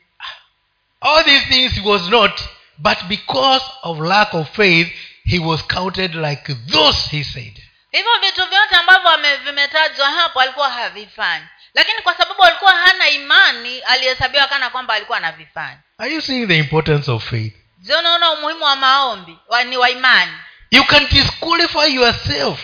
all 1.02 1.24
these 1.26 1.46
things 1.46 1.74
he 1.74 1.90
was 1.90 2.02
not 2.02 2.42
but 2.78 3.04
because 3.04 3.66
of 3.84 4.00
lack 4.00 4.34
of 4.34 4.56
faith 4.56 4.88
he 5.26 5.40
was 5.40 5.68
counted 5.68 6.16
like 6.16 6.56
those 6.72 7.18
he 7.18 7.24
said. 7.24 7.64
Hivyo 7.92 8.12
vitu 8.22 8.46
vyote 8.50 8.76
ambavyo 8.76 9.12
vimetajwa 9.46 10.08
hapo 10.12 10.42
alikuwa 10.42 10.70
havifanyi. 10.70 11.46
Lakini 11.74 12.02
kwa 12.04 12.18
sababu 12.18 12.44
alikuwa 12.44 12.72
hana 12.72 13.10
imani 13.10 13.80
alihesabiwa 13.80 14.48
kana 14.48 14.70
kwamba 14.70 14.94
alikuwa 14.94 15.18
anavifanya 15.18 15.80
are 15.98 16.14
you 16.14 16.22
seeing 16.22 16.48
the 16.48 16.58
importance 16.58 17.12
of 17.12 17.30
faith 17.30 17.59
je 17.80 17.96
unaona 17.96 18.32
umuhimu 18.32 18.64
wa 18.64 18.76
maombi 18.76 19.38
wa, 19.48 19.64
ni 19.64 19.78
wa 19.78 19.90
imani. 19.90 20.32
You 20.72 20.84
can 20.86 21.08
disqualify 21.08 21.86
yourself 21.96 22.60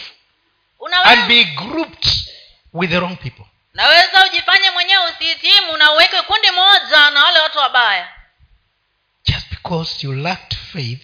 and 1.03 1.27
be 1.27 1.43
grouped 1.43 2.07
with 2.73 2.89
the 2.89 2.99
wrong 2.99 3.17
people. 3.17 3.45
Naweza 3.73 4.25
ujifanye 4.25 4.71
mwenyewe 4.71 5.03
usihitimu 5.11 5.77
na 5.77 5.91
uweke 5.91 6.21
kundi 6.21 6.51
moja 6.51 7.09
na 7.09 7.23
wale 7.23 7.39
watu 7.39 7.57
wabaya. 7.57 8.07
Just 9.25 9.49
because 9.49 10.07
you 10.07 10.13
lacked 10.13 10.57
faith 10.73 11.03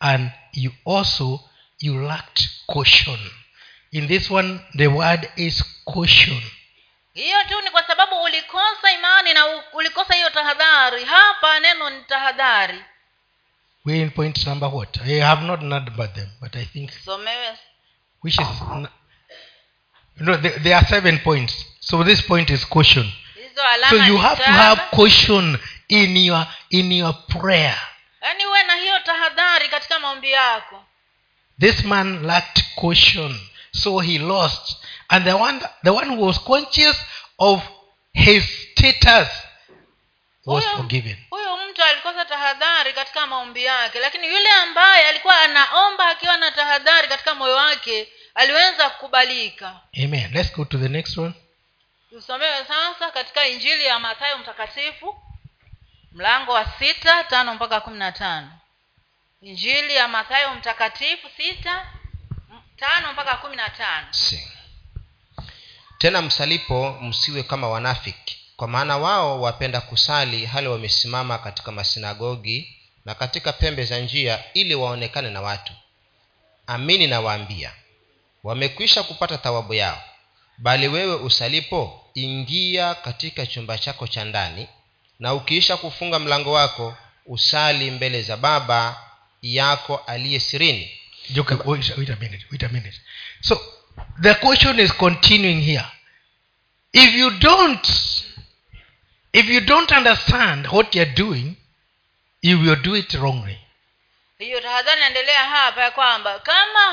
and 0.00 0.30
you 0.52 0.72
also 0.96 1.40
you 1.80 2.00
lacked 2.08 2.48
caution. 2.72 3.30
In 3.92 4.08
this 4.08 4.30
one 4.30 4.60
the 4.76 4.86
word 4.86 5.30
is 5.36 5.64
caution. 5.94 6.42
Hiyo 7.14 7.44
tu 7.48 7.60
ni 7.60 7.70
kwa 7.70 7.82
sababu 7.86 8.22
ulikosa 8.22 8.92
imani 8.92 9.34
na 9.34 9.46
ulikosa 9.72 10.14
hiyo 10.14 10.30
tahadhari. 10.30 11.04
Hapa 11.04 11.60
neno 11.60 11.90
ni 11.90 12.02
tahadhari 12.04 12.84
we're 13.84 14.02
in 14.02 14.10
point 14.10 14.46
number 14.46 14.68
what? 14.68 15.00
I 15.02 15.24
have 15.24 15.42
not 15.42 15.62
numbered 15.62 16.14
them 16.14 16.28
but 16.40 16.56
i 16.56 16.64
think 16.64 16.90
somewe 17.04 17.56
which 18.20 18.38
is 18.40 18.46
no 20.20 20.36
there, 20.36 20.58
there 20.58 20.76
are 20.76 20.86
seven 20.86 21.18
points. 21.18 21.64
So 21.80 22.04
this 22.04 22.22
point 22.22 22.50
is 22.50 22.64
caution 22.64 23.06
so 23.88 23.96
you 23.96 24.16
have 24.16 24.38
to 24.38 24.50
have 24.50 24.78
caution 24.92 25.58
in 25.88 26.16
your 26.16 26.44
in 26.70 26.90
your 26.92 27.12
prayer. 27.28 27.76
Yaani 28.22 28.46
uwe 28.46 28.62
na 28.62 28.74
hiyo 28.74 29.00
tahadhari 29.00 29.68
katika 29.68 29.98
maombi 29.98 30.30
yako. 30.30 30.84
This 31.60 31.84
man 31.84 32.22
lacked 32.26 32.64
caution 32.80 33.40
so 33.72 33.98
he 33.98 34.18
lost. 34.18 34.76
And 35.08 35.24
the 35.24 35.32
one 35.34 35.60
the 35.84 35.90
one 35.90 36.06
who 36.06 36.26
was 36.26 36.38
conscious 36.38 36.96
of 37.38 37.62
his 38.12 38.44
status 38.72 39.28
was 40.46 40.64
forgiven 40.64 41.16
mtu 41.72 41.82
alikosa 41.82 42.24
tahadhari 42.24 42.92
katika 42.92 43.26
maombi 43.26 43.64
yake 43.64 43.98
lakini 44.00 44.26
yule 44.28 44.48
ambaye 44.48 45.08
alikuwa 45.08 45.40
anaomba 45.42 46.06
akiwa 46.08 46.36
na 46.36 46.50
tahadhari 46.50 47.08
katika 47.08 47.34
moyo 47.34 47.56
wake 47.56 48.08
aliweza 48.34 48.90
kukubalika. 48.90 49.80
Amen. 50.04 50.30
Let's 50.32 50.52
go 50.56 50.64
to 50.64 50.78
the 50.78 50.88
next 50.88 51.18
one. 51.18 51.34
Tusomewe 52.10 52.64
sasa 52.64 53.10
katika 53.10 53.46
injili 53.48 53.84
ya 53.84 53.98
mathayo 53.98 54.38
mtakatifu 54.38 55.22
mlango 56.12 56.52
wa 56.52 56.66
sita 56.78 57.24
tano 57.24 57.54
mpaka 57.54 57.80
kumi 57.80 57.98
na 57.98 58.12
tano. 58.12 58.52
Injili 59.42 59.94
ya 59.94 60.08
mathayo 60.08 60.54
mtakatifu 60.54 61.28
sita 61.36 61.86
tano 62.76 63.12
mpaka 63.12 63.36
kumi 63.36 63.56
na 63.56 63.68
tano. 63.68 64.06
Si. 64.10 64.48
tena 65.98 66.22
msalipo 66.22 66.90
msiwe 67.00 67.42
kama 67.42 67.68
wanafiki 67.68 68.41
kwa 68.62 68.68
maana 68.68 68.96
wao 68.96 69.40
wapenda 69.40 69.80
kusali 69.80 70.46
hali 70.46 70.68
wamesimama 70.68 71.38
katika 71.38 71.72
masinagogi 71.72 72.76
na 73.04 73.14
katika 73.14 73.52
pembe 73.52 73.84
za 73.84 73.98
njia 73.98 74.44
ili 74.54 74.74
waonekane 74.74 75.30
na 75.30 75.40
watu. 75.40 75.72
Amini 76.66 77.06
nawaambia 77.06 77.72
wamekwisha 78.42 79.02
kupata 79.02 79.38
thawabu 79.38 79.74
yao. 79.74 80.02
Bali 80.58 80.88
wewe 80.88 81.14
usalipo 81.14 82.06
ingia 82.14 82.94
katika 82.94 83.46
chumba 83.46 83.78
chako 83.78 84.06
cha 84.06 84.24
ndani 84.24 84.68
na 85.18 85.34
ukiisha 85.34 85.76
kufunga 85.76 86.18
mlango 86.18 86.52
wako 86.52 86.96
usali 87.26 87.90
mbele 87.90 88.22
za 88.22 88.36
baba 88.36 89.00
yako 89.42 89.96
aliye 89.96 90.40
sirini. 90.40 90.90
Okay, 91.40 91.56
wait, 91.64 91.98
wait 91.98 92.10
a 92.10 92.16
minute 92.16 92.46
wait 92.52 92.62
a 92.62 92.68
minute. 92.68 93.00
So 93.40 93.60
the 94.20 94.34
question 94.34 94.80
is 94.80 94.92
continuing 94.92 95.60
here. 95.62 95.86
If 96.92 97.14
you 97.14 97.30
don't 97.30 97.86
if 99.32 99.48
you 99.48 99.60
don't 99.60 99.92
understand 99.92 100.66
what 100.66 100.94
you're 100.94 101.14
doing 101.14 101.56
you 102.42 102.58
will 102.60 102.76
do 102.76 102.96
it 102.96 103.14
wrongly. 103.14 103.58
Hiyo 104.38 104.60
tahadhari 104.60 104.96
inaendelea 104.96 105.44
hapa 105.48 105.82
ya 105.82 105.90
kwamba 105.90 106.38
kama 106.38 106.86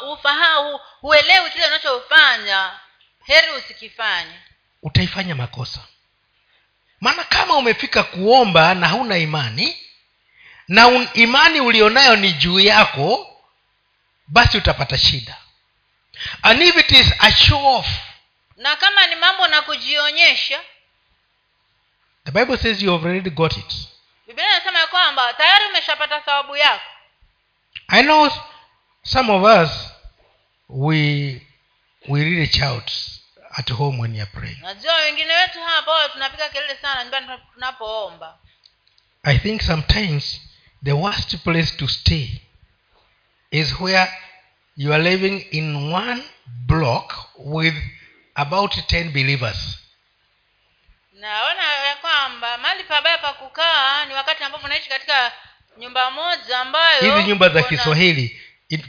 hufahamu 0.00 0.80
huelewi 1.00 1.50
kile 1.50 1.66
unachofanya 1.66 2.80
heri 3.26 3.52
usikifanye. 3.52 4.34
Utaifanya 4.82 5.34
makosa. 5.34 5.80
Maana 7.00 7.24
kama 7.24 7.56
umefika 7.56 8.02
kuomba 8.02 8.74
na 8.74 8.88
hauna 8.88 9.16
imani 9.18 9.76
na 10.68 10.88
un, 10.88 11.08
imani 11.14 11.60
ulionayo 11.60 12.16
ni 12.16 12.32
juu 12.32 12.60
yako 12.60 13.40
basi 14.26 14.58
utapata 14.58 14.98
shida. 14.98 15.36
And 16.42 16.62
if 16.62 16.76
it 16.76 16.92
is 16.92 17.12
a 17.18 17.32
show 17.32 17.66
off 17.66 17.86
na 18.56 18.76
kama 18.76 19.06
ni 19.06 19.14
mambo 19.14 19.48
na 19.48 19.62
kujionyesha 19.62 20.60
the 22.24 22.32
bible 22.32 22.56
says 22.56 22.82
you 22.82 22.90
have 22.92 23.04
already 23.04 23.30
got 23.30 23.56
it. 23.56 23.88
Biblia 24.26 24.46
inasema 24.50 24.78
ya 24.78 24.86
kwamba 24.86 25.34
tayari 25.34 25.66
umeshapata 25.66 26.20
thawabu 26.20 26.56
yako. 26.56 26.84
I 27.88 28.02
know 28.02 28.30
some 29.02 29.32
of 29.32 29.42
us 29.42 29.70
we 30.68 31.40
we 32.08 32.24
really 32.24 32.46
shout 32.46 32.90
at 33.56 33.70
home 33.70 33.98
when 34.00 34.14
you're 34.14 34.30
praying. 34.32 34.58
Najua 34.60 34.94
wengine 34.94 35.32
wetu 35.34 35.60
hapa 35.60 36.08
tunapiga 36.08 36.48
kelele 36.48 36.76
sana 36.82 37.04
nyumbani 37.04 37.26
tunapoomba. 37.54 38.38
I 39.22 39.38
think 39.38 39.62
sometimes 39.62 40.40
the 40.84 40.92
worst 40.92 41.36
place 41.44 41.76
to 41.76 41.88
stay 41.88 42.42
is 43.50 43.80
where 43.80 44.08
you 44.76 44.92
are 44.92 45.02
living 45.02 45.46
in 45.50 45.92
one 45.92 46.22
block 46.46 47.14
with 47.38 47.74
about 48.34 48.74
10 48.76 49.12
believers 49.12 49.78
naona 51.24 51.62
ya 51.88 51.96
kwamba 51.96 52.58
mahali 52.58 52.84
pabaya 52.84 53.18
pa 53.18 53.32
kukaa 53.32 54.04
ni 54.04 54.14
wakati 54.14 54.44
ambapo 54.44 54.66
unaishi 54.66 54.88
katika 54.88 55.32
nyumba 55.78 56.10
moja 56.10 56.58
ambayo 56.60 57.00
hizi 57.14 57.28
nyumba 57.28 57.48
za 57.48 57.62
kiswahili 57.62 58.40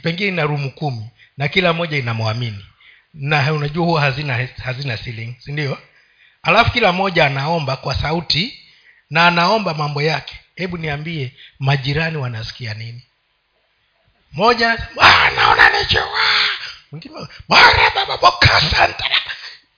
pengine 0.02 0.28
ina 0.28 0.42
rumu 0.42 0.70
kumi 0.70 1.10
na 1.36 1.48
kila 1.48 1.72
moja 1.72 1.96
inamwamini 1.98 2.66
na 3.14 3.52
unajua 3.52 3.84
huwa 3.84 4.00
hazina 4.00 4.48
hazina 4.64 4.96
ceiling 4.98 5.34
si 5.38 5.52
ndio? 5.52 5.78
Alafu 6.42 6.70
kila 6.72 6.92
mmoja 6.92 7.26
anaomba 7.26 7.76
kwa 7.76 7.94
sauti 7.94 8.60
na 9.10 9.26
anaomba 9.26 9.74
mambo 9.74 10.02
yake. 10.02 10.40
Hebu 10.56 10.78
niambie 10.78 11.32
majirani 11.58 12.16
wanasikia 12.16 12.74
nini? 12.74 13.02
Moja 14.32 14.88
naona 14.96 15.50
unanijua 15.52 16.18
mwingine 16.92 17.26
bwana 17.48 17.90
baba 17.94 18.16
bokasantana 18.16 19.20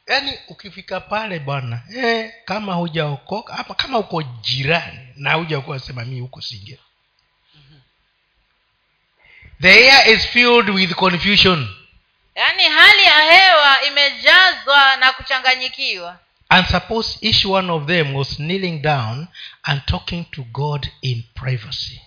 yaani 0.09 0.39
ukifika 0.49 1.01
pale 1.01 1.39
bwana 1.39 1.83
eh, 1.97 2.33
kama 2.45 2.75
hujaokoka 2.75 3.55
ama 3.59 3.75
kama 3.75 3.99
uko 3.99 4.23
jirani 4.23 5.09
na 5.17 5.33
hujaokoka 5.35 5.79
sema 5.79 6.05
mii 6.05 6.21
huko 6.21 6.41
singe. 6.41 6.79
The 9.61 9.69
air 9.91 10.09
is 10.17 10.27
filled 10.27 10.69
with 10.71 10.95
confusion. 10.95 11.69
Yaani 12.35 12.63
hali 12.63 13.03
ya 13.03 13.21
hewa 13.33 13.83
imejazwa 13.83 14.97
na 14.97 15.13
kuchanganyikiwa. 15.13 16.19
And 16.49 16.67
suppose 16.67 17.19
each 17.21 17.45
one 17.45 17.73
of 17.73 17.87
them 17.87 18.15
was 18.15 18.37
kneeling 18.37 18.79
down 18.83 19.27
and 19.63 19.85
talking 19.87 20.25
to 20.31 20.43
god 20.43 20.89
in 21.03 21.23
privacy 21.35 22.01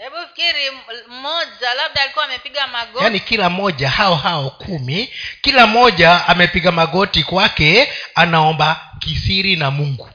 hebu 0.00 0.16
fikiri 0.28 0.70
mmoja 1.08 1.74
labda 1.74 2.02
alikuwa 2.02 2.24
amepiga 2.24 2.66
magoti. 2.68 3.04
Yaani 3.04 3.20
kila 3.20 3.50
mmoja 3.50 3.90
hao 3.90 4.14
hao 4.14 4.50
kumi 4.50 5.10
kila 5.42 5.66
mmoja 5.66 6.26
amepiga 6.28 6.72
magoti 6.72 7.24
kwake 7.24 7.92
anaomba 8.14 8.90
kisiri 8.98 9.56
na 9.56 9.70
mungu. 9.70 10.10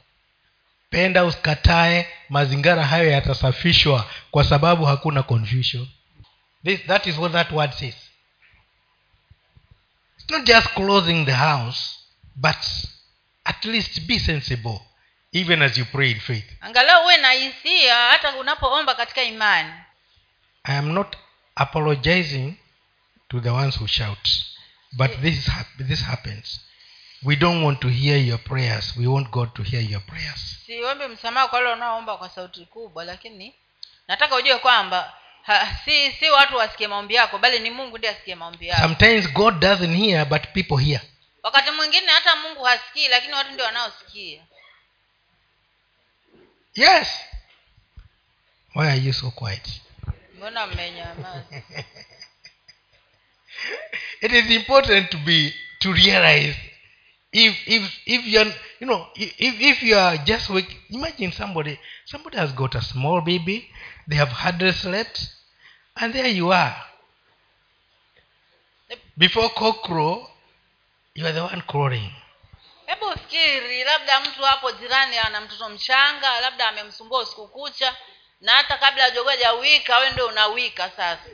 Penda 0.90 1.24
usikatae 1.24 2.08
mazingira 2.28 2.84
hayo 2.86 3.10
yatasafishwa 3.10 4.10
kwa 4.30 4.44
sababu 4.44 4.84
hakuna 4.84 5.22
confusion. 5.22 5.88
This, 6.64 6.80
that 6.86 7.06
is 7.06 7.18
what 7.18 7.32
that 7.32 7.50
word 7.52 7.72
says. 7.72 7.94
It's 10.18 10.30
not 10.30 10.44
just 10.46 10.68
closing 10.68 11.24
the 11.26 11.32
house 11.34 11.96
but 12.36 12.56
at 13.44 13.64
least 13.64 14.00
be 14.00 14.18
sensible 14.18 14.80
even 15.36 15.62
as 15.62 15.78
you 15.78 15.84
pray 15.84 16.10
in 16.10 16.20
faith. 16.20 16.44
Angalau 16.60 17.04
uwe 17.04 17.16
na 17.16 17.30
hisia 17.32 17.96
hata 17.96 18.36
unapoomba 18.36 18.94
katika 18.94 19.22
imani. 19.22 19.72
I 20.64 20.76
am 20.78 20.92
not 20.92 21.16
apologizing 21.54 22.54
to 23.28 23.40
the 23.40 23.50
ones 23.50 23.76
who 23.76 23.86
shout 23.86 24.28
but 24.92 25.10
this, 25.20 25.50
this 25.88 26.02
happens. 26.02 26.60
We 27.22 27.36
don't 27.36 27.64
want 27.64 27.80
to 27.80 27.88
hear 27.88 28.18
your 28.18 28.38
prayers. 28.38 28.94
We 28.96 29.06
want 29.06 29.30
god 29.30 29.54
to 29.54 29.62
hear 29.62 29.82
your 29.82 30.00
prayers. 30.00 30.56
Siombi 30.66 31.06
msamaha 31.08 31.48
kwa 31.48 31.58
wale 31.58 31.70
wanaoomba 31.70 32.16
kwa 32.16 32.28
sauti 32.30 32.64
kubwa 32.66 33.04
lakini 33.04 33.54
nataka 34.08 34.36
ujue 34.36 34.58
kwamba 34.58 35.12
ha, 35.42 35.78
si 35.84 36.12
si 36.12 36.30
watu 36.30 36.56
wasikie 36.56 36.88
maombi 36.88 37.14
yako 37.14 37.38
bali 37.38 37.58
ni 37.58 37.70
mungu 37.70 37.98
ndiye 37.98 38.12
asikie 38.12 38.34
maombi 38.34 38.66
yako. 38.68 38.82
Sometimes 38.82 39.32
god 39.32 39.58
doesn't 39.60 39.96
hear 39.96 40.24
but 40.26 40.42
people 40.54 40.76
hear. 40.84 41.00
Wakati 41.42 41.70
mwingine 41.70 42.06
hata 42.12 42.36
mungu 42.36 42.64
hasikii 42.64 43.08
lakini 43.08 43.32
watu 43.32 43.50
ndio 43.52 43.64
wanaosikia 43.64 44.42
yes. 46.76 47.08
Why 48.72 48.90
are 48.92 48.96
you 48.96 49.12
so 49.12 49.30
quiet? 49.30 49.80
Mbona 50.36 50.66
mmenyamaza 50.66 51.44
it 54.22 54.32
is 54.32 54.50
important 54.50 55.10
to 55.10 55.18
be 55.18 55.54
to 55.80 55.92
realize 55.92 56.56
if 57.32 57.54
if 57.66 58.00
if 58.06 58.26
you're 58.26 58.52
you 58.80 58.86
know 58.86 59.06
if 59.14 59.32
if 59.38 59.82
you 59.82 59.96
are 59.96 60.18
just 60.18 60.50
wake, 60.50 60.76
imagine 60.90 61.32
somebody 61.32 61.78
somebody 62.04 62.36
has 62.36 62.52
got 62.52 62.74
a 62.74 62.82
small 62.82 63.20
baby 63.20 63.68
they 64.06 64.16
have 64.16 64.28
hardly 64.28 64.72
slept 64.72 65.28
and 65.96 66.12
there 66.12 66.28
you 66.28 66.52
are. 66.52 66.76
Before 69.18 69.48
cock 69.50 69.82
crow 69.82 70.26
you 71.14 71.26
are 71.26 71.32
the 71.32 71.42
one 71.42 71.62
crowing 71.62 72.12
hebu 72.86 73.12
fikiri 73.12 73.84
labda 73.84 74.20
mtu 74.20 74.42
hapo 74.42 74.72
jirani 74.72 75.18
ana 75.18 75.40
mtoto 75.40 75.68
mchanga 75.68 76.40
labda 76.40 76.68
amemsumbua 76.68 77.20
usiku 77.20 77.48
kucha 77.48 77.96
na 78.40 78.52
hata 78.52 78.78
kabla 78.78 79.04
ajogoa 79.04 79.32
hajawika 79.32 79.98
we 79.98 80.10
ndio 80.10 80.26
unawika 80.26 80.90
sasa. 80.90 81.30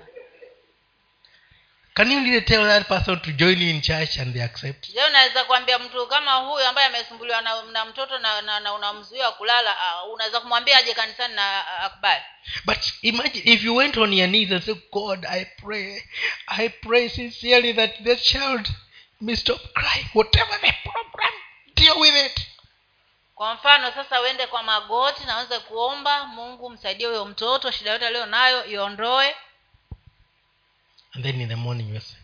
Can 1.95 2.11
you 2.11 2.21
really 2.21 2.41
tell 2.41 2.65
that 2.67 2.89
person 2.89 3.21
to 3.21 3.33
join 3.33 3.61
in 3.63 3.83
church 3.83 4.17
and 4.19 4.33
they 4.33 4.43
accept? 4.43 4.89
Je 4.93 5.05
unaweza 5.05 5.45
kuambia 5.45 5.79
mtu 5.79 6.07
kama 6.07 6.35
huyu 6.35 6.67
ambaye 6.67 6.87
amesumbuliwa 6.87 7.41
na, 7.43 7.63
na 7.63 7.85
mtoto 7.85 8.19
na, 8.19 8.43
na, 8.43 8.61
na 8.61 8.75
unamzuia 8.75 9.31
kulala 9.31 9.77
uh, 10.05 10.13
unaweza 10.15 10.41
kumwambia 10.41 10.77
aje 10.79 10.95
kanisani 10.95 11.35
na 11.35 11.65
uh, 11.79 11.85
akubali? 11.85 12.23
But 12.65 12.79
imagine 13.03 13.53
if 13.53 13.65
you 13.65 13.77
went 13.77 13.97
on 13.97 14.13
your 14.13 14.29
knees 14.29 14.53
and 14.53 14.63
said 14.63 14.81
god 14.93 15.27
i 15.27 15.45
pray 15.45 16.03
i 16.47 16.69
pray 16.69 17.09
sincerely 17.09 17.73
that 17.75 18.03
this 18.05 18.23
child 18.23 18.69
may 19.21 19.37
stop 19.37 19.61
crying 19.75 20.07
whatever 20.15 20.61
the 20.61 20.73
problem 20.83 21.33
deal 21.83 21.99
with 22.01 22.15
it. 22.27 22.47
Kwa 23.35 23.55
mfano 23.55 23.93
sasa 23.93 24.21
uende 24.21 24.47
kwa 24.47 24.63
magoti 24.63 25.25
na 25.27 25.37
uweze 25.37 25.59
kuomba 25.59 26.25
mungu 26.27 26.71
msaidie 26.71 27.07
huyo 27.07 27.25
mtoto 27.25 27.71
shida 27.71 27.91
yote 27.91 28.07
aliyo 28.07 28.27
nayo 28.27 28.65
iondoe. 28.67 29.35
And 31.15 31.25
then 31.25 31.41
in 31.41 31.49
the 31.49 31.55
morning 31.57 31.95
you 31.95 32.01
say 32.01 32.17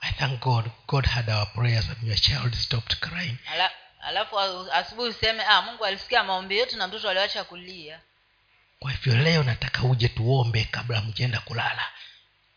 i 0.00 0.12
thank 0.12 0.40
god 0.40 0.64
god 0.88 1.06
had 1.06 1.32
our 1.32 1.46
prayers 1.52 1.88
and 1.88 2.02
your 2.08 2.16
child 2.20 2.54
stopped 2.54 2.96
crying. 3.00 3.36
Ala, 3.52 3.70
alafu 4.00 4.38
asubuhi 4.72 5.08
useme 5.10 5.44
ah, 5.44 5.62
mungu 5.62 5.84
alisikia 5.84 6.24
maombi 6.24 6.58
yetu 6.58 6.76
na 6.76 6.88
mtoto 6.88 7.10
aliwacha 7.10 7.44
kulia. 7.44 8.00
Kwa 8.80 8.90
hivyo 8.90 9.16
leo 9.16 9.42
nataka 9.42 9.82
uje 9.82 10.08
tuombe 10.08 10.64
kabla 10.70 11.00
mjaenda 11.00 11.40
kulala. 11.40 11.84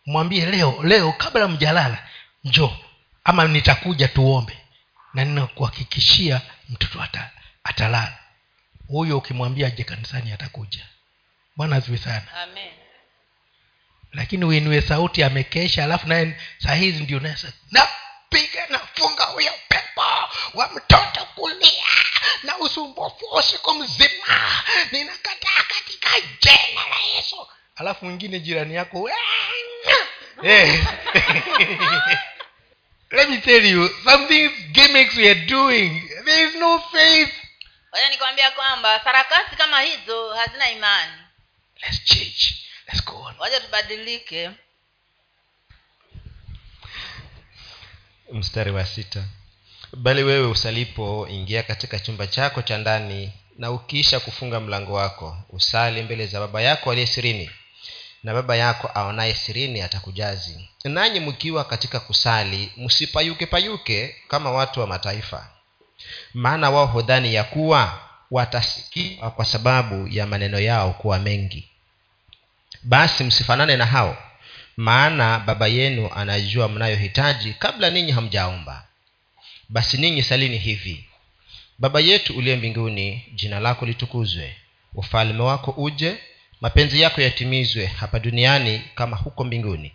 Mwambie 0.05 0.45
leo 0.45 0.83
leo 0.83 1.11
kabla 1.11 1.47
mjalala 1.47 2.07
njo 2.43 2.77
ama 3.23 3.47
nitakuja 3.47 4.07
tuombe 4.07 4.57
na 5.17 5.25
ninakuhakikishia 5.25 6.41
mtoto 6.69 7.01
ata, 7.01 7.29
atalala. 7.63 8.17
Huyo 8.87 9.17
ukimwambia 9.17 9.67
aje 9.67 9.83
kanisani 9.83 10.31
atakuja. 10.31 10.85
Bwana 11.55 11.75
asifi 11.75 11.97
sana. 11.97 12.33
Amen. 12.43 12.71
Lakini 14.13 14.45
uinue 14.45 14.81
sauti 14.81 15.23
amekesha 15.23 15.83
alafu 15.83 16.07
naye 16.07 16.41
saa 16.57 16.73
hizi 16.73 17.03
ndio 17.03 17.19
napiga 17.19 18.67
nafunga 18.69 19.23
huyo 19.23 19.51
pepo 19.69 20.01
wa 20.53 20.69
mtoto 20.69 21.25
kulia 21.35 21.85
na 22.43 22.57
usumbufu 22.57 23.25
usiku 23.37 23.73
mzima. 23.73 24.63
Ninakataa 24.91 25.63
katika 25.67 26.09
jina 26.41 26.81
la 26.89 27.15
yesu. 27.15 27.47
Alafu 27.75 28.05
mwingine 28.05 28.39
jirani 28.39 28.75
yako. 28.75 29.09
let 33.11 33.29
me 33.29 33.37
tell 33.41 33.65
you 33.65 33.89
something 34.03 34.49
gimmicks 34.71 35.15
we 35.17 35.29
are 35.29 35.45
doing 35.45 36.09
there 36.25 36.47
is 36.49 36.55
no 36.55 36.79
faith. 36.79 37.33
Wacha 37.91 38.09
nikwambia 38.09 38.51
kwamba 38.51 38.99
sarakasi 39.03 39.55
kama 39.55 39.81
hizo 39.81 40.33
hazina 40.33 40.71
imani. 40.71 41.11
Let's 41.81 42.03
change. 42.03 42.55
Let's 42.87 43.05
go 43.05 43.21
on. 43.21 43.35
Wacha 43.39 43.59
tubadilike. 43.59 44.51
Mstari 48.31 48.71
wa 48.71 48.85
sita. 48.85 49.23
Bali 49.93 50.23
wewe 50.23 50.47
usalipo 50.47 51.27
ingia 51.29 51.63
katika 51.63 51.99
chumba 51.99 52.27
chako 52.27 52.61
cha 52.61 52.77
ndani 52.77 53.33
na 53.57 53.71
ukiisha 53.71 54.19
kufunga 54.19 54.59
mlango 54.59 54.93
wako 54.93 55.37
usali 55.49 56.01
mbele 56.03 56.27
za 56.27 56.39
baba 56.39 56.61
yako 56.61 56.91
aliye 56.91 57.07
sirini 57.07 57.51
na 58.23 58.33
baba 58.33 58.55
yako 58.55 58.91
aonaye 58.95 59.33
sirini 59.35 59.81
atakujazi. 59.81 60.69
Nanyi 60.83 61.19
mkiwa 61.19 61.63
katika 61.63 61.99
kusali 61.99 62.71
msipayuke 62.77 63.45
payuke 63.45 64.15
kama 64.27 64.51
watu 64.51 64.79
wa 64.79 64.87
mataifa. 64.87 65.47
Maana 66.33 66.69
wao 66.69 66.85
hudhani 66.85 67.33
ya 67.33 67.43
kuwa 67.43 67.99
watasikiwa 68.31 69.31
kwa 69.31 69.45
sababu 69.45 70.07
ya 70.07 70.27
maneno 70.27 70.59
yao 70.59 70.93
kuwa 70.93 71.19
mengi. 71.19 71.67
Basi 72.83 73.23
msifanane 73.23 73.75
na 73.77 73.85
hao 73.85 74.17
maana 74.77 75.39
baba 75.39 75.67
yenu 75.67 76.09
anajua 76.15 76.67
mnayohitaji 76.69 77.53
kabla 77.53 77.89
ninyi 77.89 78.11
hamjaomba. 78.11 78.83
Basi 79.69 79.97
ninyi 79.97 80.23
salini 80.23 80.57
hivi. 80.57 81.05
Baba 81.79 81.99
yetu 81.99 82.37
uliye 82.37 82.55
mbinguni 82.55 83.25
jina 83.35 83.59
lako 83.59 83.85
litukuzwe. 83.85 84.55
Ufalme 84.95 85.43
wako 85.43 85.71
uje 85.71 86.17
mapenzi 86.61 87.01
yako 87.01 87.21
yatimizwe 87.21 87.85
hapa 87.85 88.19
duniani 88.19 88.81
kama 88.95 89.17
huko 89.17 89.43
mbinguni. 89.43 89.91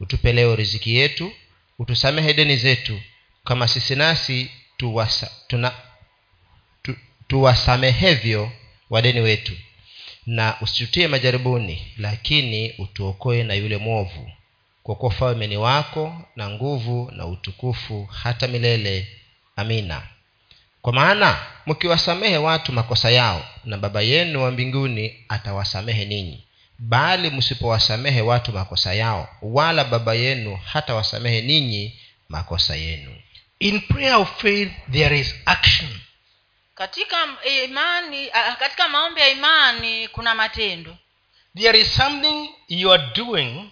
Utupe 0.00 0.32
leo 0.32 0.56
riziki 0.56 0.96
yetu 0.96 1.32
utusamehe 1.78 2.34
deni 2.34 2.56
zetu 2.56 3.00
kama 3.44 3.68
sisi 3.68 3.94
nasi 3.96 4.50
tuwasa, 4.76 5.30
tu, 6.82 6.96
tuwasamehevyo 7.28 8.52
wadeni 8.90 9.20
wetu. 9.20 9.52
Na 10.26 10.56
usitutie 10.60 11.08
majaribuni 11.08 11.92
lakini 11.98 12.72
utuokoe 12.78 13.42
na 13.42 13.54
yule 13.54 13.76
mwovu. 13.76 14.30
Kwa 14.82 14.94
kuwa 14.96 15.12
ufalme 15.12 15.46
ni 15.46 15.56
wako 15.56 16.22
na 16.36 16.50
nguvu 16.50 17.10
na 17.16 17.26
utukufu 17.26 18.04
hata 18.04 18.48
milele. 18.48 19.08
Amina 19.56 20.02
kwa 20.84 20.92
maana 20.92 21.38
mkiwasamehe 21.66 22.36
watu 22.38 22.72
makosa 22.72 23.10
yao 23.10 23.44
na 23.64 23.76
baba 23.78 24.02
yenu 24.02 24.42
wa 24.42 24.50
mbinguni 24.50 25.24
atawasamehe 25.28 26.04
ninyi. 26.04 26.44
Bali 26.78 27.30
msipowasamehe 27.30 28.20
watu 28.20 28.52
makosa 28.52 28.94
yao 28.94 29.28
wala 29.42 29.84
baba 29.84 30.14
yenu 30.14 30.56
hatawasamehe 30.56 31.40
ninyi 31.40 32.00
makosa 32.28 32.76
yenu. 32.76 33.16
In 33.58 33.80
prayer 33.80 34.14
of 34.14 34.40
faith 34.42 34.72
there 34.92 35.18
is 35.20 35.34
action. 35.46 35.88
Katika 36.74 37.16
imani 37.64 38.30
ah, 38.32 38.56
katika 38.56 38.88
maombi 38.88 39.20
ya 39.20 39.28
imani 39.28 40.08
kuna 40.08 40.34
matendo. 40.34 40.96
There 41.56 41.80
is 41.80 41.94
something 41.96 42.48
you 42.68 42.92
are 42.92 43.06
doing 43.14 43.70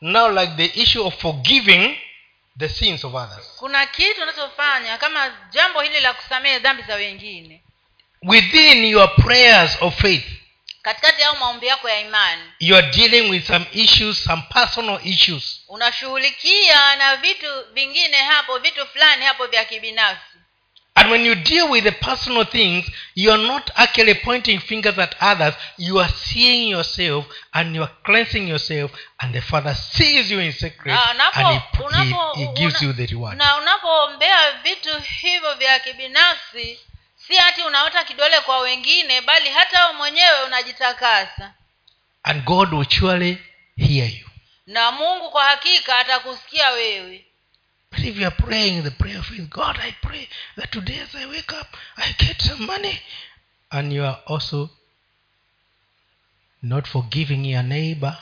now 0.00 0.28
like 0.28 0.52
the 0.68 0.80
issue 0.82 1.06
of 1.06 1.14
forgiving 1.20 1.96
the 2.58 2.68
sins 2.68 3.04
of 3.04 3.14
others. 3.14 3.46
Kuna 3.58 3.86
kitu 3.86 4.22
unachofanya 4.22 4.98
kama 4.98 5.32
jambo 5.50 5.80
hili 5.80 6.00
la 6.00 6.12
kusamehe 6.14 6.58
dhambi 6.58 6.82
za 6.82 6.94
wengine. 6.94 7.64
Within 8.22 8.84
your 8.84 9.16
prayers 9.16 9.76
of 9.80 10.00
faith 10.00 10.24
katikati 10.82 11.22
yao 11.22 11.36
maombi 11.36 11.66
yako 11.66 11.88
ya 11.88 12.00
imani 12.00 12.42
you 12.58 12.76
are 12.76 12.86
dealing 12.86 13.30
with 13.30 13.46
some 13.46 13.66
issues 13.72 14.24
some 14.24 14.42
personal 14.52 15.00
issues. 15.04 15.60
unashughulikia 15.68 16.96
na 16.96 17.16
vitu 17.16 17.46
vingine 17.72 18.16
hapo 18.16 18.58
vitu 18.58 18.86
fulani 18.86 19.24
hapo 19.24 19.46
vya 19.46 19.64
kibinafsi 19.64 20.33
and 20.96 21.10
when 21.10 21.24
you 21.26 21.34
deal 21.34 21.68
with 21.70 21.84
the 21.84 21.92
personal 21.92 22.44
things 22.44 22.88
you 23.14 23.30
are 23.32 23.42
not 23.46 23.70
actually 23.76 24.14
pointing 24.14 24.60
fingers 24.60 24.98
at 24.98 25.14
others. 25.20 25.54
You 25.76 25.98
are 26.00 26.08
seeing 26.08 26.68
yourself 26.68 27.26
and 27.52 27.74
you 27.76 27.82
are 27.82 27.92
cleansing 28.04 28.48
yourself 28.48 28.90
and 29.20 29.34
the 29.34 29.40
father 29.40 29.74
sees 29.74 30.30
you 30.30 30.40
in 30.40 30.52
secret 30.52 30.92
Na 30.94 31.12
unapo- 31.14 31.36
and 31.36 31.60
he, 31.60 31.82
unapo- 31.82 32.34
he, 32.36 32.46
he 32.46 32.52
gives 32.54 32.80
una- 32.82 32.86
you 32.86 32.92
the 32.92 33.06
reward. 33.06 33.38
na 33.38 33.56
unapoombea 33.56 34.52
vitu 34.62 34.98
hivyo 35.20 35.54
vya 35.54 35.78
kibinafsi 35.78 36.78
si 37.26 37.36
hati 37.36 37.62
unaota 37.62 38.04
kidole 38.04 38.40
kwa 38.40 38.58
wengine 38.58 39.20
bali 39.20 39.48
hata 39.48 39.80
wewe 39.86 39.96
mwenyewe 39.96 40.42
unajitakasa. 40.46 41.54
And 42.22 42.44
god 42.44 42.72
will 42.72 42.86
surely 42.90 43.38
hear 43.76 44.08
you. 44.08 44.26
Na 44.66 44.92
mungu 44.92 45.30
kwa 45.30 45.44
hakika 45.44 45.98
atakusikia 45.98 46.70
wewe 46.70 47.26
But 47.94 48.04
if 48.04 48.16
you 48.18 48.26
are 48.26 48.34
praying 48.34 48.82
the 48.82 48.90
prayer 48.90 49.18
of 49.18 49.26
faith, 49.26 49.48
God, 49.50 49.76
I 49.78 49.94
pray 50.02 50.28
that 50.56 50.72
today 50.72 50.98
as 50.98 51.14
I 51.14 51.26
wake 51.26 51.52
up, 51.52 51.66
I 51.96 52.10
get 52.18 52.42
some 52.42 52.66
money. 52.66 52.98
And 53.70 53.92
you 53.92 54.02
are 54.02 54.18
also 54.26 54.70
not 56.62 56.86
forgiving 56.88 57.44
your 57.44 57.62
neighbor, 57.62 58.18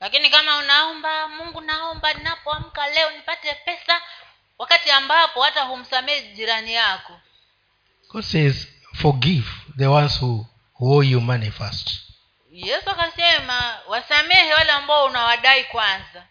lakini 0.00 0.30
kama 0.30 0.56
unaomba 0.58 1.28
mungu 1.28 1.60
naomba 1.60 2.14
ninapoamka 2.14 2.88
leo 2.88 3.10
nipate 3.10 3.54
pesa 3.64 4.02
wakati 4.58 4.90
ambapo 4.90 5.42
hata 5.42 5.62
humsamehe 5.62 6.34
jirani 6.34 6.74
yako 6.74 7.20
God 8.08 8.24
says, 8.24 8.68
forgive 8.94 9.46
the 9.78 9.86
ones 9.86 10.16
who, 10.22 10.46
who 10.74 10.94
owe 10.96 11.06
you 11.06 11.20
money 11.20 11.50
first. 11.50 11.90
yesu 12.52 12.90
akasema 12.90 13.78
wasamehe 13.88 14.54
wale 14.54 14.70
ambao 14.72 15.04
unawadai 15.04 15.64
kwanza 15.64 16.26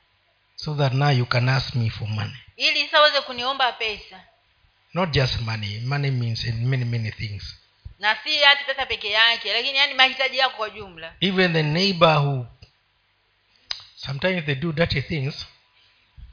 So 0.55 0.76
that 0.76 0.93
now 0.93 1.09
you 1.11 1.26
can 1.26 1.49
ask 1.49 1.76
me 1.76 1.89
for 1.89 2.07
money. 2.07 2.38
Ili 2.57 2.85
sasa 2.85 2.99
uweze 3.01 3.21
kuniomba 3.21 3.71
pesa. 3.71 4.23
Not 4.93 5.09
just 5.11 5.39
money. 5.41 5.79
Money 5.79 6.11
means 6.11 6.45
in 6.45 6.67
many, 6.67 6.85
many 6.85 7.11
things. 7.11 7.55
na 7.99 8.15
si 8.23 8.37
hati 8.37 8.63
pesa 8.65 8.85
peke 8.85 9.11
yake 9.11 9.53
lakini 9.53 9.77
yani 9.77 9.93
mahitaji 9.93 10.37
yako 10.37 10.57
kwa 10.57 10.69
jumla. 10.69 11.13
Even 11.21 11.53
the 11.53 11.63
neighbor 11.63 12.17
who 12.17 12.45
sometimes 13.95 14.45
they 14.45 14.55
do 14.55 14.71
dirty 14.71 15.01
things. 15.01 15.47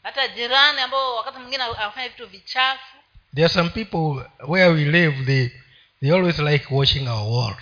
Hata 0.02 0.28
jirani 0.28 0.80
ambao 0.80 1.16
wakati 1.16 1.38
mwingine 1.38 1.62
anafanya 1.64 2.08
vitu 2.08 2.26
vichafu. 2.26 2.96
There 3.34 3.44
are 3.44 3.54
some 3.54 3.70
people 3.70 4.30
where 4.48 4.68
we 4.68 4.84
live 4.84 5.24
they, 5.26 5.48
they 6.00 6.12
always 6.12 6.38
like 6.38 6.66
washing 6.70 7.08
our 7.08 7.28
wall. 7.32 7.56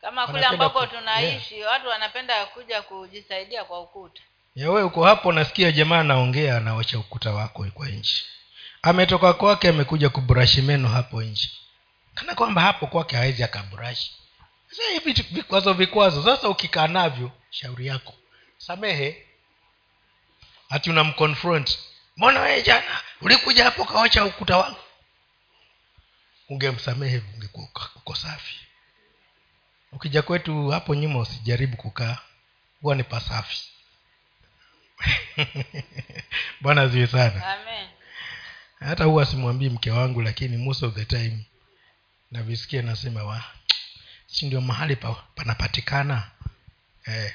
Kama 0.00 0.26
kule 0.26 0.44
ambako 0.44 0.86
tunaishi 0.86 1.28
tunaishi 1.28 1.62
watu 1.62 1.88
wanapenda 1.88 2.46
kuja 2.46 2.82
kujisaidia 2.82 3.64
kwa 3.64 3.80
ukuta 3.80 4.22
ya 4.54 4.70
wewe 4.70 4.82
uko 4.82 5.04
hapo 5.04 5.32
nasikia 5.32 5.72
jamaa 5.72 6.00
anaongea 6.00 6.56
anaosha 6.56 6.98
ukuta 6.98 7.32
wako 7.32 7.66
kwa 7.74 7.88
nchi 7.88 8.24
ametoka 8.82 9.32
kwake 9.32 9.68
amekuja 9.68 10.08
kuburashi 10.08 10.62
meno 10.62 10.88
hapo 10.88 11.22
nje. 11.22 11.50
Kana 12.14 12.34
kwamba 12.34 12.62
hapo 12.62 12.86
kwake 12.86 13.16
hawezi 13.16 13.42
akaburashi 13.44 14.12
sasa 14.70 14.82
hivi 14.90 15.12
vikwazo 15.22 15.72
vikwazo. 15.72 16.24
Sasa 16.24 16.48
ukikaa 16.48 16.86
navyo 16.86 17.30
shauri 17.50 17.86
yako. 17.86 18.14
Samehe. 18.58 19.26
Hati 20.68 20.90
unamconfront 20.90 21.78
mbona 22.16 22.40
wee 22.40 22.62
jana 22.62 23.00
ulikuja 23.20 23.64
hapo 23.64 23.84
kaocha 23.84 24.24
ukuta 24.24 24.56
wangu? 24.56 24.78
Ungemsamehe 26.48 27.22
ungekuwa 27.34 27.68
uko 27.96 28.14
safi. 28.14 28.54
Ukija 29.92 30.22
kwetu 30.22 30.68
hapo 30.68 30.94
nyuma 30.94 31.18
usijaribu 31.18 31.76
kukaa. 31.76 32.18
Huwa 32.82 32.94
ni 32.94 33.04
pasafi 33.04 33.62
bwana 36.60 36.88
ziwe 36.88 37.06
sana. 37.06 37.46
Amen. 37.46 37.88
Hata 38.80 39.04
huwa 39.04 39.26
simwambii 39.26 39.68
mke 39.68 39.90
wangu 39.90 40.22
lakini 40.22 40.56
most 40.56 40.82
of 40.82 40.94
the 40.94 41.04
time 41.04 41.46
navisikia 42.30 42.82
nasema 42.82 43.24
wa 43.24 43.44
si 44.26 44.46
ndio 44.46 44.60
mahali 44.60 44.96
pa, 44.96 45.14
panapatikana? 45.34 46.30
Eh, 47.06 47.34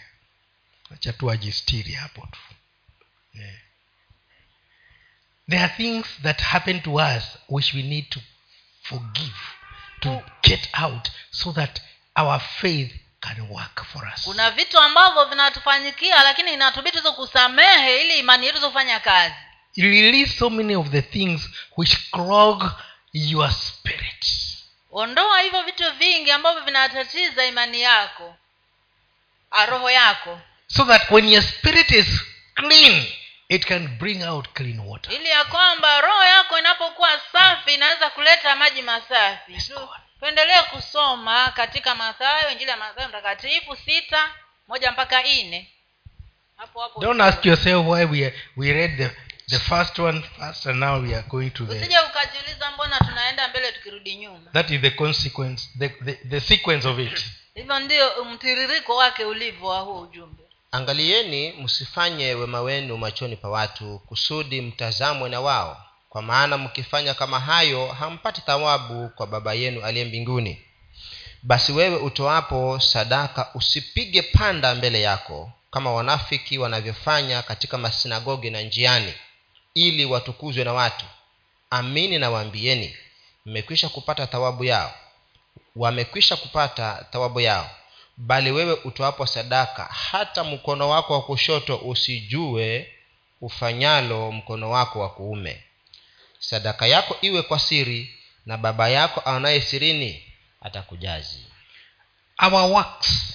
acha 0.94 1.14
tu 1.14 1.32
ajistiri 1.32 1.92
hapo 1.94 2.28
tu. 2.32 2.40
Eh. 3.42 3.60
there 5.50 5.64
are 5.64 5.74
things 5.78 6.06
that 6.22 6.42
happen 6.42 6.82
to 6.82 6.94
us 6.94 7.24
which 7.48 7.74
we 7.74 7.82
need 7.84 8.10
to 8.10 8.20
forgive 8.84 9.38
to 10.02 10.22
get 10.44 10.70
out 10.74 11.12
so 11.32 11.52
that 11.52 11.82
our 12.16 12.40
faith 12.40 12.92
can 13.20 13.42
work 13.50 13.84
for 13.86 14.08
us. 14.16 14.24
Kuna 14.24 14.52
vitu 14.52 14.80
ambavyo 14.80 15.26
vinatufanyikia 15.26 16.24
lakini 16.24 16.54
inatubidi 16.54 16.98
tuzo 16.98 17.14
kusamehe 17.14 18.02
ili 18.02 18.20
imani 18.20 18.46
yetu 18.46 18.60
zofanya 18.60 19.00
kazi. 19.00 19.36
Release 19.78 20.38
so 20.40 20.50
many 20.50 20.76
of 20.76 20.90
the 20.90 21.02
things 21.02 21.50
which 21.78 21.98
clog 22.12 22.64
your 23.14 23.52
spirit. 23.52 24.26
Ondoa 24.92 25.42
hivyo 25.42 25.62
vitu 25.64 25.92
vingi 25.94 26.32
ambavyo 26.32 26.62
vinatatiza 26.64 27.46
imani 27.46 27.82
yako 27.82 28.36
ah, 29.52 29.66
roho 29.66 29.92
yako. 29.92 30.40
So 30.68 30.86
that 30.86 31.12
when 31.12 31.30
your 31.30 31.44
spirit 31.44 31.92
is 31.92 32.08
clean 32.56 33.06
it 33.50 33.66
can 33.66 33.88
bring 33.98 34.24
out 34.24 34.48
clean 34.54 34.80
water. 34.80 35.14
Ili 35.14 35.30
ya 35.30 35.44
kwamba 35.46 36.02
roho 36.02 36.24
yako 36.24 36.60
inapokuwa 36.60 37.10
safi 37.32 37.74
inaweza 37.74 38.10
kuleta 38.10 38.56
maji 38.56 38.82
masafi. 38.82 39.54
Tuendelee 40.20 40.62
kusoma 40.64 41.52
katika 41.52 41.96
mathayo 41.96 42.52
injili 42.52 42.70
ya 42.70 42.78
mathayo 42.78 43.10
mtakatifu 43.10 43.76
sita 43.76 44.30
moja 44.68 44.92
mpaka 44.92 45.24
nne. 45.24 45.72
Hapo 46.58 46.82
hapo. 46.82 47.02
Don't 47.02 47.22
ask 47.22 47.46
yourself 47.46 47.88
why 47.88 48.06
we, 48.06 48.34
we 48.58 48.74
read 48.74 48.98
the, 48.98 49.10
the 49.50 49.60
first 49.60 50.00
one 50.00 50.22
first 50.40 50.68
and 50.68 50.80
now 50.80 51.02
we 51.02 51.16
are 51.16 51.28
going 51.28 51.50
to 51.50 51.66
the 51.66 51.74
usije 51.76 52.00
ukajiuliza 52.00 52.72
mbona 52.72 53.00
tunaenda 53.00 53.48
mbele 53.48 53.72
tukirudi 53.72 54.16
nyuma. 54.16 54.52
That 54.54 54.70
is 54.70 54.82
the 54.82 54.90
consequence 54.92 55.70
the, 55.80 55.90
the, 55.90 56.14
the 56.14 56.40
sequence 56.42 56.88
of 56.88 57.00
it. 57.00 57.26
Hivyo 57.56 57.80
ndio 57.80 58.26
mtiririko 58.26 58.96
wake 58.96 59.26
ulivyo 59.26 59.68
wa 59.68 59.80
huo 59.80 60.02
ujumbe. 60.02 60.44
Angalieni 60.72 61.52
msifanye 61.52 62.34
wema 62.34 62.62
wenu 62.62 62.98
machoni 62.98 63.36
pa 63.36 63.50
watu 63.50 64.00
kusudi 64.00 64.62
mtazamwe 64.62 65.30
na 65.30 65.42
wao 65.42 65.86
kwa 66.10 66.22
maana 66.22 66.58
mkifanya 66.58 67.14
kama 67.14 67.40
hayo 67.40 67.88
hampati 67.88 68.42
thawabu 68.42 69.10
kwa 69.10 69.28
baba 69.28 69.54
yenu 69.54 69.82
aliye 69.84 70.06
mbinguni. 70.06 70.62
Basi 71.44 71.72
wewe 71.72 71.96
utoapo 71.96 72.80
sadaka 72.80 73.50
usipige 73.54 74.22
panda 74.22 74.76
mbele 74.76 75.02
yako 75.02 75.52
kama 75.72 75.94
wanafiki 75.94 76.58
wanavyofanya 76.58 77.42
katika 77.42 77.78
masinagogi 77.78 78.50
na 78.50 78.62
njiani 78.62 79.14
ili 79.74 80.06
watukuzwe 80.06 80.64
na 80.64 80.74
watu. 80.74 81.06
Amini 81.70 82.18
nawaambieni 82.18 82.98
mmekwisha 83.46 83.90
kupata 83.90 84.28
thawabu 84.28 84.64
yao. 84.64 84.94
Wamekwisha 85.76 86.36
kupata 86.36 87.06
thawabu 87.12 87.40
yao. 87.40 87.70
Bali 88.18 88.52
wewe 88.52 88.74
utoapo 88.74 89.26
sadaka 89.26 89.84
hata 89.84 90.44
mkono 90.44 90.90
wako 90.90 91.14
wa 91.14 91.22
kushoto 91.22 91.78
usijue 91.78 92.92
ufanyalo 93.42 94.32
mkono 94.32 94.70
wako 94.70 95.00
wa 95.00 95.10
kuume 95.10 95.64
sadaka 96.40 96.88
yako 96.88 97.18
iwe 97.22 97.42
kwa 97.42 97.60
siri 97.60 98.16
na 98.46 98.58
baba 98.58 98.90
yako 98.90 99.22
anaye 99.26 99.62
sirini 99.62 100.34
atakujazi. 100.62 101.46
Our 102.42 102.72
works 102.72 103.34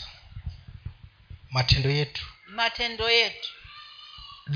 matendo 1.50 1.90
yetu. 1.90 2.22
Matendo 2.46 3.10
yetu. 3.10 3.48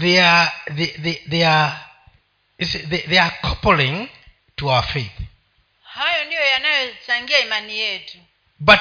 They 0.01 0.23
are 0.23 0.53
they, 0.77 0.87
they, 0.87 1.15
they 1.15 1.47
are 1.47 1.77
they, 2.59 2.99
they 3.09 3.19
are 3.21 3.37
coupling 3.43 4.09
to 4.57 4.67
our 4.69 4.83
faith. 4.83 5.13
Hayo 5.83 6.25
ndiyo 6.25 6.41
yanayochangia 6.47 7.39
imani 7.39 7.79
yetu. 7.79 8.19
But 8.59 8.81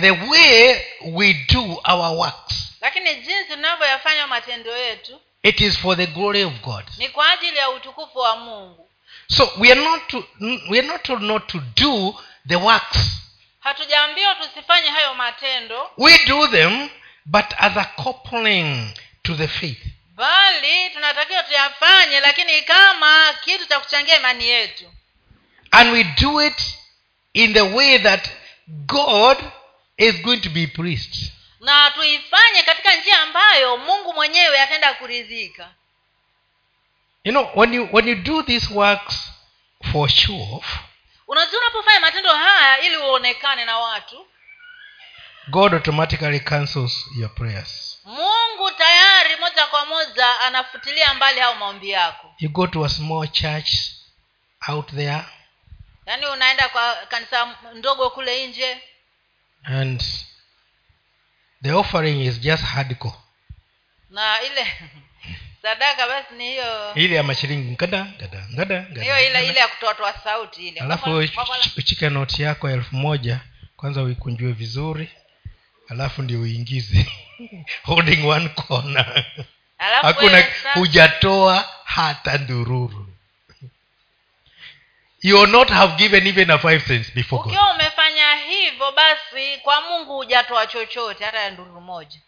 the 0.00 0.10
way 0.10 0.82
we 1.00 1.34
do 1.34 1.80
our 1.84 2.16
works 2.18 2.74
lakini 2.80 3.14
jinsi 3.14 3.44
tunavyoyafanya 3.48 4.26
matendo 4.26 4.76
yetu 4.76 5.20
it 5.42 5.60
is 5.60 5.78
for 5.78 5.96
the 5.96 6.06
glory 6.06 6.44
of 6.44 6.52
god. 6.60 6.84
ni 6.98 7.08
kwa 7.08 7.30
ajili 7.32 7.56
ya 7.56 7.70
utukufu 7.70 8.18
wa 8.18 8.36
mungu 8.36 8.90
so 9.28 9.52
we 9.58 9.72
are 9.72 9.80
not 9.80 10.08
to, 10.08 10.24
we 10.68 10.78
are 10.78 10.88
not 11.20 11.46
to 11.48 11.60
do 11.76 12.14
the 12.48 12.56
works. 12.56 12.98
Hatujaambiwa 13.60 14.34
tusifanye 14.34 14.88
hayo 14.90 15.14
matendo. 15.14 15.90
We 15.98 16.18
do 16.26 16.48
them 16.48 16.90
but 17.26 17.44
as 17.58 17.76
a 17.76 17.84
coupling 17.84 18.94
to 19.22 19.34
the 19.34 19.48
faith. 19.48 19.82
Bali 20.14 20.90
tunatakiwa 20.90 21.42
tuyafanye 21.42 22.20
lakini 22.20 22.62
kama 22.62 23.34
kitu 23.44 23.66
cha 23.66 23.80
kuchangia 23.80 24.16
imani 24.16 24.48
yetu. 24.48 24.92
And 25.70 25.92
we 25.92 26.04
do 26.04 26.42
it 26.46 26.62
in 27.32 27.54
the 27.54 27.62
way 27.62 27.98
that 27.98 28.28
god 28.66 29.38
is 29.96 30.22
going 30.22 30.40
to 30.40 30.50
be 30.50 30.66
pleased. 30.66 31.32
Na 31.60 31.90
tuifanye 31.90 32.62
katika 32.62 32.96
njia 32.96 33.20
ambayo 33.22 33.76
mungu 33.76 34.12
mwenyewe 34.12 34.60
ataenda 34.60 34.94
kuridhika 34.94 35.68
you 37.24 37.32
know 37.32 37.48
when 37.54 37.74
you 37.74 37.88
when 37.92 38.08
you 38.08 38.14
do 38.14 38.42
these 38.42 38.74
works 38.74 39.30
for 39.92 40.08
show 40.08 40.54
off 40.56 40.78
unajua 41.28 41.60
unapofanya 41.60 42.00
matendo 42.00 42.32
haya 42.34 42.80
ili 42.80 42.96
uonekane 42.96 43.64
na 43.64 43.78
watu 43.78 44.26
god 45.48 45.74
automatically 45.74 46.40
cancels 46.40 47.04
your 47.18 47.34
prayers. 47.34 48.00
Mungu 48.04 48.70
tayari 48.78 49.36
moja 49.40 49.66
kwa 49.66 49.86
moja 49.86 50.40
anafutilia 50.40 51.14
mbali 51.14 51.40
hao 51.40 51.54
maombi 51.54 51.90
yako. 51.90 52.34
You 52.38 52.48
go 52.50 52.66
to 52.66 52.84
a 52.84 52.88
small 52.88 53.28
church 53.28 53.70
out 54.68 54.90
there 54.90 55.24
yaani 56.06 56.26
unaenda 56.26 56.68
kwa 56.68 56.94
kanisa 57.08 57.56
ndogo 57.74 58.10
kule 58.10 58.46
nje. 58.46 58.82
and 59.64 60.02
the 61.62 61.72
offering 61.72 62.20
is 62.26 62.40
just 62.40 62.62
hardcore. 62.64 63.14
Na 64.10 64.42
ile 64.42 64.66
sadaka 65.64 66.08
basi 66.08 66.34
ni 66.34 66.44
hiyo. 66.44 66.94
Ile 66.94 67.16
ya 67.16 67.22
mashilingi 67.22 67.70
ngada 67.72 68.06
ngada 68.16 68.46
ngada 68.54 69.02
hiyo 69.02 69.26
ile 69.26 69.46
ile 69.46 69.60
ya 69.60 69.68
kutoatoa 69.68 70.12
sauti 70.12 70.68
ile. 70.68 70.80
Alafu 70.80 71.16
uchike 71.76 72.08
noti 72.10 72.42
yako 72.42 72.70
elfu 72.70 72.96
moja 72.96 73.40
kwanza 73.76 74.02
uikunjue 74.02 74.52
vizuri 74.52 75.08
alafu 75.88 76.22
ndio 76.22 76.40
uingize. 76.40 77.06
Holding 77.86 78.26
one 78.26 78.48
corner. 78.48 79.24
Hakuna 79.78 80.44
hujatoa 80.74 81.68
hata 81.84 82.38
ndururu. 82.38 83.08
You 85.22 85.38
will 85.40 85.50
not 85.50 85.70
have 85.70 85.96
given 85.96 86.26
even 86.26 86.50
a 86.50 86.58
five 86.58 86.86
cents 86.86 87.14
before 87.14 87.42
ukiwa 87.46 87.74
umefanya 87.74 88.34
hivyo 88.36 88.92
basi 88.92 89.58
kwa 89.62 89.80
mungu 89.80 90.16
hujatoa 90.16 90.66
chochote 90.66 91.24
hata 91.24 91.38
ya 91.38 91.50
ndururu 91.50 91.80
moja 91.80 92.18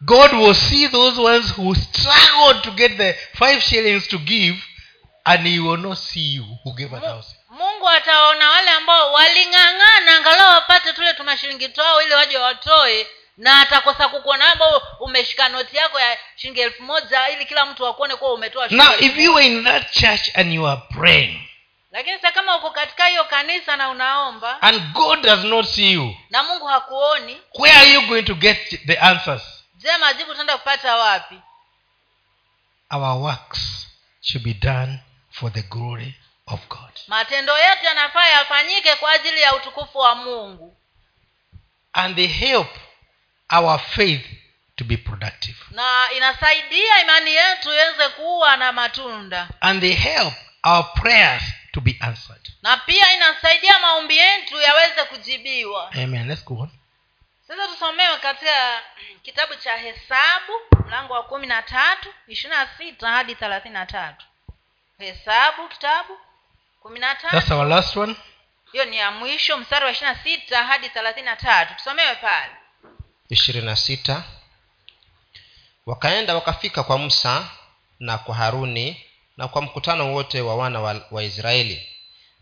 god 0.00 0.32
will 0.32 0.54
see 0.54 0.88
those 0.88 1.20
ones 1.20 1.50
who 1.58 1.74
struggled 1.74 2.62
to 2.62 2.70
get 2.70 2.96
the 2.96 3.12
five 3.38 3.60
shillings 3.62 4.08
to 4.08 4.18
give 4.18 4.56
and 5.24 5.46
he 5.46 5.58
will 5.58 5.76
not 5.76 5.98
see 5.98 6.34
you 6.34 6.44
who 6.64 6.72
gave 6.76 6.96
a 6.96 7.00
thousand. 7.00 7.36
Mungu 7.50 7.88
ataona 7.88 8.50
wale 8.50 8.70
ambao 8.70 9.12
waling'ang'ana 9.12 10.16
angalau 10.16 10.52
wapate 10.54 10.92
tule 10.92 11.14
tumashilingi 11.14 11.68
twao 11.68 12.02
ili 12.02 12.14
waje 12.14 12.38
watoe 12.38 13.06
na 13.36 13.60
atakosa 13.60 14.08
kukuona. 14.08 14.52
Ambao 14.52 14.82
umeshika 15.00 15.48
noti 15.48 15.76
yako 15.76 16.00
ya 16.00 16.18
shilingi 16.36 16.60
elfu 16.60 16.82
moja 16.82 17.28
ili 17.28 17.44
kila 17.44 17.66
mtu 17.66 17.86
akuone 17.86 18.16
kuwa 18.16 18.32
umetoa 18.34 18.68
now 18.68 18.94
if 19.00 19.18
you 19.18 19.34
were 19.34 19.46
in 19.46 19.64
that 19.64 19.90
church 19.92 20.30
and 20.34 20.52
you 20.52 20.68
are 20.68 20.80
praying 20.94 21.40
lakini 21.90 22.18
sa 22.18 22.32
kama 22.32 22.56
uko 22.56 22.70
katika 22.70 23.06
hiyo 23.06 23.24
kanisa 23.24 23.76
na 23.76 23.88
unaomba 23.90 24.62
and 24.62 24.92
god 24.92 25.20
does 25.22 25.44
not 25.44 25.66
see 25.66 25.92
you 25.92 26.16
na 26.30 26.42
mungu 26.42 26.66
hakuoni 26.66 27.40
where 27.58 27.78
are 27.78 27.90
you 27.92 28.00
going 28.06 28.22
to 28.22 28.34
get 28.34 28.86
the 28.86 28.98
answers 28.98 29.42
je 29.86 29.96
majibu 29.98 30.30
tunaenda 30.30 30.58
kupata 30.58 30.96
wapi? 30.96 31.40
Our 32.90 33.18
works 33.22 33.86
should 34.20 34.44
be 34.44 34.54
done 34.54 34.98
for 35.30 35.52
the 35.52 35.62
glory 35.62 36.14
of 36.46 36.60
god. 36.68 36.92
Matendo 37.08 37.58
yetu 37.58 37.84
yanafaa 37.84 38.26
yafanyike 38.26 38.94
kwa 38.94 39.12
ajili 39.12 39.40
ya 39.40 39.54
utukufu 39.56 39.98
wa 39.98 40.14
mungu. 40.14 40.76
And 41.92 42.16
they 42.16 42.26
help 42.26 42.68
our 43.52 43.78
faith 43.78 44.26
to 44.76 44.84
be 44.84 44.96
productive. 44.96 45.58
Na 45.70 46.06
inasaidia 46.16 47.02
imani 47.02 47.34
yetu 47.34 47.68
iweze 47.72 48.08
kuwa 48.08 48.56
na 48.56 48.72
matunda. 48.72 49.48
And 49.60 49.80
they 49.80 49.94
help 49.94 50.34
our 50.64 50.92
prayers 50.94 51.42
to 51.72 51.80
be 51.80 51.96
answered. 52.00 52.52
Na 52.62 52.76
pia 52.76 53.12
inasaidia 53.14 53.78
maombi 53.80 54.16
yetu 54.16 54.60
yaweze 54.60 55.04
kujibiwa. 55.04 55.92
Amen. 55.92 56.28
Let's 56.28 56.44
go 56.44 56.54
on 56.58 56.70
sasa 57.48 57.68
tusomewe 57.68 58.16
katika 58.18 58.82
kitabu 59.22 59.54
cha 59.54 59.76
hesabu 59.76 60.52
mlango 60.86 61.14
wa 61.14 61.22
kumi 61.22 61.46
na 61.46 61.62
tatu 61.62 62.14
ishirini 62.28 62.60
na 62.60 62.68
sita 62.78 63.08
hadi 63.08 63.34
thelathini 63.34 63.74
na 63.74 63.86
tatu. 63.86 64.26
Hesabu 64.98 65.68
kitabu 65.68 66.18
kumi 66.80 66.98
na 67.00 67.14
tatu 67.14 67.64
last 67.64 67.96
one. 67.96 68.16
Hiyo 68.72 68.84
ni 68.84 68.96
ya 68.96 69.10
mwisho 69.10 69.58
mstari 69.58 69.84
wa 69.84 69.90
ishirina 69.90 70.12
na 70.12 70.22
sita 70.24 70.64
hadi 70.64 70.88
thelathini 70.88 71.26
na 71.26 71.36
tatu. 71.36 71.74
Tusomewe 71.74 72.14
pale. 72.14 72.52
Ishirini 73.28 73.66
na 73.66 73.76
sita. 73.76 74.22
Wakaenda 75.86 76.34
wakafika 76.34 76.82
kwa 76.82 76.98
musa 76.98 77.48
na 78.00 78.18
kwa 78.18 78.34
haruni 78.34 79.06
na 79.36 79.48
kwa 79.48 79.62
mkutano 79.62 80.12
wote 80.14 80.40
wa 80.40 80.56
wana 80.56 80.80
wa, 80.80 81.00
wa 81.10 81.22
israeli 81.22 81.88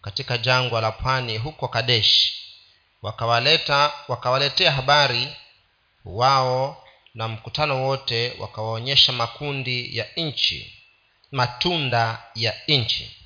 katika 0.03 0.39
jangwa 0.39 0.81
la 0.81 0.93
pwani 0.93 1.39
huko 1.39 1.69
kadesh 1.69 2.43
wakawaleta 3.05 3.93
wakawaletea 4.09 4.73
habari 4.73 5.29
wao 6.05 6.85
na 7.15 7.29
mkutano 7.29 7.85
wote 7.85 8.33
wakawaonyesha 8.39 9.13
makundi 9.13 9.97
ya 9.97 10.07
nchi 10.17 10.79
matunda 11.33 12.23
ya 12.35 12.55
nchi. 12.69 13.17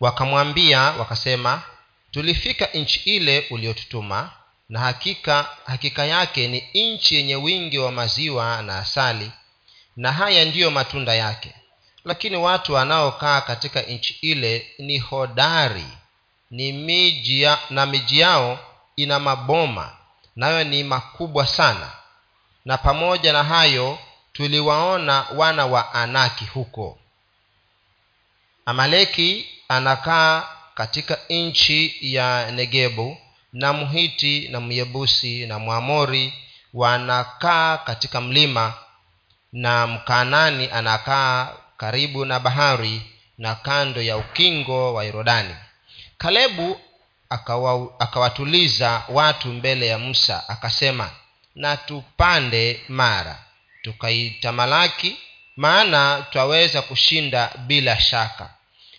Wakamwambia 0.00 0.80
wakasema 0.80 1.62
tulifika 2.10 2.66
nchi 2.66 3.00
ile 3.16 3.46
uliotutuma 3.50 4.30
na 4.68 4.80
hakika 4.80 5.46
hakika 5.66 6.04
yake 6.04 6.48
ni 6.48 6.68
nchi 6.94 7.14
yenye 7.14 7.36
wingi 7.36 7.78
wa 7.78 7.92
maziwa 7.92 8.62
na 8.62 8.78
asali 8.78 9.32
na 9.96 10.12
haya 10.12 10.44
ndiyo 10.44 10.70
matunda 10.70 11.14
yake. 11.14 11.54
Lakini 12.04 12.36
watu 12.36 12.72
wanaokaa 12.74 13.40
katika 13.40 13.82
nchi 13.82 14.18
ile 14.20 14.66
ni 14.78 14.98
hodari 14.98 15.86
ni 16.50 16.72
miji 16.72 17.46
na 17.70 17.86
miji 17.86 18.20
yao 18.20 18.58
ina 18.96 19.18
maboma 19.18 19.96
nayo 20.36 20.64
ni 20.64 20.84
makubwa 20.84 21.46
sana. 21.46 21.90
Na 22.64 22.78
pamoja 22.78 23.32
na 23.32 23.42
hayo 23.44 23.98
tuliwaona 24.32 25.26
wana 25.36 25.66
wa 25.66 25.94
anaki 25.94 26.44
huko. 26.44 26.98
Amaleki 28.66 29.46
anakaa 29.68 30.48
katika 30.74 31.18
nchi 31.28 31.96
ya 32.00 32.50
negebu 32.52 33.16
na 33.52 33.72
mhiti 33.72 34.48
na 34.48 34.60
myebusi 34.60 35.46
na 35.46 35.58
mwamori 35.58 36.34
wanakaa 36.74 37.78
katika 37.78 38.20
mlima 38.20 38.74
na 39.52 39.86
mkanani 39.86 40.70
anakaa 40.70 41.52
karibu 41.76 42.24
na 42.24 42.40
bahari 42.40 43.02
na 43.38 43.54
kando 43.54 44.02
ya 44.02 44.16
ukingo 44.16 44.94
wa 44.94 45.04
yorodani. 45.04 45.54
Kalebu 46.18 46.80
akawa, 47.32 47.94
akawatuliza 47.98 49.02
watu 49.08 49.48
mbele 49.48 49.86
ya 49.86 49.98
musa 49.98 50.48
akasema 50.48 51.10
na 51.54 51.76
tupande 51.76 52.80
mara 52.88 53.38
tukaitamalaki 53.82 55.16
maana 55.56 56.26
twaweza 56.30 56.82
kushinda 56.82 57.50
bila 57.66 58.00
shaka. 58.00 58.50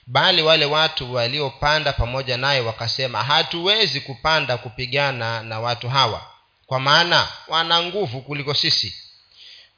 Bali 0.08 0.42
wale 0.42 0.66
watu 0.66 1.14
waliopanda 1.14 1.94
pamoja 1.94 2.38
naye 2.38 2.62
wakasema 2.62 3.24
hatuwezi 3.24 4.02
kupanda 4.02 4.58
kupigana 4.58 5.44
na 5.44 5.60
watu 5.60 5.90
hawa 5.90 6.22
kwa 6.68 6.80
maana 6.80 7.28
wana 7.48 7.84
nguvu 7.84 8.22
kuliko 8.22 8.54
sisi. 8.54 8.96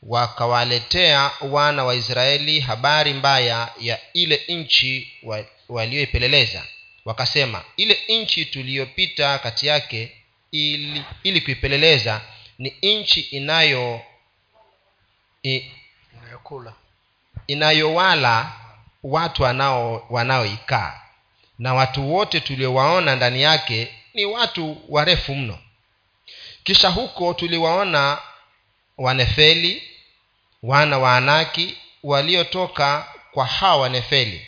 Wakawaletea 0.04 1.32
wana 1.42 1.84
wa 1.84 1.96
israeli 1.96 2.60
habari 2.60 3.14
mbaya 3.14 3.70
ya 3.80 4.00
ile 4.14 4.42
nchi 4.48 5.14
wa- 5.24 5.46
walioipeleleza 5.70 6.64
wakasema 7.06 7.64
ile 7.78 8.00
nchi 8.10 8.46
tuliyopita 8.46 9.38
kati 9.40 9.68
yake 9.68 10.12
ili, 10.52 11.04
ili 11.24 11.42
kuipeleleza 11.42 12.22
ni 12.60 12.76
nchi 12.82 13.22
inayo 13.22 14.02
i, 15.44 15.72
unayokula 16.22 16.74
inayowala 17.48 18.52
watu 19.04 19.44
wanao 19.44 20.08
wanaoikaa. 20.10 21.02
Na 21.60 21.74
watu 21.74 22.14
wote 22.14 22.40
tuliowaona 22.40 23.16
ndani 23.16 23.42
yake 23.42 23.94
ni 24.14 24.26
watu 24.26 24.78
warefu 24.90 25.36
mno. 25.36 25.60
Kisha 26.64 26.90
huko 26.90 27.34
tuliwaona 27.34 28.18
wanefeli 28.98 29.84
wana 30.64 30.98
wa 31.00 31.18
anaki 31.18 31.78
waliotoka 32.04 33.08
kwa 33.32 33.46
hawa 33.46 33.82
wanefeli 33.82 34.48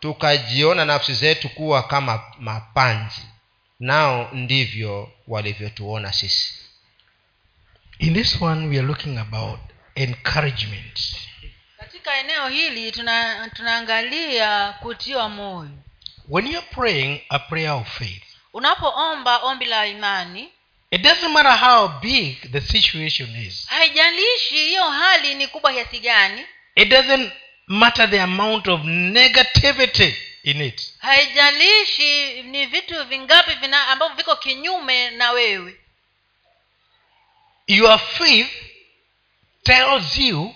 tukajiona 0.00 0.84
nafsi 0.84 1.14
zetu 1.14 1.48
kuwa 1.48 1.82
kama 1.82 2.22
mapanzi. 2.38 3.22
Nao 3.80 4.30
ndivyo 4.32 5.12
walivyotuona 5.28 6.12
sisi. 6.12 6.54
In 7.98 8.14
this 8.14 8.42
one 8.42 8.66
we 8.68 8.78
are 8.78 8.86
looking 8.86 9.18
about 9.18 9.60
encouragement. 9.94 11.16
Katika 11.78 12.16
eneo 12.16 12.48
hili 12.48 12.92
tuna 12.92 13.48
tunaangalia 13.50 14.72
kutiwa 14.72 15.28
moyo. 15.28 15.70
When 16.28 16.46
you're 16.46 16.68
praying 16.74 17.20
a 17.28 17.38
prayer 17.38 17.70
of 17.70 17.98
faith 17.98 18.22
unapoomba 18.52 19.38
ombi 19.38 19.64
la 19.64 19.86
imani 19.86 20.48
it 20.90 21.02
doesn't 21.02 21.32
matter 21.32 21.58
how 21.58 21.88
big 21.88 22.52
the 22.52 22.60
situation 22.60 23.36
is. 23.36 23.66
haijalishi 23.66 24.54
hiyo 24.54 24.90
hali 24.90 25.34
ni 25.34 25.46
kubwa 25.48 25.72
kiasi 25.72 25.98
gani 26.00 26.42
it 26.74 26.88
doesn't 26.88 27.32
matter 27.68 28.10
the 28.10 28.20
amount 28.20 28.68
of 28.68 28.80
negativity 28.84 30.14
in 30.42 30.60
it. 30.60 30.94
Haijalishi 30.98 32.42
ni 32.42 32.66
vitu 32.66 33.04
vingapi 33.04 33.54
vina 33.54 33.88
ambavyo 33.88 34.16
viko 34.16 34.36
kinyume 34.36 35.10
na 35.10 35.30
wewe. 35.30 35.76
Your 37.66 37.98
faith 37.98 38.50
tells 39.62 40.18
you 40.18 40.54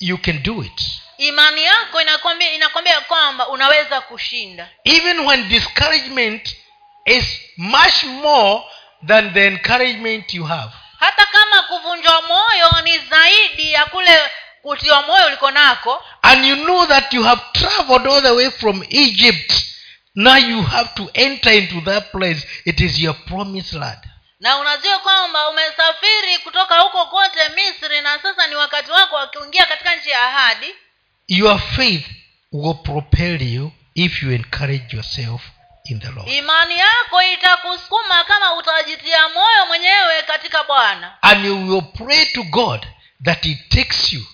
you 0.00 0.18
can 0.18 0.42
do 0.42 0.62
it. 0.64 0.82
Imani 1.18 1.64
yako 1.64 2.00
inakwambia 2.02 2.52
inakwambia 2.52 3.00
kwamba 3.00 3.48
unaweza 3.48 4.00
kushinda. 4.00 4.68
Even 4.84 5.20
when 5.20 5.48
discouragement 5.48 6.56
is 7.04 7.24
much 7.56 8.04
more 8.04 8.62
than 9.06 9.32
the 9.34 9.46
encouragement 9.46 10.34
you 10.34 10.44
have. 10.44 10.72
Hata 10.98 11.26
kama 11.26 11.62
kuvunjwa 11.62 12.22
moyo 12.22 12.82
ni 12.84 12.98
zaidi 12.98 13.72
ya 13.72 13.84
kule 13.84 14.18
kutiwa 14.62 15.02
moyo 15.02 15.26
uliko 15.26 15.50
nako. 15.50 16.04
And 16.22 16.44
you 16.44 16.56
know 16.56 16.86
that 16.86 17.12
you 17.12 17.22
have 17.22 17.42
traveled 17.52 18.06
all 18.06 18.22
the 18.22 18.30
way 18.30 18.50
from 18.50 18.84
egypt. 18.88 19.52
Now 20.14 20.36
you 20.36 20.62
have 20.62 20.90
to 20.94 21.10
enter 21.14 21.52
into 21.52 21.80
that 21.80 22.10
place. 22.10 22.46
It 22.64 22.80
is 22.80 22.98
your 22.98 23.14
promised 23.14 23.72
land. 23.72 23.98
Na 24.40 24.56
unajua 24.58 24.98
kwamba 24.98 25.48
umesafiri 25.48 26.38
kutoka 26.44 26.78
huko 26.80 27.06
kote 27.06 27.48
misri 27.48 28.00
na 28.00 28.18
sasa 28.22 28.46
ni 28.46 28.54
wakati 28.54 28.90
wako 28.90 29.16
wakiingia 29.16 29.66
katika 29.66 29.96
nchi 29.96 30.10
ya 30.10 30.28
ahadi. 30.28 30.74
Your 31.28 31.58
faith 31.58 32.06
will 32.52 32.74
propel 32.74 33.42
you 33.42 33.72
if 33.94 34.22
you 34.22 34.32
encourage 34.32 34.96
yourself 34.96 35.42
in 35.84 36.00
the 36.00 36.08
lord. 36.10 36.28
Imani 36.28 36.78
yako 36.78 37.22
itakusukuma 37.22 38.24
kama 38.24 38.54
utajitia 38.54 39.28
moyo 39.28 39.66
mwenyewe 39.66 40.22
katika 40.26 40.64
bwana. 40.64 41.22
And 41.22 41.44
you 41.44 41.68
will 41.68 41.82
pray 41.82 42.24
to 42.26 42.42
god 42.42 42.86
that 43.24 43.44
he 43.44 43.54
takes 43.68 44.12
you 44.12 44.26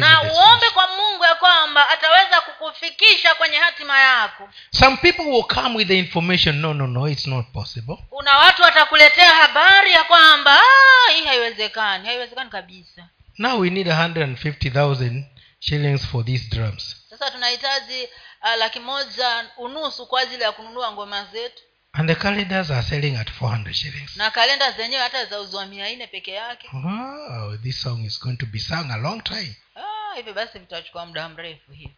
na 0.00 0.22
uombe 0.34 0.70
kwa 0.70 0.88
mungu 0.88 1.24
ya 1.24 1.34
kwamba 1.34 1.88
ataweza 1.88 2.40
kukufikisha 2.40 3.34
kwenye 3.34 3.56
hatima 3.56 4.00
yako. 4.00 4.48
Some 4.70 4.96
people 4.96 5.22
will 5.22 5.42
come 5.44 5.76
with 5.76 5.88
the 5.88 5.98
information 5.98 6.56
no 6.60 6.74
no 6.74 6.86
no 6.86 7.08
it's 7.08 7.26
not 7.26 7.46
possible. 7.52 7.96
Kuna 8.10 8.36
watu 8.38 8.62
watakuletea 8.62 9.34
habari 9.34 9.92
ya 9.92 10.04
kwamba 10.04 10.58
"Ah, 10.60 11.12
hii 11.12 11.24
haiwezekani 11.24 12.06
haiwezekani 12.06 12.50
kabisa. 12.50 13.08
Now 13.38 13.60
we 13.60 13.70
need 13.70 13.86
150000 13.88 15.24
shillings 15.60 16.06
for 16.06 16.24
these 16.24 16.48
drums. 16.56 16.96
Sasa 17.10 17.30
tunahitaji 17.30 18.08
uh, 18.42 18.54
laki 18.58 18.80
moja 18.80 19.44
unusu 19.56 20.06
kwa 20.06 20.20
ajili 20.20 20.42
ya 20.42 20.52
kununua 20.52 20.92
ngoma 20.92 21.24
zetu 21.24 21.62
and 21.94 22.08
the 22.08 22.14
calendars 22.14 22.70
are 22.70 22.82
selling 22.82 23.16
at 23.16 23.28
400 23.30 23.74
shillings. 23.74 24.16
Na 24.16 24.30
kalenda 24.30 24.72
zenyewe 24.72 25.02
hata 25.02 25.24
zauzwa 25.26 25.66
mia 25.66 25.96
nne 25.96 26.06
peke 26.06 26.30
yake. 26.32 26.68
Wow 26.72 27.56
this 27.56 27.82
song 27.82 28.04
is 28.04 28.20
going 28.20 28.36
to 28.36 28.46
be 28.46 28.58
sung 28.58 28.90
a 28.90 28.96
long 28.96 29.22
time. 29.24 29.56
Ah, 29.76 30.14
hivyo 30.16 30.34
basi 30.34 30.58
vitachukua 30.58 31.06
muda 31.06 31.28
mrefu 31.28 31.72
hivi. 31.72 31.94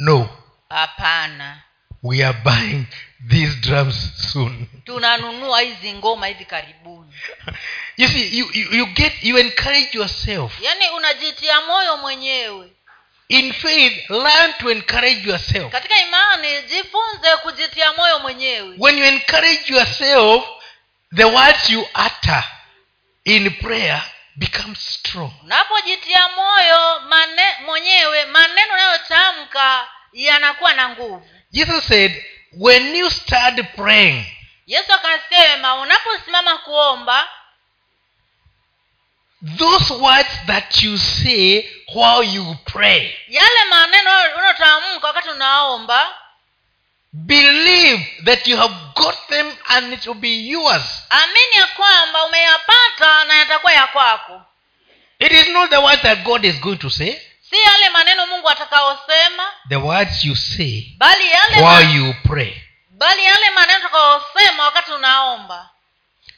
No. 0.00 0.28
Hapana. 0.68 1.62
We 2.02 2.24
are 2.24 2.38
buying 2.44 2.86
these 3.28 3.54
drums 3.60 4.12
soon. 4.32 4.66
Tunanunua 4.84 5.60
hizi 5.60 5.92
ngoma 5.92 6.26
hivi 6.26 6.44
karibuni. 6.44 7.12
You 7.96 8.08
see 8.08 8.38
you, 8.38 8.50
you, 8.54 8.72
you 8.72 8.86
get 8.86 9.12
you 9.22 9.38
encourage 9.38 9.88
yourself. 9.98 10.60
Yaani 10.62 10.88
unajitia 10.96 11.60
moyo 11.60 11.96
mwenyewe 11.96 12.72
in 13.28 13.52
faith 13.52 14.10
learn 14.10 14.52
to 14.58 14.70
encourage 14.70 15.28
yourself. 15.28 15.72
Katika 15.72 15.96
imani 16.02 16.62
jifunze 16.62 17.36
kujitia 17.42 17.92
moyo 17.92 18.18
mwenyewe. 18.18 18.74
When 18.78 18.98
you 18.98 19.04
encourage 19.04 19.72
yourself 19.74 20.44
the 21.16 21.24
words 21.24 21.70
you 21.70 21.80
utter 22.06 22.44
in 23.24 23.50
prayer 23.50 24.02
become 24.36 24.74
strong. 24.74 25.30
Unapojitia 25.44 26.28
moyo 26.28 27.00
mane, 27.00 27.42
mwenyewe 27.66 28.24
maneno 28.24 28.72
unayotamka 28.74 29.88
yanakuwa 30.12 30.72
na 30.74 30.88
nguvu. 30.88 31.28
Jesus 31.50 31.84
said 31.88 32.24
when 32.52 32.96
you 32.96 33.10
start 33.10 33.62
praying 33.76 34.24
yesu 34.66 34.92
akasema 34.92 35.74
unaposimama 35.74 36.58
kuomba 36.58 37.28
those 39.42 39.90
words 39.90 40.28
that 40.46 40.82
you 40.82 40.98
say 40.98 41.64
while 41.94 42.22
you 42.24 42.56
pray. 42.64 43.14
Yale 43.28 43.64
maneno 43.70 44.10
unayotamka 44.36 45.06
wakati 45.06 45.28
unaomba. 45.28 46.14
Believe 47.12 48.22
that 48.24 48.46
you 48.46 48.56
have 48.56 48.74
got 48.94 49.16
them 49.28 49.52
and 49.68 49.92
it 49.92 50.06
will 50.06 50.14
be 50.20 50.48
yours. 50.48 51.02
Amini 51.10 51.56
ya 51.56 51.66
kwamba 51.66 52.24
umeyapata 52.24 53.24
na 53.24 53.34
yatakuwa 53.34 53.72
ya 53.72 53.86
kwako. 53.86 54.42
It 55.18 55.32
is 55.32 55.48
not 55.48 55.70
the 55.70 55.78
words 55.78 56.02
that 56.02 56.22
god 56.22 56.44
is 56.44 56.60
going 56.60 56.76
to 56.76 56.90
say. 56.90 57.20
Si 57.50 57.56
yale 57.56 57.90
maneno 57.90 58.26
mungu 58.26 58.50
atakaosema 58.50 59.52
the 59.68 59.76
words 59.76 60.24
you 60.24 60.36
say 60.36 60.84
bali 60.98 61.30
yale 61.30 61.62
while 61.62 61.96
you 61.96 62.14
pray. 62.26 62.62
bali 62.90 63.24
yale 63.24 63.50
maneno 63.50 63.78
utakaosema 63.78 64.64
wakati 64.64 64.92
unaomba 64.92 65.70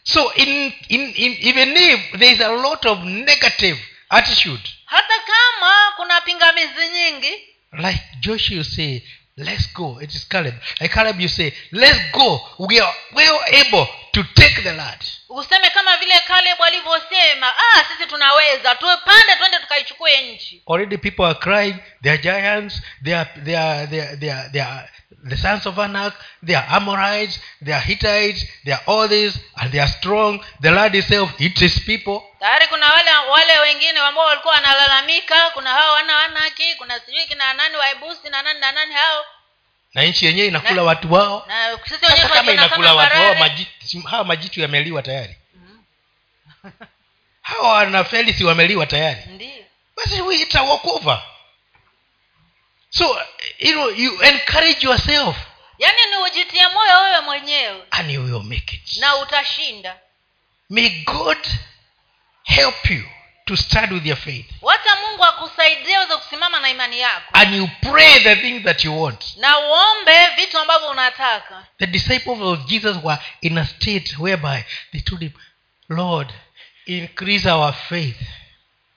so 0.03 0.33
in, 0.35 0.73
in, 0.89 1.01
in 1.15 1.37
even 1.41 1.77
if 1.77 2.19
there 2.19 2.33
is 2.33 2.41
a 2.41 2.49
lot 2.49 2.89
of 2.89 3.05
negative 3.05 3.79
attitude 4.09 4.63
hata 4.85 5.15
kama 5.27 5.93
kuna 5.97 6.21
pingamizi 6.21 6.89
nyingi 6.89 7.33
like 7.73 8.01
joshua 8.21 8.57
you 8.57 8.65
say 8.65 9.03
let's 9.37 9.73
go. 9.73 9.99
It 10.03 10.15
is 10.15 10.29
caleb. 10.29 10.55
Like 10.81 10.93
caleb 10.93 11.19
you 11.21 11.29
say 11.29 11.53
let's 11.73 11.99
go. 12.13 12.41
We 12.69 12.79
are 12.81 12.93
well 13.15 13.41
able 13.53 13.87
to 14.13 14.23
take 14.35 14.63
the 14.63 14.73
land 14.73 15.01
useme 15.29 15.71
kama 15.71 15.97
vile 15.97 16.15
kaleb 16.27 16.63
alivyosema 16.63 17.47
ah 17.47 17.85
sisi 17.85 18.09
tunaweza 18.09 18.75
tupande 18.75 19.37
twende 19.39 19.59
tukaichukue 19.59 20.21
nchi. 20.23 20.63
Already 20.67 20.97
people 20.99 21.25
are 21.25 21.35
crying. 21.39 21.77
They 22.03 22.13
are 22.13 22.23
giants. 22.23 22.83
They 23.05 23.15
are 23.17 23.31
they 23.45 23.57
are 23.57 23.87
they 23.87 24.01
are, 24.03 24.17
they 24.17 24.33
are, 24.33 24.49
they 24.53 24.63
are 24.63 24.89
the 25.29 25.37
sons 25.37 25.67
of 25.67 25.79
anak 25.79 26.15
they 26.47 26.57
are 26.57 26.67
amorites 26.71 27.41
they 27.65 27.75
are 27.75 27.85
hittites 27.85 28.45
they 28.65 28.73
are 28.75 28.83
all 28.87 29.09
this 29.09 29.39
and 29.57 29.71
they 29.73 29.81
are 29.81 29.89
strong. 29.93 30.41
The 30.61 30.71
lord 30.71 30.93
himself 30.93 31.41
it 31.41 31.61
is 31.63 31.81
people. 31.85 32.23
Tayari 32.41 32.67
kuna 32.67 32.87
wale 32.93 33.11
wale 33.31 33.59
wengine 33.61 33.99
ambao 34.01 34.25
walikuwa 34.27 34.55
wanalalamika. 34.55 35.51
Kuna 35.51 35.71
hao 35.71 35.93
wana 35.93 36.17
wanaki 36.17 36.75
kuna 36.79 37.01
sijui 37.01 37.25
kina 37.27 37.55
nani 37.55 37.77
waibusi 37.77 38.29
na 38.31 38.43
nani 38.43 38.61
na 38.61 38.73
nani 38.73 38.95
hao. 38.95 39.25
Na 39.95 40.03
nchi 40.03 40.27
yenyewe 40.27 40.49
inakula 40.49 40.75
Na- 40.75 40.83
watu 40.83 41.13
wao. 41.13 41.45
na 41.49 41.79
sasa 41.89 42.29
kama 42.29 42.53
inakula 42.53 42.95
watu 42.95 43.17
wao 43.19 43.35
majitu, 43.35 44.01
hawa 44.11 44.25
majitu 44.25 44.61
yameliwa 44.61 45.03
tayari. 45.03 45.37
Hawa 47.43 47.73
wanafeli 47.73 48.33
si 48.33 48.45
wameliwa 48.45 48.87
tayari. 48.87 49.21
Basi 49.97 50.23
we 50.23 50.47
over 50.85 51.23
so 52.91 53.17
you 53.59 53.73
know 53.73 53.89
you 53.91 54.23
encourage 54.23 54.83
yourself. 54.87 55.37
Yaani 55.79 55.99
ni 56.11 56.17
ujitie 56.17 56.69
moyo 56.69 57.03
wewe 57.03 57.21
mwenyewe. 57.21 57.83
And 57.91 58.11
you 58.11 58.23
will 58.25 58.43
make 58.43 58.77
it. 58.77 58.97
Na 58.97 59.17
utashinda. 59.17 59.97
May 60.71 60.89
god 61.05 61.39
help 62.45 62.91
you 62.91 63.05
to 63.47 63.57
start 63.57 63.91
with 63.91 64.07
your 64.07 64.17
faith. 64.17 64.47
Wacha 64.63 64.97
mungu 64.97 65.25
akusaidie 65.25 65.99
uweze 65.99 66.17
kusimama 66.17 66.61
na 66.61 66.71
imani 66.71 67.01
yako. 67.01 67.27
And 67.33 67.55
you 67.55 67.69
pray 67.81 68.21
the 68.21 68.37
things 68.37 68.65
that 68.65 68.85
you 68.85 69.03
want. 69.03 69.37
Na 69.37 69.59
uombe 69.59 70.27
vitu 70.37 70.59
ambavyo 70.59 70.89
unataka. 70.91 71.67
The 71.79 71.87
disciples 71.87 72.41
of 72.41 72.65
jesus 72.67 72.97
were 73.03 73.19
in 73.41 73.59
a 73.59 73.67
state 73.67 74.19
whereby 74.19 74.65
they 74.93 75.01
told 75.01 75.21
him 75.23 75.33
lord 75.89 76.33
increase 76.87 77.51
our 77.51 77.73
faith 77.73 78.17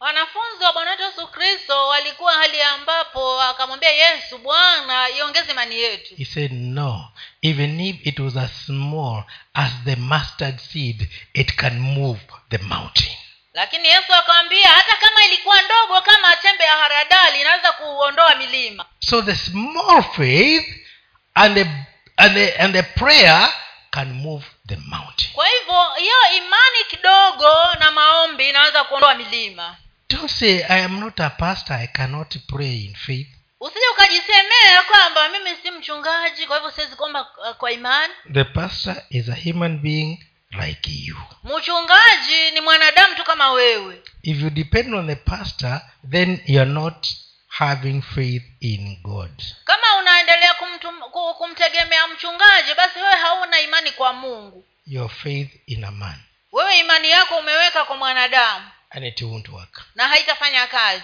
wanafunzi 0.04 0.64
wa 0.64 0.74
bwana 0.74 0.92
wetu 0.92 1.04
yesu 1.04 1.28
kristo 1.28 1.88
walikuwa 1.88 2.34
hali 2.34 2.62
ambapo 2.62 3.42
akamwambia 3.42 3.90
yesu 3.90 4.38
bwana 4.38 5.10
iongeze 5.10 5.52
imani 5.52 5.76
yetu. 5.76 6.16
He 6.16 6.26
said 6.26 6.52
no 6.52 7.12
even 7.42 7.80
if 7.80 7.96
it 8.08 8.20
was 8.20 8.38
as 8.38 8.66
small 8.66 9.24
as 9.54 9.72
the 9.86 9.96
mustard 9.96 10.60
seed 10.60 11.10
it 11.34 11.56
can 11.56 11.80
move 11.80 12.20
the 12.50 12.58
mountain. 12.58 13.16
Lakini 13.54 13.88
yesu 13.88 14.14
akamwambia 14.14 14.70
hata 14.70 14.96
kama 14.96 15.26
ilikuwa 15.26 15.62
ndogo 15.62 16.02
kama 16.02 16.36
chembe 16.36 16.64
ya 16.64 16.78
haradali 16.78 17.42
inaweza 17.42 17.72
kuondoa 17.72 18.36
milima. 18.36 18.86
So 19.00 19.22
the 19.22 19.36
small 19.36 20.04
faith 20.04 20.66
and 21.34 21.56
the 21.56 21.68
and 22.18 22.36
the 22.36 22.56
and 22.58 22.74
the 22.76 22.84
prayer 22.84 23.54
can 23.92 24.14
move 24.14 24.46
the 24.68 24.76
mountain. 24.76 25.32
Kwa 25.34 25.48
hivyo 25.48 25.90
hiyo 25.98 26.38
imani 26.38 26.84
kidogo 26.90 27.54
na 27.80 27.92
maombi 27.92 28.50
inaweza 28.50 28.84
kuondoa 28.84 29.16
milima 29.16 29.76
don't 30.14 30.30
say 30.32 30.64
i 30.70 30.80
am 30.84 31.00
not 31.00 31.20
a 31.20 31.30
pastor 31.30 31.74
i 31.76 31.88
cannot 31.88 32.38
pray 32.48 32.86
in 32.86 32.96
faith. 32.96 33.28
Usije 33.60 33.86
ukajisemea 33.94 34.82
kwamba 34.92 35.30
mimi 35.30 35.50
si 35.64 35.72
mchungaji 35.72 36.48
kwa 36.48 36.56
hivyo 36.56 36.72
siwezi 36.72 36.96
kuomba 36.96 37.22
uh, 37.22 37.56
kwa 37.58 37.72
imani. 37.72 38.14
The 38.34 38.44
pastor 38.44 38.96
is 39.10 39.30
a 39.30 39.36
human 39.50 39.78
being 39.78 40.20
like 40.66 40.90
you. 40.92 41.18
Mchungaji 41.44 42.52
ni 42.54 42.62
mwanadamu 42.62 43.16
tu 43.16 43.24
kama 43.24 43.52
wewe. 43.52 44.02
If 44.22 44.42
you 44.42 44.50
depend 44.50 44.94
on 44.96 45.08
the 45.08 45.16
pastor 45.16 45.82
then 46.10 46.42
youare 46.46 46.72
not 46.72 47.08
having 47.48 48.02
faith 48.02 48.44
in 48.60 48.98
god. 49.04 49.44
Kama 49.66 49.96
unaendelea 50.00 50.54
kumtegemea 51.38 52.08
mchungaji 52.08 52.74
basi 52.78 53.00
wewe 53.00 53.16
hauna 53.16 53.60
imani 53.62 53.92
kwa 53.92 54.14
mungu. 54.14 54.66
Your 54.86 55.10
faith 55.10 55.50
in 55.66 55.84
a 55.84 55.92
man. 55.92 56.20
Wewe 56.52 56.80
imani 56.80 57.10
yako 57.10 57.38
umeweka 57.38 57.86
kwa 57.86 57.98
mwanadamu 57.98 58.66
and 58.94 59.06
it 59.06 59.22
won't 59.22 59.50
work 59.50 59.82
na 59.96 60.08
haitafanya 60.08 60.68
kazi 60.68 61.04